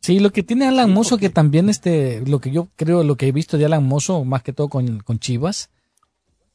Sí, 0.00 0.20
lo 0.20 0.30
que 0.30 0.44
tiene 0.44 0.66
Alan 0.66 0.92
Mozo, 0.92 1.18
que 1.18 1.30
también 1.30 1.68
este, 1.68 2.24
lo 2.26 2.40
que 2.40 2.50
yo 2.52 2.68
creo, 2.76 3.02
lo 3.02 3.16
que 3.16 3.26
he 3.26 3.32
visto 3.32 3.58
de 3.58 3.64
Alan 3.64 3.84
Mozo, 3.84 4.24
más 4.24 4.42
que 4.42 4.52
todo 4.52 4.68
con, 4.68 5.00
con 5.00 5.18
Chivas, 5.18 5.70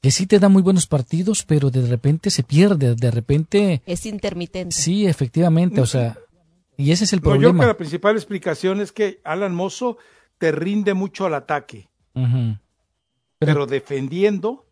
que 0.04 0.12
sí 0.12 0.28
te 0.28 0.38
da 0.38 0.50
muy 0.50 0.62
buenos 0.62 0.86
partidos, 0.86 1.46
pero 1.46 1.72
de 1.72 1.88
repente 1.88 2.30
se 2.30 2.44
pierde, 2.44 2.94
de 2.94 3.10
repente... 3.10 3.82
Es 3.86 4.06
intermitente. 4.06 4.76
Sí, 4.76 5.08
efectivamente, 5.08 5.80
o 5.80 5.86
sea, 5.86 6.20
y 6.76 6.92
ese 6.92 7.06
es 7.06 7.14
el 7.14 7.22
problema. 7.22 7.42
No, 7.42 7.48
yo 7.48 7.52
creo 7.54 7.62
que 7.62 7.68
la 7.68 7.78
principal 7.78 8.16
explicación 8.18 8.82
es 8.82 8.92
que 8.92 9.22
Alan 9.24 9.56
Mozo 9.56 9.98
te 10.40 10.52
rinde 10.52 10.94
mucho 10.94 11.26
al 11.26 11.36
ataque, 11.36 11.88
uh 12.16 12.20
-huh. 12.20 12.60
pero... 13.40 13.54
pero... 13.54 13.66
defendiendo 13.66 14.68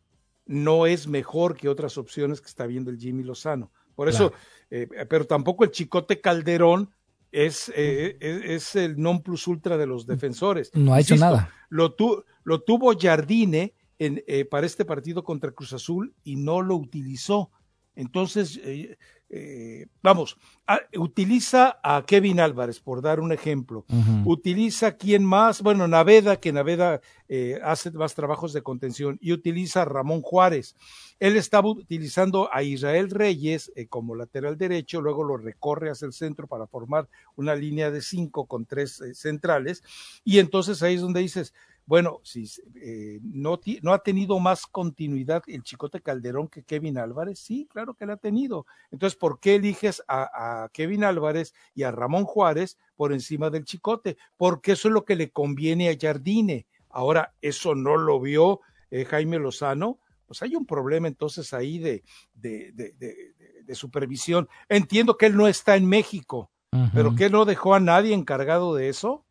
no 0.48 0.86
es 0.86 1.08
mejor 1.08 1.56
que 1.56 1.70
otras 1.70 1.98
opciones 1.98 2.42
que 2.42 2.48
está 2.48 2.68
viendo 2.68 2.92
el 2.92 2.98
Jimmy 2.98 3.24
Lozano. 3.24 3.72
Por 3.96 4.10
eso, 4.10 4.32
claro. 4.32 4.44
eh, 4.70 5.06
pero 5.10 5.28
tampoco 5.28 5.64
el 5.64 5.72
Chicote 5.72 6.20
Calderón 6.20 6.90
es, 7.32 7.72
eh, 7.74 8.18
es, 8.20 8.44
es, 8.44 8.76
el 8.76 9.00
non 9.00 9.22
plus 9.22 9.48
ultra 9.48 9.78
de 9.78 9.86
los 9.86 10.06
defensores. 10.06 10.72
No 10.74 10.94
ha 10.94 11.00
hecho 11.00 11.14
Insisto, 11.14 11.26
nada. 11.26 11.54
Lo, 11.70 11.94
tu, 11.94 12.26
lo 12.44 12.64
tuvo 12.64 12.92
Jardine 13.00 13.74
en, 14.02 14.24
eh, 14.26 14.46
para 14.46 14.66
este 14.66 14.84
partido 14.84 15.24
contra 15.24 15.52
Cruz 15.52 15.74
Azul 15.74 16.16
y 16.24 16.36
no 16.36 16.64
lo 16.64 16.76
utilizó. 16.76 17.52
Entonces, 17.94 18.60
eh, 18.64 18.98
eh, 19.30 19.86
vamos, 20.02 20.38
a, 20.66 20.80
utiliza 20.98 21.78
a 21.84 22.04
Kevin 22.06 22.40
Álvarez, 22.40 22.80
por 22.80 23.02
dar 23.02 23.20
un 23.20 23.32
ejemplo. 23.32 23.86
Utiliza 24.26 24.96
quién 24.98 25.24
más, 25.24 25.62
bueno, 25.62 25.88
Naveda, 25.88 26.38
que 26.38 26.54
Naveda 26.54 27.02
eh, 27.28 27.60
hace 27.64 27.92
más 27.92 28.16
trabajos 28.16 28.54
de 28.54 28.64
contención, 28.64 29.20
y 29.22 29.34
utiliza 29.34 29.82
a 29.82 29.86
Ramón 29.86 30.22
Juárez. 30.22 30.76
Él 31.20 31.36
estaba 31.36 31.70
utilizando 31.70 32.50
a 32.52 32.64
Israel 32.64 33.10
Reyes 33.10 33.72
como 33.90 34.16
lateral 34.16 34.58
derecho, 34.58 35.02
luego 35.02 35.24
lo 35.24 35.38
recorre 35.38 35.92
hacia 35.92 36.08
el 36.08 36.14
centro 36.14 36.48
para 36.48 36.66
formar 36.68 37.08
una 37.36 37.56
línea 37.56 37.92
de 37.92 38.02
cinco 38.02 38.48
con 38.48 38.66
tres 38.66 39.04
centrales, 39.14 39.84
y 40.24 40.40
entonces 40.40 40.82
ahí 40.82 40.96
es 40.96 41.02
donde 41.02 41.20
dices, 41.20 41.54
bueno, 41.92 42.22
si 42.24 42.50
eh, 42.82 43.20
no, 43.22 43.60
no, 43.82 43.92
ha 43.92 44.02
tenido 44.02 44.40
más 44.40 44.66
continuidad 44.66 45.44
el 45.48 45.62
Chicote 45.62 46.00
Calderón 46.00 46.48
que 46.48 46.64
Kevin 46.64 46.98
Álvarez, 46.98 47.40
sí, 47.40 47.68
claro 47.70 47.96
que 47.96 48.06
la 48.06 48.14
ha 48.14 48.18
tenido. 48.18 48.66
Entonces, 48.92 49.20
¿por 49.20 49.42
qué 49.42 49.56
eliges 49.56 50.02
a, 50.08 50.64
a, 50.64 50.70
Kevin 50.70 51.04
Álvarez 51.04 51.54
y 51.76 51.84
a 51.84 51.92
Ramón 51.92 52.24
Juárez 52.24 52.78
por 52.96 53.12
encima 53.12 53.50
del 53.50 53.66
Chicote? 53.66 54.16
Porque 54.38 54.72
eso 54.72 54.88
es 54.88 54.94
lo 54.94 55.04
que 55.04 55.18
le 55.18 55.32
conviene 55.32 55.90
a 55.90 55.98
Jardine. 56.00 56.66
Ahora, 56.90 57.34
eso 57.42 57.76
no 57.76 57.98
lo 57.98 58.22
vio 58.22 58.62
eh, 58.90 59.04
Jaime 59.04 59.38
Lozano. 59.38 60.00
Pues 60.26 60.42
hay 60.44 60.56
un 60.56 60.66
problema 60.66 61.10
entonces 61.10 61.54
ahí 61.54 61.78
de, 61.78 62.06
de, 62.34 62.72
de, 62.72 63.34
de 63.66 63.76
supervisión. 63.76 64.48
Entiendo 64.70 65.18
que 65.18 65.26
él 65.26 65.36
no 65.36 65.46
está 65.46 65.76
en 65.76 65.90
México, 65.90 66.52
uh 66.72 66.78
-huh. 66.78 66.92
pero 66.94 67.16
que 67.18 67.30
no 67.30 67.44
dejó 67.44 67.76
a 67.76 67.82
nadie 67.82 68.14
encargado 68.14 68.76
de 68.76 68.88
eso. 68.88 69.26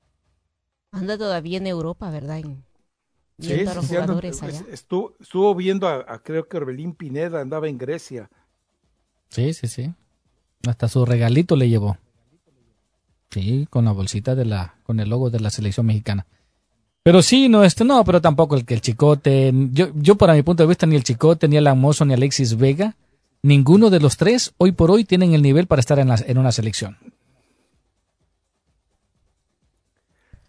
Anda 0.93 1.17
todavía 1.17 1.59
en 1.59 1.67
Europa, 1.67 2.11
¿verdad? 2.11 2.39
En, 2.39 2.65
sí, 3.39 3.67
a 3.67 3.75
los 3.75 3.85
sí, 3.87 3.95
jugadores 3.95 4.43
ando, 4.43 4.57
allá. 4.57 4.67
Estuvo, 4.73 5.15
estuvo 5.21 5.55
viendo 5.55 5.87
a, 5.89 6.05
a, 6.07 6.19
creo 6.19 6.49
que 6.49 6.57
Orbelín 6.57 6.95
Pineda 6.95 7.41
andaba 7.41 7.69
en 7.69 7.79
Grecia. 7.79 8.31
Sí, 9.29 9.55
sí, 9.55 9.69
sí. 9.69 9.95
Hasta 10.67 10.89
su 10.89 11.05
regalito 11.05 11.57
le 11.57 11.69
llevó. 11.69 11.97
Sí, 13.31 13.67
con 13.71 13.85
la 13.85 13.93
bolsita 13.93 14.35
de 14.35 14.45
la, 14.45 14.75
con 14.83 14.99
el 14.99 15.09
logo 15.09 15.31
de 15.31 15.41
la 15.41 15.51
selección 15.51 15.87
mexicana. 15.87 16.27
Pero 17.03 17.23
sí, 17.23 17.49
no, 17.49 17.65
este 17.65 17.85
no, 17.85 18.05
pero 18.05 18.21
tampoco 18.21 18.57
el 18.57 18.67
que 18.67 18.75
el 18.75 18.83
Chicote, 18.83 19.53
yo, 19.73 19.89
yo 19.95 20.17
para 20.17 20.35
mi 20.35 20.43
punto 20.43 20.65
de 20.65 20.69
vista, 20.69 20.87
ni 20.87 20.97
el 20.97 21.05
Chicote, 21.05 21.49
ni 21.49 21.57
el 21.57 21.67
Amoso, 21.67 22.05
ni 22.05 22.13
Alexis 22.13 22.57
Vega, 22.57 22.97
ninguno 23.43 23.89
de 23.89 24.01
los 24.01 24.17
tres, 24.19 24.53
hoy 24.59 24.73
por 24.73 24.91
hoy, 24.91 25.05
tienen 25.05 25.33
el 25.33 25.41
nivel 25.41 25.67
para 25.67 25.81
estar 25.81 25.99
en, 25.99 26.09
la, 26.09 26.17
en 26.27 26.37
una 26.37 26.53
selección. 26.53 26.99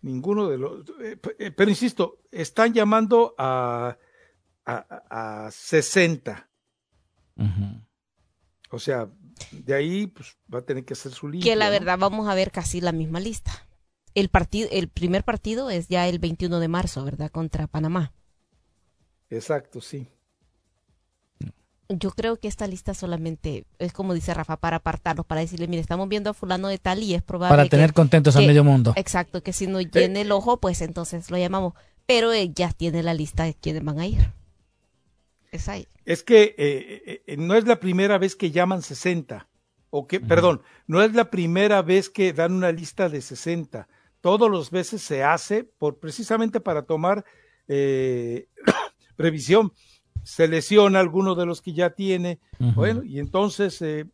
Ninguno 0.01 0.47
de 0.49 0.57
los. 0.57 0.85
Eh, 1.01 1.51
pero 1.51 1.69
insisto, 1.69 2.19
están 2.31 2.73
llamando 2.73 3.35
a, 3.37 3.97
a, 4.65 5.45
a 5.45 5.51
60. 5.51 6.49
Uh 7.37 7.43
-huh. 7.43 7.85
O 8.71 8.79
sea, 8.79 9.09
de 9.51 9.73
ahí 9.73 10.07
pues, 10.07 10.37
va 10.53 10.59
a 10.59 10.65
tener 10.65 10.85
que 10.85 10.93
hacer 10.93 11.11
su 11.11 11.27
lista. 11.27 11.49
Que 11.49 11.55
la 11.55 11.69
verdad 11.69 11.97
vamos 11.97 12.27
a 12.27 12.35
ver 12.35 12.51
casi 12.51 12.81
la 12.81 12.91
misma 12.91 13.19
lista. 13.19 13.51
El, 14.13 14.29
partido, 14.29 14.69
el 14.71 14.89
primer 14.89 15.23
partido 15.23 15.69
es 15.69 15.87
ya 15.87 16.07
el 16.07 16.19
21 16.19 16.59
de 16.59 16.67
marzo, 16.67 17.03
¿verdad? 17.03 17.31
Contra 17.31 17.67
Panamá. 17.67 18.13
Exacto, 19.29 19.81
sí. 19.81 20.07
Yo 21.97 22.11
creo 22.11 22.37
que 22.37 22.47
esta 22.47 22.67
lista 22.67 22.93
solamente 22.93 23.65
es 23.79 23.93
como 23.93 24.13
dice 24.13 24.33
Rafa, 24.33 24.57
para 24.57 24.77
apartarlos, 24.77 25.25
para 25.25 25.41
decirle, 25.41 25.67
mire, 25.67 25.81
estamos 25.81 26.07
viendo 26.07 26.29
a 26.29 26.33
fulano 26.33 26.67
de 26.67 26.77
tal 26.77 27.03
y 27.03 27.13
es 27.13 27.21
probable 27.21 27.55
Para 27.55 27.69
tener 27.69 27.89
que, 27.89 27.95
contentos 27.95 28.35
que, 28.35 28.39
al 28.41 28.47
medio 28.47 28.63
mundo. 28.63 28.93
Exacto, 28.95 29.41
que 29.43 29.53
si 29.53 29.67
no 29.67 29.81
llene 29.81 30.21
el 30.21 30.31
ojo, 30.31 30.57
pues 30.57 30.81
entonces 30.81 31.29
lo 31.29 31.37
llamamos. 31.37 31.73
Pero 32.05 32.31
eh, 32.33 32.51
ya 32.53 32.71
tiene 32.71 33.03
la 33.03 33.13
lista 33.13 33.43
de 33.43 33.53
quiénes 33.53 33.83
van 33.83 33.99
a 33.99 34.07
ir. 34.07 34.31
Es 35.51 35.69
ahí. 35.69 35.87
Es 36.05 36.23
que 36.23 36.55
eh, 36.57 37.23
eh, 37.27 37.37
no 37.37 37.55
es 37.55 37.65
la 37.65 37.79
primera 37.79 38.17
vez 38.17 38.35
que 38.35 38.51
llaman 38.51 38.81
60. 38.81 39.47
O 39.89 40.07
que, 40.07 40.17
uh 40.17 40.19
-huh. 40.21 40.27
perdón, 40.27 40.61
no 40.87 41.01
es 41.03 41.13
la 41.13 41.29
primera 41.29 41.81
vez 41.81 42.09
que 42.09 42.31
dan 42.33 42.53
una 42.53 42.71
lista 42.71 43.09
de 43.09 43.21
60. 43.21 43.87
Todos 44.21 44.49
los 44.49 44.71
veces 44.71 45.01
se 45.01 45.23
hace 45.23 45.63
por 45.63 45.99
precisamente 45.99 46.59
para 46.59 46.83
tomar 46.83 47.25
previsión 49.15 49.71
se 50.23 50.47
lesiona 50.47 50.99
alguno 50.99 51.35
de 51.35 51.45
los 51.45 51.61
que 51.61 51.73
ya 51.73 51.91
tiene, 51.91 52.39
uh 52.59 52.65
-huh. 52.65 52.75
bueno, 52.75 53.03
y 53.03 53.19
entonces 53.19 53.81
eh, 53.81 54.05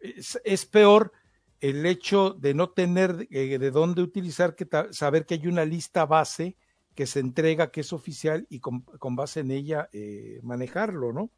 es, 0.00 0.40
es, 0.44 0.66
peor 0.66 1.12
el 1.60 1.86
hecho 1.86 2.30
de 2.30 2.54
no 2.54 2.70
tener 2.70 3.26
eh, 3.30 3.58
de 3.58 3.70
dónde 3.70 4.02
utilizar, 4.02 4.54
que 4.54 4.68
saber 4.90 5.24
que 5.26 5.34
hay 5.34 5.46
una 5.46 5.64
lista 5.64 6.04
base 6.04 6.56
que 6.94 7.06
se 7.06 7.20
entrega, 7.20 7.70
que 7.70 7.80
es 7.80 7.92
oficial, 7.92 8.46
y 8.48 8.60
con, 8.60 8.82
con 8.82 9.16
base 9.16 9.40
en 9.40 9.50
ella 9.50 9.88
eh, 9.92 10.40
manejarlo, 10.42 11.12
¿no? 11.12 11.30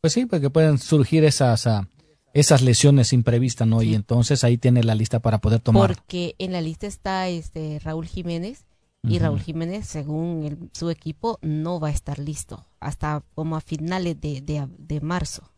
Pues 0.00 0.12
sí, 0.12 0.26
porque 0.26 0.50
pueden 0.50 0.78
surgir 0.78 1.24
esas, 1.24 1.66
uh, 1.66 1.84
esas 2.32 2.62
lesiones 2.62 3.12
imprevistas, 3.12 3.66
¿no? 3.66 3.80
Sí. 3.80 3.90
Y 3.90 3.94
entonces 3.94 4.44
ahí 4.44 4.56
tiene 4.56 4.82
la 4.82 4.94
lista 4.94 5.20
para 5.20 5.38
poder 5.38 5.60
tomar. 5.60 5.94
Porque 5.94 6.36
en 6.38 6.52
la 6.52 6.60
lista 6.60 6.86
está 6.86 7.28
este 7.28 7.80
Raúl 7.80 8.06
Jiménez, 8.06 8.64
y 9.02 9.18
Raúl 9.18 9.40
Jiménez, 9.40 9.86
según 9.86 10.44
el, 10.44 10.70
su 10.72 10.90
equipo, 10.90 11.38
no 11.42 11.80
va 11.80 11.88
a 11.88 11.92
estar 11.92 12.18
listo 12.18 12.66
hasta 12.80 13.22
como 13.34 13.56
a 13.56 13.60
finales 13.60 14.20
de, 14.20 14.40
de, 14.40 14.68
de 14.78 15.00
marzo. 15.00 15.50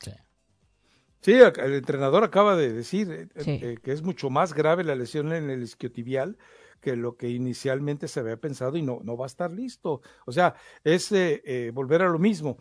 Sí. 0.00 0.12
sí. 1.20 1.32
el 1.32 1.74
entrenador 1.74 2.24
acaba 2.24 2.56
de 2.56 2.72
decir 2.72 3.10
eh, 3.10 3.28
sí. 3.42 3.50
eh, 3.62 3.78
que 3.82 3.92
es 3.92 4.02
mucho 4.02 4.28
más 4.28 4.52
grave 4.52 4.84
la 4.84 4.94
lesión 4.94 5.32
en 5.32 5.50
el 5.50 5.62
isquiotibial 5.62 6.36
que 6.80 6.96
lo 6.96 7.16
que 7.16 7.30
inicialmente 7.30 8.08
se 8.08 8.20
había 8.20 8.36
pensado 8.36 8.76
y 8.76 8.82
no, 8.82 9.00
no 9.04 9.16
va 9.16 9.26
a 9.26 9.28
estar 9.28 9.52
listo. 9.52 10.02
O 10.26 10.32
sea, 10.32 10.54
es 10.82 11.12
eh, 11.12 11.40
eh 11.44 11.70
volver 11.72 12.02
a 12.02 12.08
lo 12.08 12.18
mismo. 12.18 12.58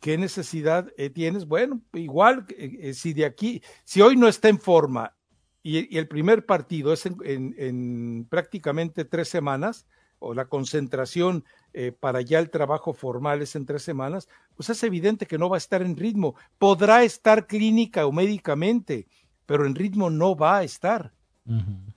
¿Qué 0.00 0.18
necesidad 0.18 0.92
eh, 0.96 1.10
tienes? 1.10 1.46
Bueno, 1.46 1.80
igual, 1.94 2.46
si 2.92 3.14
de 3.14 3.24
aquí, 3.24 3.62
si 3.84 4.02
hoy 4.02 4.16
no 4.16 4.28
está 4.28 4.48
en 4.48 4.58
forma 4.58 5.16
y, 5.62 5.94
y, 5.94 5.98
el 5.98 6.08
primer 6.08 6.44
partido 6.46 6.92
es 6.92 7.06
en, 7.06 7.16
en, 7.24 7.54
en, 7.58 8.26
prácticamente 8.28 9.04
tres 9.04 9.28
semanas, 9.28 9.86
o 10.22 10.34
la 10.34 10.46
concentración 10.46 11.44
eh, 11.74 11.92
para 11.92 12.20
ya 12.20 12.38
el 12.38 12.50
trabajo 12.50 12.92
formal 12.92 13.42
es 13.42 13.56
en 13.56 13.66
tres 13.66 13.82
semanas, 13.82 14.28
pues 14.54 14.70
es 14.70 14.82
evidente 14.82 15.26
que 15.26 15.38
no 15.38 15.48
va 15.48 15.56
a 15.56 15.58
estar 15.58 15.82
en 15.82 15.96
ritmo. 15.96 16.34
Podrá 16.58 17.02
estar 17.02 17.46
clínica 17.46 18.06
o 18.06 18.12
médicamente, 18.12 19.06
pero 19.46 19.66
en 19.66 19.74
ritmo 19.74 20.10
no 20.10 20.36
va 20.36 20.58
a 20.58 20.62
estar. 20.64 21.12
Uh 21.46 21.52
-huh. 21.54 21.94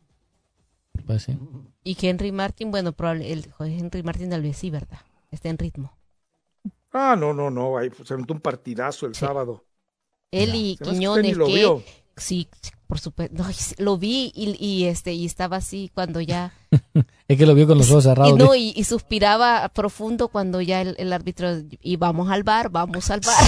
Pues 1.05 1.23
sí. 1.23 1.37
Y 1.83 1.97
Henry 2.01 2.31
Martin, 2.31 2.71
bueno, 2.71 2.93
probable, 2.93 3.31
el 3.31 3.53
Henry 3.59 4.01
Martin 4.01 4.29
tal 4.29 4.41
vez 4.41 4.57
sí, 4.57 4.69
¿verdad? 4.71 4.99
Está 5.29 5.49
en 5.49 5.57
ritmo. 5.57 5.95
Ah, 6.91 7.15
no, 7.17 7.33
no, 7.33 7.51
no, 7.51 7.77
ahí 7.77 7.91
se 8.03 8.13
aventó 8.13 8.33
un 8.33 8.39
partidazo 8.39 9.05
el 9.05 9.13
sí. 9.13 9.19
sábado. 9.19 9.65
Él 10.31 10.55
y 10.55 10.77
Quiñones, 10.77 11.37
lo 11.37 11.45
que 11.47 11.83
sí, 12.17 12.47
por 12.87 12.99
supuesto, 12.99 13.35
no, 13.35 13.49
lo 13.77 13.97
vi 13.97 14.31
y, 14.35 14.55
y, 14.63 14.85
este 14.85 15.13
y 15.13 15.25
estaba 15.25 15.57
así 15.57 15.91
cuando 15.93 16.21
ya 16.21 16.53
es 17.27 17.37
que 17.37 17.45
lo 17.45 17.55
vio 17.55 17.67
con 17.67 17.77
los 17.77 17.89
ojos 17.89 18.03
cerrados. 18.03 18.33
Y, 18.33 18.35
no, 18.35 18.55
y, 18.55 18.73
y, 18.75 18.83
suspiraba 18.83 19.67
profundo 19.69 20.27
cuando 20.27 20.61
ya 20.61 20.81
el, 20.81 20.95
el, 20.99 21.11
árbitro 21.13 21.49
y 21.81 21.97
vamos 21.97 22.29
al 22.29 22.43
bar, 22.43 22.69
vamos 22.69 23.09
al 23.09 23.21
bar. 23.21 23.43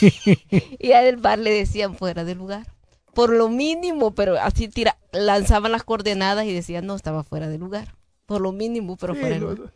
y 0.78 0.92
al 0.92 1.16
bar 1.16 1.38
le 1.38 1.50
decían 1.50 1.94
fuera 1.94 2.24
del 2.24 2.38
lugar. 2.38 2.66
Por 3.14 3.30
lo 3.30 3.48
mínimo, 3.48 4.14
pero 4.14 4.38
así 4.40 4.68
tira, 4.68 4.96
lanzaban 5.12 5.72
las 5.72 5.84
coordenadas 5.84 6.44
y 6.46 6.52
decían 6.52 6.86
no, 6.86 6.94
estaba 6.94 7.22
fuera 7.22 7.48
de 7.48 7.58
lugar. 7.58 7.94
Por 8.26 8.40
lo 8.40 8.52
mínimo, 8.52 8.96
pero 8.96 9.14
sí, 9.14 9.20
fuera 9.20 9.34
de 9.34 9.40
no, 9.40 9.50
lugar. 9.52 9.72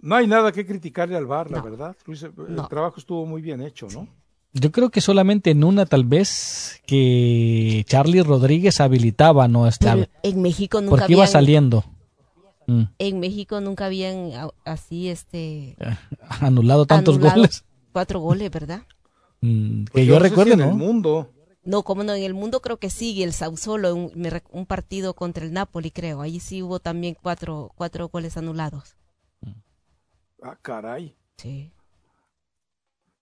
No 0.00 0.14
hay 0.14 0.26
nada 0.26 0.52
que 0.52 0.64
criticarle 0.64 1.16
al 1.16 1.26
bar, 1.26 1.50
la 1.50 1.58
No. 1.58 1.64
verdad. 1.64 1.96
Luis, 2.06 2.22
el 2.22 2.32
No. 2.48 2.68
trabajo 2.68 2.98
estuvo 2.98 3.26
muy 3.26 3.42
bien 3.42 3.60
hecho, 3.60 3.88
¿no? 3.92 4.08
Yo 4.54 4.72
creo 4.72 4.90
que 4.90 5.00
solamente 5.00 5.50
en 5.50 5.62
una 5.62 5.86
tal 5.86 6.04
vez 6.04 6.80
que 6.86 7.84
Charlie 7.86 8.22
Rodríguez 8.22 8.80
habilitaba, 8.80 9.46
no 9.46 9.66
estaba. 9.66 10.08
En 10.22 10.42
México 10.42 10.80
nunca 10.80 10.96
Porque 10.96 11.12
iba 11.12 11.26
saliendo. 11.26 11.84
Mm. 12.66 12.82
En 12.98 13.20
México 13.20 13.60
nunca 13.60 13.86
habían 13.86 14.30
así 14.64 15.08
este 15.08 15.76
Anulado 16.28 16.86
tantos 16.86 17.16
anulado 17.16 17.36
goles. 17.36 17.64
Cuatro 17.92 18.20
goles, 18.20 18.50
¿verdad? 18.50 18.82
Mm, 19.40 19.84
que 19.84 19.92
Pues 19.92 20.06
yo 20.06 20.14
no 20.18 20.24
si 20.24 20.28
recuerde, 20.30 20.52
en 20.52 20.58
¿no? 20.58 20.68
el 20.70 20.74
mundo. 20.74 21.32
No, 21.64 21.82
como 21.82 22.02
no, 22.02 22.14
en 22.14 22.22
el 22.22 22.34
mundo 22.34 22.60
creo 22.60 22.78
que 22.78 22.90
sigue 22.90 23.24
el 23.24 23.32
Sausolo, 23.32 23.94
un, 23.94 24.12
un 24.50 24.66
partido 24.66 25.14
contra 25.14 25.44
el 25.44 25.52
Napoli, 25.52 25.90
creo. 25.90 26.20
Ahí 26.22 26.40
sí 26.40 26.62
hubo 26.62 26.78
también 26.80 27.16
cuatro, 27.20 27.72
cuatro 27.74 28.08
goles 28.08 28.36
anulados. 28.36 28.96
Ah, 30.42 30.56
caray. 30.62 31.16
Sí. 31.36 31.72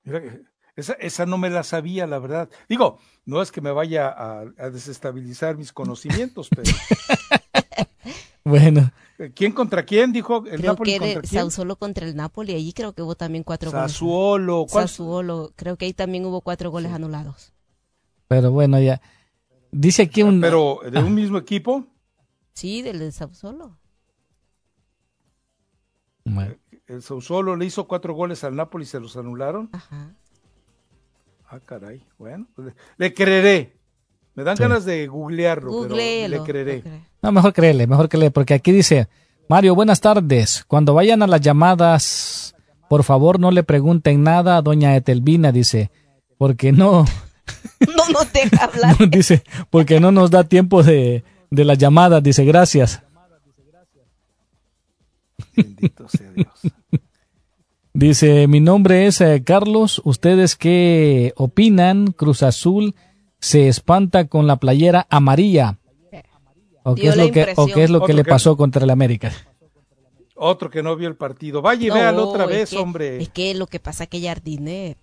Mira 0.05 0.21
que 0.21 0.43
esa, 0.77 0.93
esa 0.95 1.27
no 1.27 1.39
me 1.39 1.51
la 1.51 1.63
sabía, 1.65 2.07
la 2.07 2.19
verdad. 2.19 2.49
Digo, 2.69 2.99
no 3.25 3.43
es 3.43 3.51
que 3.51 3.61
me 3.61 3.73
vaya 3.73 4.09
a, 4.09 4.41
a 4.59 4.71
desestabilizar 4.71 5.57
mis 5.57 5.73
conocimientos, 5.73 6.49
pero 6.55 6.71
Bueno. 8.45 8.93
¿Quién 9.35 9.51
contra 9.53 9.85
quién? 9.85 10.13
Dijo 10.13 10.45
el 10.47 10.61
creo 10.61 10.73
Napoli 10.73 10.93
que 10.93 10.99
contra 10.99 11.23
quién? 11.23 11.43
Sassuolo 11.45 11.77
contra 11.77 12.07
el 12.07 12.15
Napoli, 12.15 12.55
allí 12.55 12.73
creo 12.73 12.93
que 12.93 13.03
hubo 13.03 13.17
también 13.17 13.43
cuatro 13.43 13.71
Sassuolo, 13.73 14.59
goles. 14.59 14.73
¿cuál- 14.73 14.89
Sassuolo, 14.89 15.53
creo 15.57 15.77
que 15.77 15.87
ahí 15.87 15.93
también 15.95 16.25
hubo 16.27 16.43
cuatro 16.43 16.71
goles 16.71 16.93
anulados. 16.93 17.53
Pero 18.29 18.53
bueno, 18.53 18.79
ya. 18.79 19.01
Dice 19.73 20.03
aquí 20.03 20.23
un. 20.23 20.41
Pero, 20.41 20.81
¿de 20.89 20.99
Ah, 20.99 21.05
un 21.05 21.15
mismo 21.15 21.39
equipo? 21.39 21.87
Sí, 22.53 22.83
del 22.83 22.99
de 23.01 23.11
Sassuolo. 23.11 23.79
bueno. 26.25 26.55
El 26.87 27.03
Sassuolo 27.03 27.57
le 27.57 27.65
hizo 27.65 27.89
cuatro 27.89 28.15
goles 28.15 28.45
al 28.45 28.55
Napoli 28.55 28.85
y 28.85 28.87
se 28.87 29.01
los 29.01 29.17
anularon. 29.17 29.71
Ajá. 29.73 30.15
Ah, 31.49 31.61
caray. 31.65 32.03
Bueno, 32.19 32.47
pues, 32.55 32.69
le, 32.69 32.75
le 32.99 33.15
creeré. 33.15 33.77
Me 34.35 34.43
dan 34.45 34.57
Sí. 34.57 34.63
ganas 34.65 34.85
de 34.85 35.07
googlearlo, 35.07 35.71
Googleelo, 35.73 36.45
pero 36.45 36.45
le 36.45 36.51
creeré. 36.51 37.03
No, 37.23 37.33
mejor 37.33 37.53
créele, 37.53 37.87
mejor 37.87 38.09
créele, 38.09 38.31
porque 38.31 38.55
aquí 38.55 38.71
dice, 38.73 39.09
Mario, 39.49 39.75
buenas 39.75 40.01
tardes. 40.01 40.65
Cuando 40.69 40.93
vayan 40.95 41.23
a 41.23 41.27
las 41.27 41.41
llamadas, 41.41 42.55
por 42.89 43.03
favor 43.05 43.41
no 43.41 43.51
le 43.51 43.63
pregunten 43.63 44.23
nada 44.23 44.57
a 44.59 44.63
doña 44.63 44.95
Etelvina, 44.97 45.53
dice, 45.53 45.91
porque 46.37 46.73
no, 46.73 47.05
No 47.81 48.09
nos 48.13 48.33
deja 48.33 48.65
hablar. 48.65 48.97
dice, 49.11 49.43
porque 49.71 50.01
no 50.01 50.11
nos 50.13 50.31
da 50.31 50.45
tiempo 50.45 50.83
de, 50.83 51.25
de 51.51 51.65
las 51.65 51.79
llamadas, 51.79 52.23
dice, 52.23 52.45
gracias. 52.45 53.03
Bendito 55.57 56.09
sea 56.09 56.31
Dios. 56.33 56.51
Dice, 58.01 58.47
mi 58.47 58.61
nombre 58.61 59.07
es 59.07 59.23
eh, 59.23 59.43
Carlos, 59.43 60.03
¿ustedes 60.05 60.55
qué 60.55 61.33
opinan? 61.37 62.09
Cruz 62.13 62.43
Azul 62.43 62.95
se 63.41 63.69
espanta 63.69 64.27
con 64.27 64.47
la 64.47 64.57
playera 64.57 65.07
amarilla. 65.09 65.79
¿O 66.83 66.95
qué 66.95 67.09
es 67.09 67.17
lo 67.17 67.31
que, 67.33 67.55
o 67.57 67.67
qué, 67.67 67.85
es 67.85 67.91
lo 67.91 68.05
que 68.05 68.13
le 68.13 68.23
que- 68.23 68.29
pasó 68.31 68.55
contra 68.59 68.85
el 68.85 68.91
América? 68.91 69.33
Otro 70.35 70.69
que 70.69 70.83
no 70.83 70.95
vio 70.95 71.09
el 71.09 71.17
partido. 71.17 71.63
Vaya 71.63 71.87
y 71.87 71.89
No, 71.89 71.95
véalo 71.95 72.29
otra 72.29 72.45
es 72.45 72.51
vez, 72.51 72.71
que- 72.71 72.77
hombre. 72.77 73.23
Es 73.23 73.31
que 73.31 73.55
lo 73.55 73.67
que 73.67 73.81
pasa 73.81 74.05
es 74.05 74.11
que 74.11 74.21
Jardine, 74.21 74.99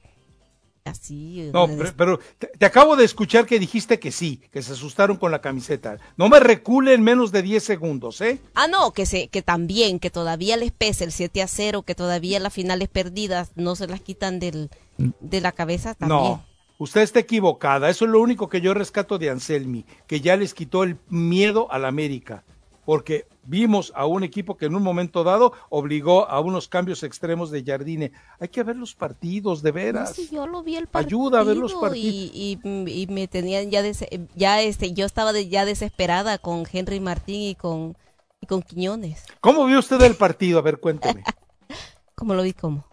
así. 0.86 1.49
No, 1.53 1.67
de- 1.67 1.77
pero, 1.77 1.93
pero 1.95 2.19
te, 2.38 2.47
te 2.47 2.65
acabo 2.65 2.95
de 2.95 3.05
escuchar 3.05 3.45
que 3.45 3.59
dijiste 3.59 3.99
que 3.99 4.11
sí, 4.11 4.41
que 4.51 4.61
se 4.61 4.73
asustaron 4.73 5.17
con 5.17 5.31
la 5.31 5.41
camiseta. 5.41 5.97
No 6.17 6.29
me 6.29 6.39
recule 6.39 6.93
en 6.93 7.03
menos 7.03 7.31
de 7.31 7.41
10 7.41 7.63
segundos, 7.63 8.21
¿eh? 8.21 8.39
Ah, 8.55 8.67
no, 8.67 8.91
que 8.91 9.05
se, 9.05 9.27
que 9.27 9.41
también, 9.41 9.99
que 9.99 10.09
todavía 10.09 10.57
les 10.57 10.71
pesa 10.71 11.03
el 11.03 11.11
7 11.11 11.41
a 11.41 11.47
0, 11.47 11.84
que 11.84 11.95
todavía 11.95 12.39
las 12.39 12.53
finales 12.53 12.89
perdidas 12.89 13.51
no 13.55 13.75
se 13.75 13.88
las 13.88 14.01
quitan 14.01 14.39
del, 14.39 14.69
de 14.97 15.41
la 15.41 15.51
cabeza 15.51 15.93
también. 15.95 16.19
No, 16.19 16.45
usted 16.77 17.01
está 17.01 17.19
equivocada. 17.19 17.89
Eso 17.89 18.05
es 18.05 18.11
lo 18.11 18.19
único 18.21 18.49
que 18.49 18.61
yo 18.61 18.73
rescato 18.73 19.17
de 19.17 19.29
Anselmi, 19.29 19.86
que 20.07 20.21
ya 20.21 20.36
les 20.36 20.53
quitó 20.53 20.84
el 20.84 20.97
miedo 21.09 21.71
al 21.71 21.86
América. 21.86 22.43
Porque 22.86 23.25
vimos 23.46 23.91
a 23.96 24.06
un 24.06 24.24
equipo 24.24 24.56
que 24.58 24.66
en 24.66 24.76
un 24.76 24.84
momento 24.84 25.24
dado 25.24 25.54
obligó 25.70 26.30
a 26.30 26.39
unos 26.39 26.68
cambios 26.68 27.04
extremos 27.04 27.52
de 27.52 27.64
Jardine. 27.64 28.12
Hay 28.39 28.48
que 28.48 28.64
ver 28.64 28.76
los 28.76 28.96
partidos, 28.96 29.62
de 29.62 29.72
No, 29.72 29.76
veras. 29.76 30.14
sí, 30.16 30.30
yo 30.32 30.48
lo 30.48 30.64
vi 30.64 30.76
el 30.76 30.88
partido. 30.88 31.08
Ayuda 31.26 31.39
a 31.41 31.44
ver 31.44 31.58
los 31.58 31.74
partidos. 31.74 32.14
Y, 32.34 32.60
y, 32.64 33.02
y 33.04 33.08
me 33.08 33.28
tenían 33.28 33.70
ya, 33.70 33.82
des- 33.82 34.06
ya 34.36 34.62
este, 34.62 34.94
yo 34.94 35.06
estaba 35.06 35.34
de- 35.34 35.50
ya 35.50 35.66
desesperada 35.66 36.38
con 36.38 36.64
Henry 36.72 37.00
Martín 37.00 37.41
y 37.41 37.56
con, 37.56 37.98
y 38.41 38.46
con 38.48 38.62
Quiñones. 38.62 39.26
¿Cómo 39.41 39.66
vio 39.66 39.80
usted 39.80 40.02
el 40.02 40.16
partido? 40.16 40.60
A 40.60 40.62
ver, 40.62 40.80
cuénteme. 40.80 41.24
¿Cómo 42.16 42.34
lo 42.36 42.44
vi? 42.44 42.54
¿Cómo? 42.54 42.86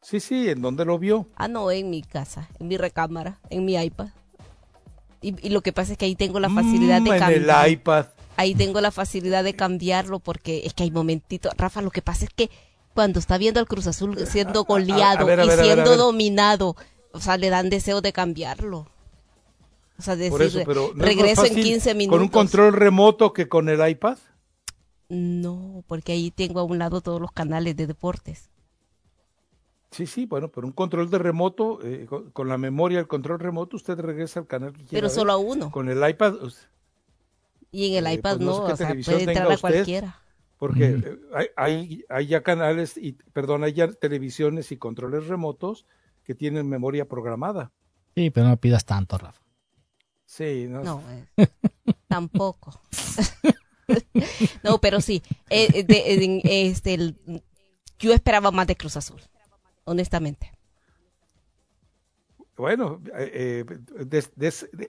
Sí, 0.00 0.20
sí, 0.20 0.48
¿en 0.48 0.62
dónde 0.62 0.84
lo 0.84 0.98
vio? 0.98 1.26
Ah, 1.34 1.48
no, 1.48 1.70
en 1.70 1.90
mi 1.90 2.00
casa, 2.02 2.48
en 2.60 2.68
mi 2.68 2.76
recámara, 2.76 3.40
en 3.50 3.64
mi 3.64 3.74
iPad. 3.74 4.08
Y, 5.20 5.34
y 5.44 5.50
lo 5.50 5.62
que 5.62 5.72
pasa 5.72 5.92
es 5.92 5.98
que 5.98 6.04
ahí 6.04 6.14
tengo 6.14 6.38
la 6.38 6.48
facilidad 6.48 7.00
Mm, 7.00 7.04
de 7.04 7.10
en 7.10 7.18
cambiar. 7.18 7.64
el 7.66 7.72
iPad. 7.72 8.06
Ahí 8.36 8.54
tengo 8.54 8.80
la 8.80 8.90
facilidad 8.90 9.44
de 9.44 9.54
cambiarlo 9.54 10.18
porque 10.18 10.62
es 10.64 10.74
que 10.74 10.84
hay 10.84 10.90
momentitos. 10.90 11.52
Rafa, 11.56 11.82
lo 11.82 11.90
que 11.90 12.02
pasa 12.02 12.24
es 12.24 12.30
que 12.34 12.50
cuando 12.94 13.18
está 13.18 13.38
viendo 13.38 13.60
al 13.60 13.66
Cruz 13.66 13.86
Azul 13.86 14.26
siendo 14.26 14.64
goleado 14.68 15.20
a 15.20 15.24
ver, 15.24 15.40
a 15.40 15.44
y 15.44 15.48
ver, 15.48 15.58
a 15.58 15.62
ver, 15.62 15.70
a 15.70 15.74
siendo 15.74 15.96
dominado, 15.96 16.76
o 17.12 17.20
sea, 17.20 17.36
le 17.36 17.50
dan 17.50 17.70
deseo 17.70 18.00
de 18.00 18.12
cambiarlo. 18.12 18.86
O 19.98 20.02
sea, 20.02 20.16
decir, 20.16 20.30
Por 20.30 20.42
eso, 20.42 20.60
pero 20.66 20.80
¿no 20.82 20.88
es 20.88 20.96
más 20.96 21.06
regreso 21.06 21.42
en 21.42 21.48
fácil 21.48 21.64
15 21.64 21.94
minutos. 21.94 22.16
¿Con 22.16 22.22
un 22.22 22.28
control 22.28 22.72
remoto 22.74 23.32
que 23.32 23.48
con 23.48 23.68
el 23.68 23.88
iPad? 23.88 24.18
No, 25.08 25.84
porque 25.86 26.12
ahí 26.12 26.30
tengo 26.30 26.60
a 26.60 26.64
un 26.64 26.78
lado 26.78 27.00
todos 27.00 27.20
los 27.20 27.32
canales 27.32 27.76
de 27.76 27.86
deportes. 27.86 28.50
Sí, 29.90 30.06
sí, 30.06 30.26
bueno, 30.26 30.48
pero 30.48 30.66
un 30.66 30.74
control 30.74 31.08
de 31.08 31.16
remoto, 31.16 31.78
eh, 31.82 32.04
con, 32.06 32.30
con 32.32 32.48
la 32.48 32.58
memoria 32.58 32.98
del 32.98 33.06
control 33.06 33.38
remoto, 33.38 33.76
usted 33.76 33.98
regresa 33.98 34.40
al 34.40 34.46
canal 34.46 34.72
que 34.72 34.78
quiera. 34.78 34.90
Pero 34.90 35.06
ver. 35.08 35.14
solo 35.14 35.32
a 35.32 35.36
uno. 35.38 35.70
Con 35.70 35.88
el 35.88 36.06
iPad, 36.06 36.34
Y 37.76 37.96
en 37.96 38.06
el 38.06 38.12
Eh, 38.12 38.14
iPad 38.14 38.38
pues 38.38 38.40
no 38.40 38.52
no, 38.52 38.54
sé 38.54 38.62
qué 38.64 38.72
o 38.72 38.76
sea, 38.76 38.88
puede 39.04 39.22
entrar 39.24 39.50
a 39.50 39.58
cualquiera. 39.58 40.22
porque 40.58 40.86
eh, 41.04 41.18
hay, 41.34 41.48
hay, 41.56 42.04
hay 42.08 42.26
ya 42.26 42.42
canales, 42.42 42.96
y 42.96 43.12
perdón, 43.12 43.64
hay 43.64 43.72
ya 43.74 43.92
televisiones 43.92 44.72
y 44.72 44.78
controles 44.78 45.26
remotos 45.28 45.86
que 46.24 46.34
tienen 46.34 46.68
memoria 46.68 47.06
programada. 47.08 47.72
Sí, 48.16 48.30
pero 48.30 48.48
no 48.48 48.56
pidas 48.56 48.84
tanto, 48.84 49.16
Rafa. 49.18 49.40
Sí, 50.24 50.66
no, 50.68 50.82
No, 50.82 51.02
eh, 51.10 51.28
tampoco. 52.08 52.80
no, 54.62 54.78
pero 54.80 55.00
sí. 55.00 55.22
eh, 55.50 55.84
de- 55.84 56.40
este, 56.70 56.94
el- 56.94 57.16
yo 57.98 58.12
esperaba 58.12 58.50
más 58.50 58.66
de 58.66 58.76
Cruz 58.76 58.96
Azul, 58.96 59.20
honestamente. 59.84 60.52
Bueno, 62.56 63.02
eh, 63.18 63.64
des- 64.06 64.32
des- 64.34 64.68
de- 64.72 64.88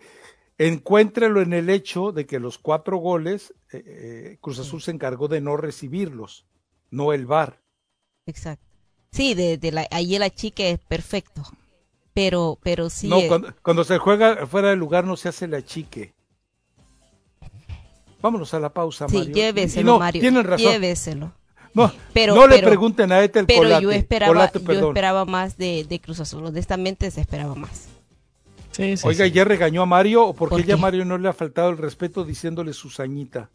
encuéntrelo 0.57 1.41
en 1.41 1.53
el 1.53 1.69
hecho 1.69 2.11
de 2.11 2.25
que 2.25 2.39
los 2.39 2.57
cuatro 2.57 2.97
goles, 2.97 3.53
eh, 3.71 3.83
eh, 3.85 4.37
Cruz 4.41 4.59
Azul 4.59 4.81
se 4.81 4.91
encargó 4.91 5.27
de 5.27 5.41
no 5.41 5.57
recibirlos, 5.57 6.45
no 6.89 7.13
el 7.13 7.25
VAR. 7.25 7.61
Exacto. 8.25 8.65
Sí, 9.11 9.33
de, 9.33 9.57
de 9.57 9.71
la, 9.71 9.87
ahí 9.91 10.15
el 10.15 10.23
achique 10.23 10.71
es 10.71 10.79
perfecto. 10.79 11.43
Pero, 12.13 12.57
pero 12.63 12.89
sí. 12.89 13.07
no, 13.07 13.19
cuando, 13.27 13.53
cuando 13.61 13.83
se 13.83 13.99
juega 13.99 14.47
fuera 14.47 14.69
del 14.69 14.79
lugar 14.79 15.05
no 15.05 15.15
se 15.15 15.29
hace 15.29 15.47
la 15.47 15.63
chique. 15.63 16.15
Vámonos 18.21 18.53
a 18.55 18.59
la 18.59 18.73
pausa, 18.73 19.07
sí, 19.07 19.17
Mario. 19.19 19.33
Lléveselo, 19.35 19.93
no, 19.93 19.99
Mario. 19.99 20.21
Tienen 20.21 20.43
razón. 20.43 20.71
Lléveselo. 20.71 21.31
No, 21.75 21.91
Pero, 22.13 22.33
no 22.33 22.47
le 22.47 22.57
pregunten 22.63 23.11
a 23.11 23.23
Ethel 23.23 23.45
Pero 23.45 23.59
Colate. 23.59 23.83
yo 23.83 23.91
esperaba, 23.91 24.33
Colate, 24.33 24.59
yo 24.65 24.87
esperaba 24.87 25.25
más 25.25 25.57
de, 25.57 25.85
de 25.87 25.99
Cruz 25.99 26.19
Azul. 26.19 26.43
Honestamente, 26.43 27.11
se 27.11 27.21
esperaba 27.21 27.53
más. 27.53 27.89
Sí, 28.77 28.95
sí, 28.95 29.07
Oiga, 29.07 29.25
sí. 29.25 29.31
¿ya 29.31 29.43
regañó 29.43 29.81
a 29.81 29.85
Mario 29.87 30.23
o 30.27 30.33
porque 30.33 30.57
¿Por 30.57 30.65
ya 30.65 30.75
a 30.75 30.77
qué? 30.77 30.81
Mario 30.81 31.03
no 31.03 31.17
le 31.17 31.27
ha 31.27 31.33
faltado 31.33 31.69
el 31.71 31.77
respeto 31.79 32.23
diciéndole 32.23 32.73
Susañita? 32.73 33.49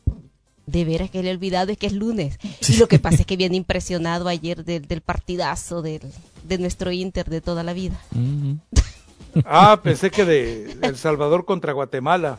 De 0.66 0.84
veras 0.84 1.10
que 1.10 1.22
le 1.22 1.30
he 1.30 1.32
olvidado 1.32 1.70
es 1.70 1.78
que 1.78 1.86
es 1.86 1.92
lunes. 1.92 2.38
Y 2.68 2.76
lo 2.76 2.88
que 2.88 2.98
pasa 2.98 3.18
es 3.20 3.26
que 3.26 3.36
viene 3.36 3.56
impresionado 3.56 4.28
ayer 4.28 4.64
del, 4.64 4.86
del 4.86 5.00
partidazo 5.00 5.80
del, 5.80 6.02
de 6.42 6.58
nuestro 6.58 6.90
Inter 6.90 7.30
de 7.30 7.40
toda 7.40 7.62
la 7.62 7.72
vida. 7.72 7.98
Ujú. 8.12 8.58
Ah, 9.46 9.80
pensé 9.82 10.10
que 10.10 10.26
de 10.26 10.76
El 10.82 10.94
Salvador 10.98 11.46
contra 11.46 11.72
Guatemala. 11.72 12.36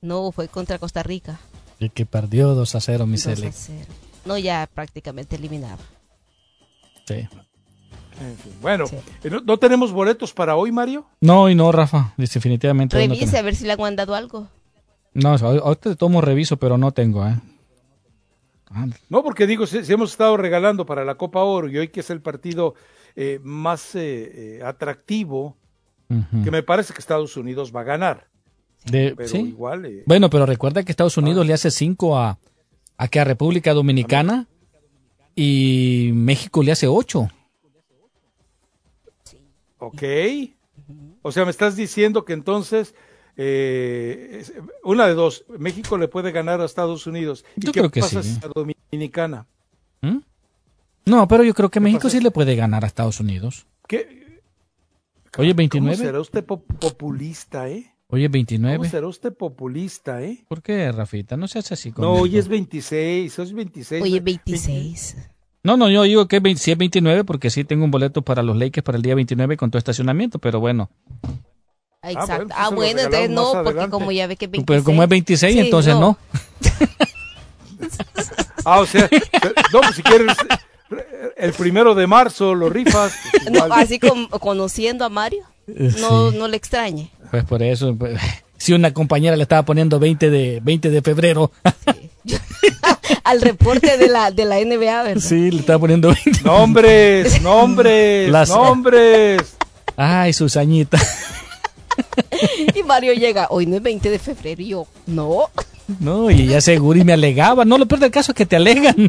No, 0.00 0.30
fue 0.30 0.46
contra 0.46 0.78
Costa 0.78 1.02
Rica. 1.02 1.40
El 1.80 1.90
que 1.90 2.06
perdió 2.06 2.54
2 2.54 2.72
a 2.76 2.80
0, 2.80 3.04
mi 3.06 3.16
2 3.16 3.26
a 3.26 3.34
Cele. 3.34 3.50
0. 3.52 3.78
No, 4.26 4.38
ya 4.38 4.68
prácticamente 4.72 5.34
eliminado. 5.34 5.78
Sí. 7.08 7.26
En 8.20 8.36
fin, 8.38 8.52
bueno, 8.62 8.84
¿no, 9.30 9.40
no 9.40 9.58
tenemos 9.58 9.92
boletos 9.92 10.32
para 10.32 10.56
hoy, 10.56 10.72
Mario? 10.72 11.06
No, 11.20 11.50
y 11.50 11.54
no, 11.54 11.70
Rafa. 11.70 12.14
Definitivamente. 12.16 12.96
hoy 12.96 13.08
no 13.08 13.14
Revise 13.14 13.26
tengo. 13.32 13.38
a 13.38 13.42
ver 13.42 13.54
si 13.54 13.64
le 13.66 13.72
han 13.72 13.80
mandado 13.80 14.14
algo. 14.14 14.48
No, 15.12 15.34
hoy- 15.34 15.60
ahorita 15.62 15.94
tomo 15.96 16.20
reviso, 16.20 16.56
pero 16.56 16.78
no 16.78 16.92
tengo, 16.92 17.26
¿eh? 17.26 17.34
Ah, 18.70 18.86
No, 19.10 19.22
porque 19.22 19.46
digo, 19.46 19.66
si, 19.66 19.84
si 19.84 19.92
hemos 19.92 20.10
estado 20.12 20.36
regalando 20.36 20.84
para 20.86 21.04
la 21.04 21.14
Copa 21.16 21.42
Oro 21.42 21.68
y 21.68 21.78
hoy 21.78 21.88
que 21.88 22.00
es 22.00 22.10
el 22.10 22.20
partido 22.20 22.74
eh, 23.14 23.38
más 23.42 23.94
eh, 23.94 24.58
eh, 24.58 24.62
atractivo, 24.64 25.56
que 26.44 26.50
me 26.50 26.62
parece 26.62 26.92
que 26.92 27.00
Estados 27.00 27.36
Unidos 27.36 27.72
va 27.74 27.80
a 27.80 27.84
ganar. 27.84 28.26
De- 28.84 29.14
Pero 29.16 29.28
sí. 29.28 29.38
igual, 29.38 29.84
eh, 29.86 30.02
Bueno, 30.06 30.30
pero 30.30 30.46
recuerda 30.46 30.82
que 30.84 30.92
Estados 30.92 31.16
Unidos 31.16 31.46
le 31.46 31.52
hace 31.52 31.70
5 31.70 32.16
a, 32.18 32.38
a 32.96 33.08
que 33.08 33.18
a 33.20 33.24
República 33.24 33.72
Dominicana 33.74 34.46
y 35.34 36.10
México 36.14 36.62
le 36.62 36.72
hace 36.72 36.86
8. 36.86 37.28
Ok. 39.86 40.02
O 41.22 41.32
sea, 41.32 41.44
me 41.44 41.50
estás 41.50 41.76
diciendo 41.76 42.24
que 42.24 42.32
entonces, 42.32 42.94
eh, 43.36 44.38
es- 44.40 44.52
una 44.84 45.06
de 45.06 45.14
dos, 45.14 45.44
México 45.58 45.98
le 45.98 46.08
puede 46.08 46.32
ganar 46.32 46.60
a 46.60 46.64
Estados 46.64 47.06
Unidos. 47.06 47.44
¿Y 47.56 47.66
Yo 47.66 47.72
qué 47.72 47.80
creo 47.80 47.90
que 47.90 48.00
pasa 48.00 48.22
sí. 48.22 48.34
si 48.34 48.46
a 48.46 48.48
Dominicana? 48.54 49.46
¿Mm? 50.02 50.18
No, 51.06 51.28
pero 51.28 51.44
yo 51.44 51.54
creo 51.54 51.70
que 51.70 51.80
México 51.80 52.04
pasa? 52.04 52.16
sí 52.18 52.20
le 52.22 52.30
puede 52.30 52.56
ganar 52.56 52.84
a 52.84 52.86
Estados 52.86 53.20
Unidos. 53.20 53.66
¿Qué? 53.88 54.40
Oye, 55.38 55.50
¿Cómo 55.50 55.56
29. 55.58 55.96
será 55.96 56.20
usted 56.20 56.44
po- 56.44 56.62
populista, 56.62 57.68
eh? 57.68 57.92
Oye, 58.08 58.24
¿Cómo 58.26 58.32
29. 58.32 58.88
será 58.88 59.06
usted 59.08 59.34
populista, 59.34 60.22
eh? 60.22 60.44
¿Por 60.48 60.62
qué, 60.62 60.90
Rafita? 60.92 61.36
No 61.36 61.46
seas 61.48 61.70
así 61.72 61.90
No, 61.90 61.94
conmigo. 61.96 62.22
hoy 62.22 62.38
es 62.38 62.48
26, 62.48 63.38
hoy 63.38 63.44
es 63.46 63.52
26. 63.52 64.02
Oye, 64.02 64.20
26. 64.20 65.16
No, 65.66 65.76
no, 65.76 65.90
yo 65.90 66.04
digo 66.04 66.28
que 66.28 66.36
es 66.36 66.42
20 66.42 66.62
sí 66.62 66.70
es 66.70 66.78
29 66.78 67.24
porque 67.24 67.50
sí 67.50 67.64
tengo 67.64 67.84
un 67.84 67.90
boleto 67.90 68.22
para 68.22 68.44
los 68.44 68.56
Lakers 68.56 68.84
para 68.84 68.94
el 68.94 69.02
día 69.02 69.16
29 69.16 69.56
con 69.56 69.68
todo 69.68 69.78
estacionamiento, 69.78 70.38
pero 70.38 70.60
bueno. 70.60 70.90
Exacto. 72.04 72.46
bueno, 72.46 72.54
Ah, 72.56 72.68
pues 72.68 72.68
se 72.68 72.70
lo 72.70 72.76
bueno, 72.76 73.00
entonces 73.00 73.30
no, 73.30 73.52
porque 73.52 73.68
adelante. 73.70 73.90
como 73.90 74.12
ya 74.12 74.28
ve 74.28 74.36
que 74.36 74.44
es 74.44 74.50
26. 74.52 74.64
Pero 74.64 74.84
como 74.84 75.02
es 75.02 75.08
26, 75.08 75.52
Sí, 75.52 75.58
entonces 75.58 75.96
no. 75.96 76.16
Ah, 78.64 78.78
o 78.80 78.86
sea, 78.86 79.08
no, 79.72 79.80
pues 79.80 79.96
si 79.96 80.02
quieres 80.02 80.36
el 81.36 81.52
primero 81.52 81.94
de 81.96 82.06
marzo 82.06 82.54
lo 82.54 82.70
rifas. 82.70 83.12
Pues 83.32 83.50
no, 83.50 83.64
así 83.74 83.98
como 83.98 84.28
conociendo 84.28 85.04
a 85.04 85.08
Mario, 85.08 85.42
no, 86.00 86.30
no 86.30 86.46
le 86.46 86.56
extrañe. 86.56 87.10
Pues 87.30 87.42
por 87.44 87.62
eso, 87.64 87.96
pues, 87.96 88.20
si 88.56 88.72
una 88.72 88.92
compañera 88.94 89.34
le 89.36 89.42
estaba 89.42 89.64
poniendo 89.64 89.98
20 89.98 90.30
de, 90.30 90.60
20 90.62 90.90
de 90.90 91.02
febrero. 91.02 91.50
Al 93.24 93.40
reporte 93.40 93.96
de 93.96 94.08
la, 94.08 94.30
de 94.30 94.44
la 94.44 94.56
NBA, 94.56 95.02
¿verdad? 95.02 95.22
Sí, 95.22 95.50
le 95.50 95.60
estaba 95.60 95.78
poniendo 95.78 96.08
20. 96.08 96.42
Nombres, 96.42 97.42
nombres, 97.42 98.48
nombres. 98.48 99.56
Ay, 99.96 100.32
Susañita. 100.32 100.98
y 102.74 102.82
Mario 102.82 103.12
llega, 103.12 103.48
hoy 103.50 103.66
no 103.66 103.76
es 103.76 103.82
20 103.82 104.10
de 104.10 104.18
febrero, 104.18 104.62
y 104.62 104.68
yo, 104.68 104.86
no. 105.06 105.50
No, 106.00 106.30
y 106.30 106.42
ella 106.42 106.60
seguro 106.60 106.98
y 106.98 107.04
me 107.04 107.12
alegaba. 107.12 107.64
No, 107.64 107.78
lo 107.78 107.86
peor 107.86 108.00
del 108.00 108.10
caso 108.10 108.32
es 108.32 108.36
que 108.36 108.46
te 108.46 108.56
alegan. 108.56 109.08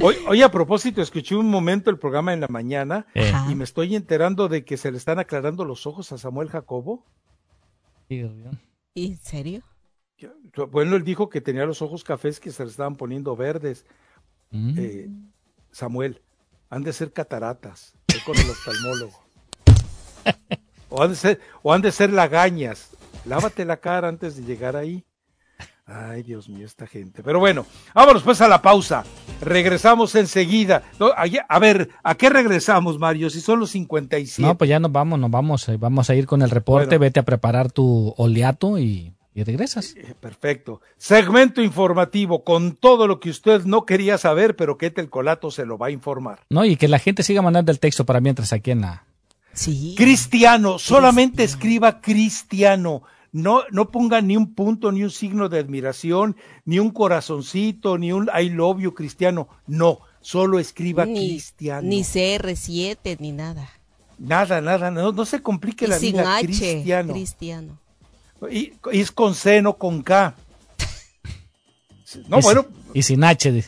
Hoy, 0.00 0.42
a 0.42 0.50
propósito, 0.50 1.00
escuché 1.00 1.36
un 1.36 1.48
momento 1.48 1.88
el 1.88 1.98
programa 1.98 2.32
en 2.32 2.40
la 2.40 2.48
mañana 2.48 3.06
y 3.48 3.54
me 3.54 3.64
estoy 3.64 3.94
enterando 3.94 4.48
de 4.48 4.64
que 4.64 4.76
se 4.76 4.90
le 4.90 4.98
están 4.98 5.18
aclarando 5.18 5.64
los 5.64 5.86
ojos 5.86 6.10
a 6.12 6.18
Samuel 6.18 6.48
Jacobo. 6.48 7.04
¿En 8.08 9.16
serio? 9.22 9.62
Bueno, 10.70 10.96
él 10.96 11.04
dijo 11.04 11.28
que 11.28 11.40
tenía 11.40 11.66
los 11.66 11.82
ojos 11.82 12.04
cafés 12.04 12.40
que 12.40 12.50
se 12.50 12.64
le 12.64 12.70
estaban 12.70 12.96
poniendo 12.96 13.36
verdes. 13.36 13.84
Mm. 14.50 14.78
Eh, 14.78 15.08
Samuel, 15.70 16.22
han 16.70 16.82
de 16.82 16.92
ser 16.92 17.12
cataratas, 17.12 17.94
con 18.24 18.36
el 18.38 18.48
oftalmólogo. 18.48 19.24
o, 20.88 21.02
han 21.02 21.10
de 21.10 21.16
ser, 21.16 21.40
o 21.62 21.72
han 21.72 21.82
de 21.82 21.92
ser 21.92 22.12
lagañas. 22.12 22.90
Lávate 23.24 23.64
la 23.64 23.78
cara 23.78 24.08
antes 24.08 24.36
de 24.36 24.44
llegar 24.44 24.76
ahí. 24.76 25.04
Ay, 25.86 26.22
Dios 26.22 26.48
mío, 26.48 26.64
esta 26.64 26.86
gente. 26.86 27.22
Pero 27.22 27.38
bueno, 27.38 27.66
vámonos 27.94 28.22
pues 28.22 28.40
a 28.40 28.48
la 28.48 28.62
pausa. 28.62 29.04
Regresamos 29.42 30.14
enseguida. 30.14 30.82
A 31.48 31.58
ver, 31.58 31.90
¿a 32.02 32.14
qué 32.14 32.30
regresamos, 32.30 32.98
Mario? 32.98 33.28
Si 33.28 33.40
son 33.40 33.60
los 33.60 33.70
57. 33.70 34.40
No, 34.40 34.56
pues 34.56 34.70
ya 34.70 34.80
nos 34.80 34.92
vamos, 34.92 35.18
nos 35.18 35.30
vamos. 35.30 35.68
Eh, 35.68 35.76
vamos 35.76 36.08
a 36.08 36.14
ir 36.14 36.26
con 36.26 36.40
el 36.40 36.50
reporte. 36.50 36.96
Vete 36.96 37.20
a 37.20 37.24
preparar 37.24 37.70
tu 37.70 38.14
oleato 38.16 38.78
y, 38.78 39.12
regresas. 39.42 39.94
Eh, 39.96 40.14
perfecto. 40.18 40.80
Segmento 40.96 41.60
informativo 41.60 42.44
con 42.44 42.76
todo 42.76 43.08
lo 43.08 43.18
que 43.18 43.30
usted 43.30 43.64
no 43.64 43.84
quería 43.84 44.18
saber, 44.18 44.54
pero 44.54 44.78
que 44.78 44.92
el 44.94 45.10
Colato 45.10 45.50
se 45.50 45.66
lo 45.66 45.76
va 45.76 45.88
a 45.88 45.90
informar. 45.90 46.40
No, 46.50 46.64
y 46.64 46.76
que 46.76 46.86
la 46.86 46.98
gente 46.98 47.22
siga 47.22 47.42
mandando 47.42 47.72
el 47.72 47.80
texto 47.80 48.06
para 48.06 48.20
mientras 48.20 48.52
aquí 48.52 48.70
en 48.70 48.82
la. 48.82 49.04
Sí. 49.52 49.94
Cristiano, 49.96 50.78
solamente 50.78 51.42
escriba 51.42 52.00
cristiano 52.00 53.02
no, 53.34 53.64
no 53.72 53.90
ponga 53.90 54.20
ni 54.20 54.36
un 54.36 54.54
punto, 54.54 54.92
ni 54.92 55.02
un 55.02 55.10
signo 55.10 55.48
de 55.48 55.58
admiración, 55.58 56.36
ni 56.64 56.78
un 56.78 56.90
corazoncito, 56.90 57.98
ni 57.98 58.12
un 58.12 58.30
I 58.32 58.48
love 58.48 58.80
you 58.80 58.94
cristiano. 58.94 59.48
No, 59.66 59.98
solo 60.20 60.60
escriba 60.60 61.02
cristiano. 61.04 61.82
Ni 61.82 62.02
CR7, 62.02 63.18
ni 63.18 63.32
nada. 63.32 63.68
Nada, 64.18 64.60
nada, 64.60 64.92
no, 64.92 65.10
no 65.10 65.24
se 65.24 65.42
complique 65.42 65.88
la 65.88 65.98
sin 65.98 66.12
vida. 66.12 66.36
H, 66.36 66.46
cristiano. 66.46 67.12
cristiano. 67.12 67.80
Y, 68.50 68.74
es 68.92 69.10
con 69.10 69.34
C, 69.34 69.62
no 69.62 69.76
con 69.76 70.02
K. 70.02 70.34
No, 72.28 72.40
bueno. 72.40 72.66
Y 72.92 73.02
sin 73.02 73.24
H. 73.24 73.64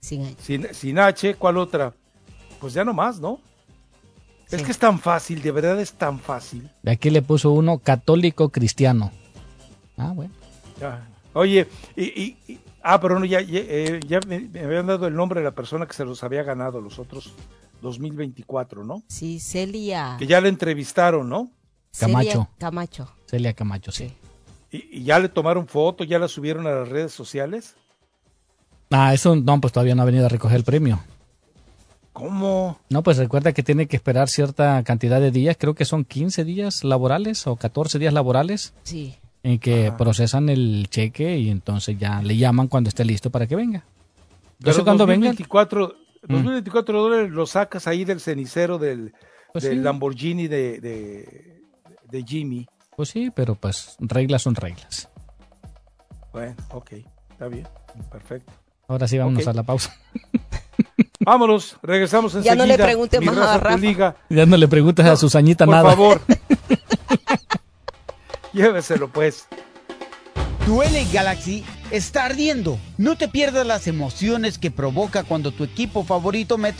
Sin 0.00 0.24
H. 0.24 0.36
Sin, 0.40 0.74
sin 0.74 0.98
H, 0.98 1.34
¿cuál 1.34 1.56
otra? 1.56 1.92
Pues 2.60 2.74
ya 2.74 2.84
no 2.84 2.94
más, 2.94 3.18
¿no? 3.18 3.40
Es 4.50 4.62
que 4.62 4.70
es 4.70 4.78
tan 4.78 4.98
fácil, 4.98 5.40
de 5.40 5.50
verdad 5.50 5.80
es 5.80 5.94
tan 5.94 6.20
fácil. 6.20 6.70
De 6.82 6.92
aquí 6.92 7.08
le 7.10 7.22
puso 7.22 7.50
uno 7.50 7.78
católico 7.78 8.50
cristiano. 8.50 9.10
Ah, 9.96 10.12
bueno. 10.14 10.32
Oye, 11.32 11.66
y, 11.96 12.36
ah, 12.82 13.00
pero 13.00 13.18
no, 13.18 13.24
ya, 13.24 13.40
ya, 13.40 13.60
eh, 13.62 14.00
me, 14.26 14.60
habían 14.60 14.86
dado 14.86 15.06
el 15.06 15.14
nombre 15.14 15.40
de 15.40 15.44
la 15.44 15.54
persona 15.54 15.86
que 15.86 15.94
se 15.94 16.04
los 16.04 16.22
había 16.22 16.42
ganado 16.42 16.80
los 16.82 16.98
otros 16.98 17.32
2024, 17.80 18.84
¿no? 18.84 19.02
Sí, 19.08 19.40
Celia. 19.40 20.16
Que 20.18 20.26
ya 20.26 20.40
le 20.40 20.50
entrevistaron, 20.50 21.28
¿no? 21.28 21.50
Camacho. 21.98 22.48
Camacho. 22.58 23.10
Celia 23.32 23.54
Camacho, 23.54 23.90
sí. 23.92 24.12
¿Y, 24.70 24.98
¿Y, 24.98 25.04
ya 25.04 25.18
le 25.18 25.30
tomaron 25.30 25.66
foto, 25.66 26.04
ya 26.04 26.18
la 26.18 26.28
subieron 26.28 26.66
a 26.66 26.70
las 26.72 26.88
redes 26.90 27.12
sociales? 27.12 27.76
Ah, 28.90 29.14
eso 29.14 29.34
no, 29.34 29.58
pues 29.58 29.72
todavía 29.72 29.94
no 29.94 30.02
ha 30.02 30.04
venido 30.04 30.26
a 30.26 30.28
recoger 30.28 30.58
el 30.58 30.64
premio. 30.64 31.00
¿Cómo? 32.12 32.78
No, 32.90 33.02
pues 33.02 33.16
recuerda 33.16 33.54
que 33.54 33.62
tiene 33.62 33.86
que 33.86 33.96
esperar 33.96 34.28
cierta 34.28 34.82
cantidad 34.82 35.18
de 35.18 35.30
días, 35.30 35.56
creo 35.58 35.74
que 35.74 35.86
son 35.86 36.04
15 36.04 36.44
días 36.44 36.84
laborales 36.84 37.46
o 37.46 37.56
14 37.56 37.98
días 37.98 38.12
laborales. 38.12 38.74
Sí. 38.82 39.16
En 39.42 39.58
que 39.58 39.92
procesan 39.96 40.50
el 40.50 40.88
cheque 40.90 41.38
y 41.38 41.48
entonces 41.48 41.98
ya 41.98 42.20
le 42.20 42.36
llaman 42.36 42.68
cuando 42.68 42.88
esté 42.88 43.06
listo 43.06 43.30
para 43.30 43.46
que 43.46 43.56
venga. 43.56 43.82
Entonces 44.58 44.84
cuando 44.84 45.06
2024, 45.06 45.88
venga. 45.88 45.98
2024 46.28 46.92
mm. 46.92 47.02
dólares 47.02 47.30
lo 47.30 47.46
sacas 47.46 47.88
ahí 47.88 48.04
del 48.04 48.20
cenicero 48.20 48.76
del, 48.76 49.14
pues 49.52 49.64
Lamborghini 49.64 50.48
de, 50.48 50.80
de, 52.10 52.24
Jimmy. 52.24 52.66
Pues 53.02 53.10
sí, 53.10 53.32
pero 53.34 53.56
pues 53.56 53.96
reglas 53.98 54.42
son 54.42 54.54
reglas. 54.54 55.08
Bueno, 56.32 56.54
ok, 56.70 56.92
está 57.30 57.48
bien, 57.48 57.66
perfecto. 58.12 58.52
Ahora 58.86 59.08
sí, 59.08 59.18
vámonos 59.18 59.44
a 59.48 59.52
la 59.52 59.64
pausa. 59.64 59.92
Vámonos, 61.18 61.78
regresamos 61.82 62.32
enseguida. 62.36 62.54
Ya 62.54 62.56
no 62.56 62.64
le 62.64 62.78
pregunte 62.78 63.20
más 63.20 63.36
a 63.36 63.58
Rafa. 63.58 64.14
Ya 64.30 64.46
no 64.46 64.56
le 64.56 64.68
preguntes 64.68 65.04
a 65.04 65.16
Susañita 65.16 65.66
nada. 65.66 65.82
Por 65.82 65.90
favor. 65.90 66.20
Lléveselo 68.52 69.08
pues. 69.08 69.48
Duele 70.64 71.04
Galaxy 71.12 71.64
está 71.90 72.26
ardiendo. 72.26 72.78
No 72.98 73.16
te 73.16 73.26
pierdas 73.26 73.66
las 73.66 73.88
emociones 73.88 74.58
que 74.58 74.70
provoca 74.70 75.24
cuando 75.24 75.50
tu 75.50 75.64
equipo 75.64 76.04
favorito 76.04 76.56
mete 76.56 76.78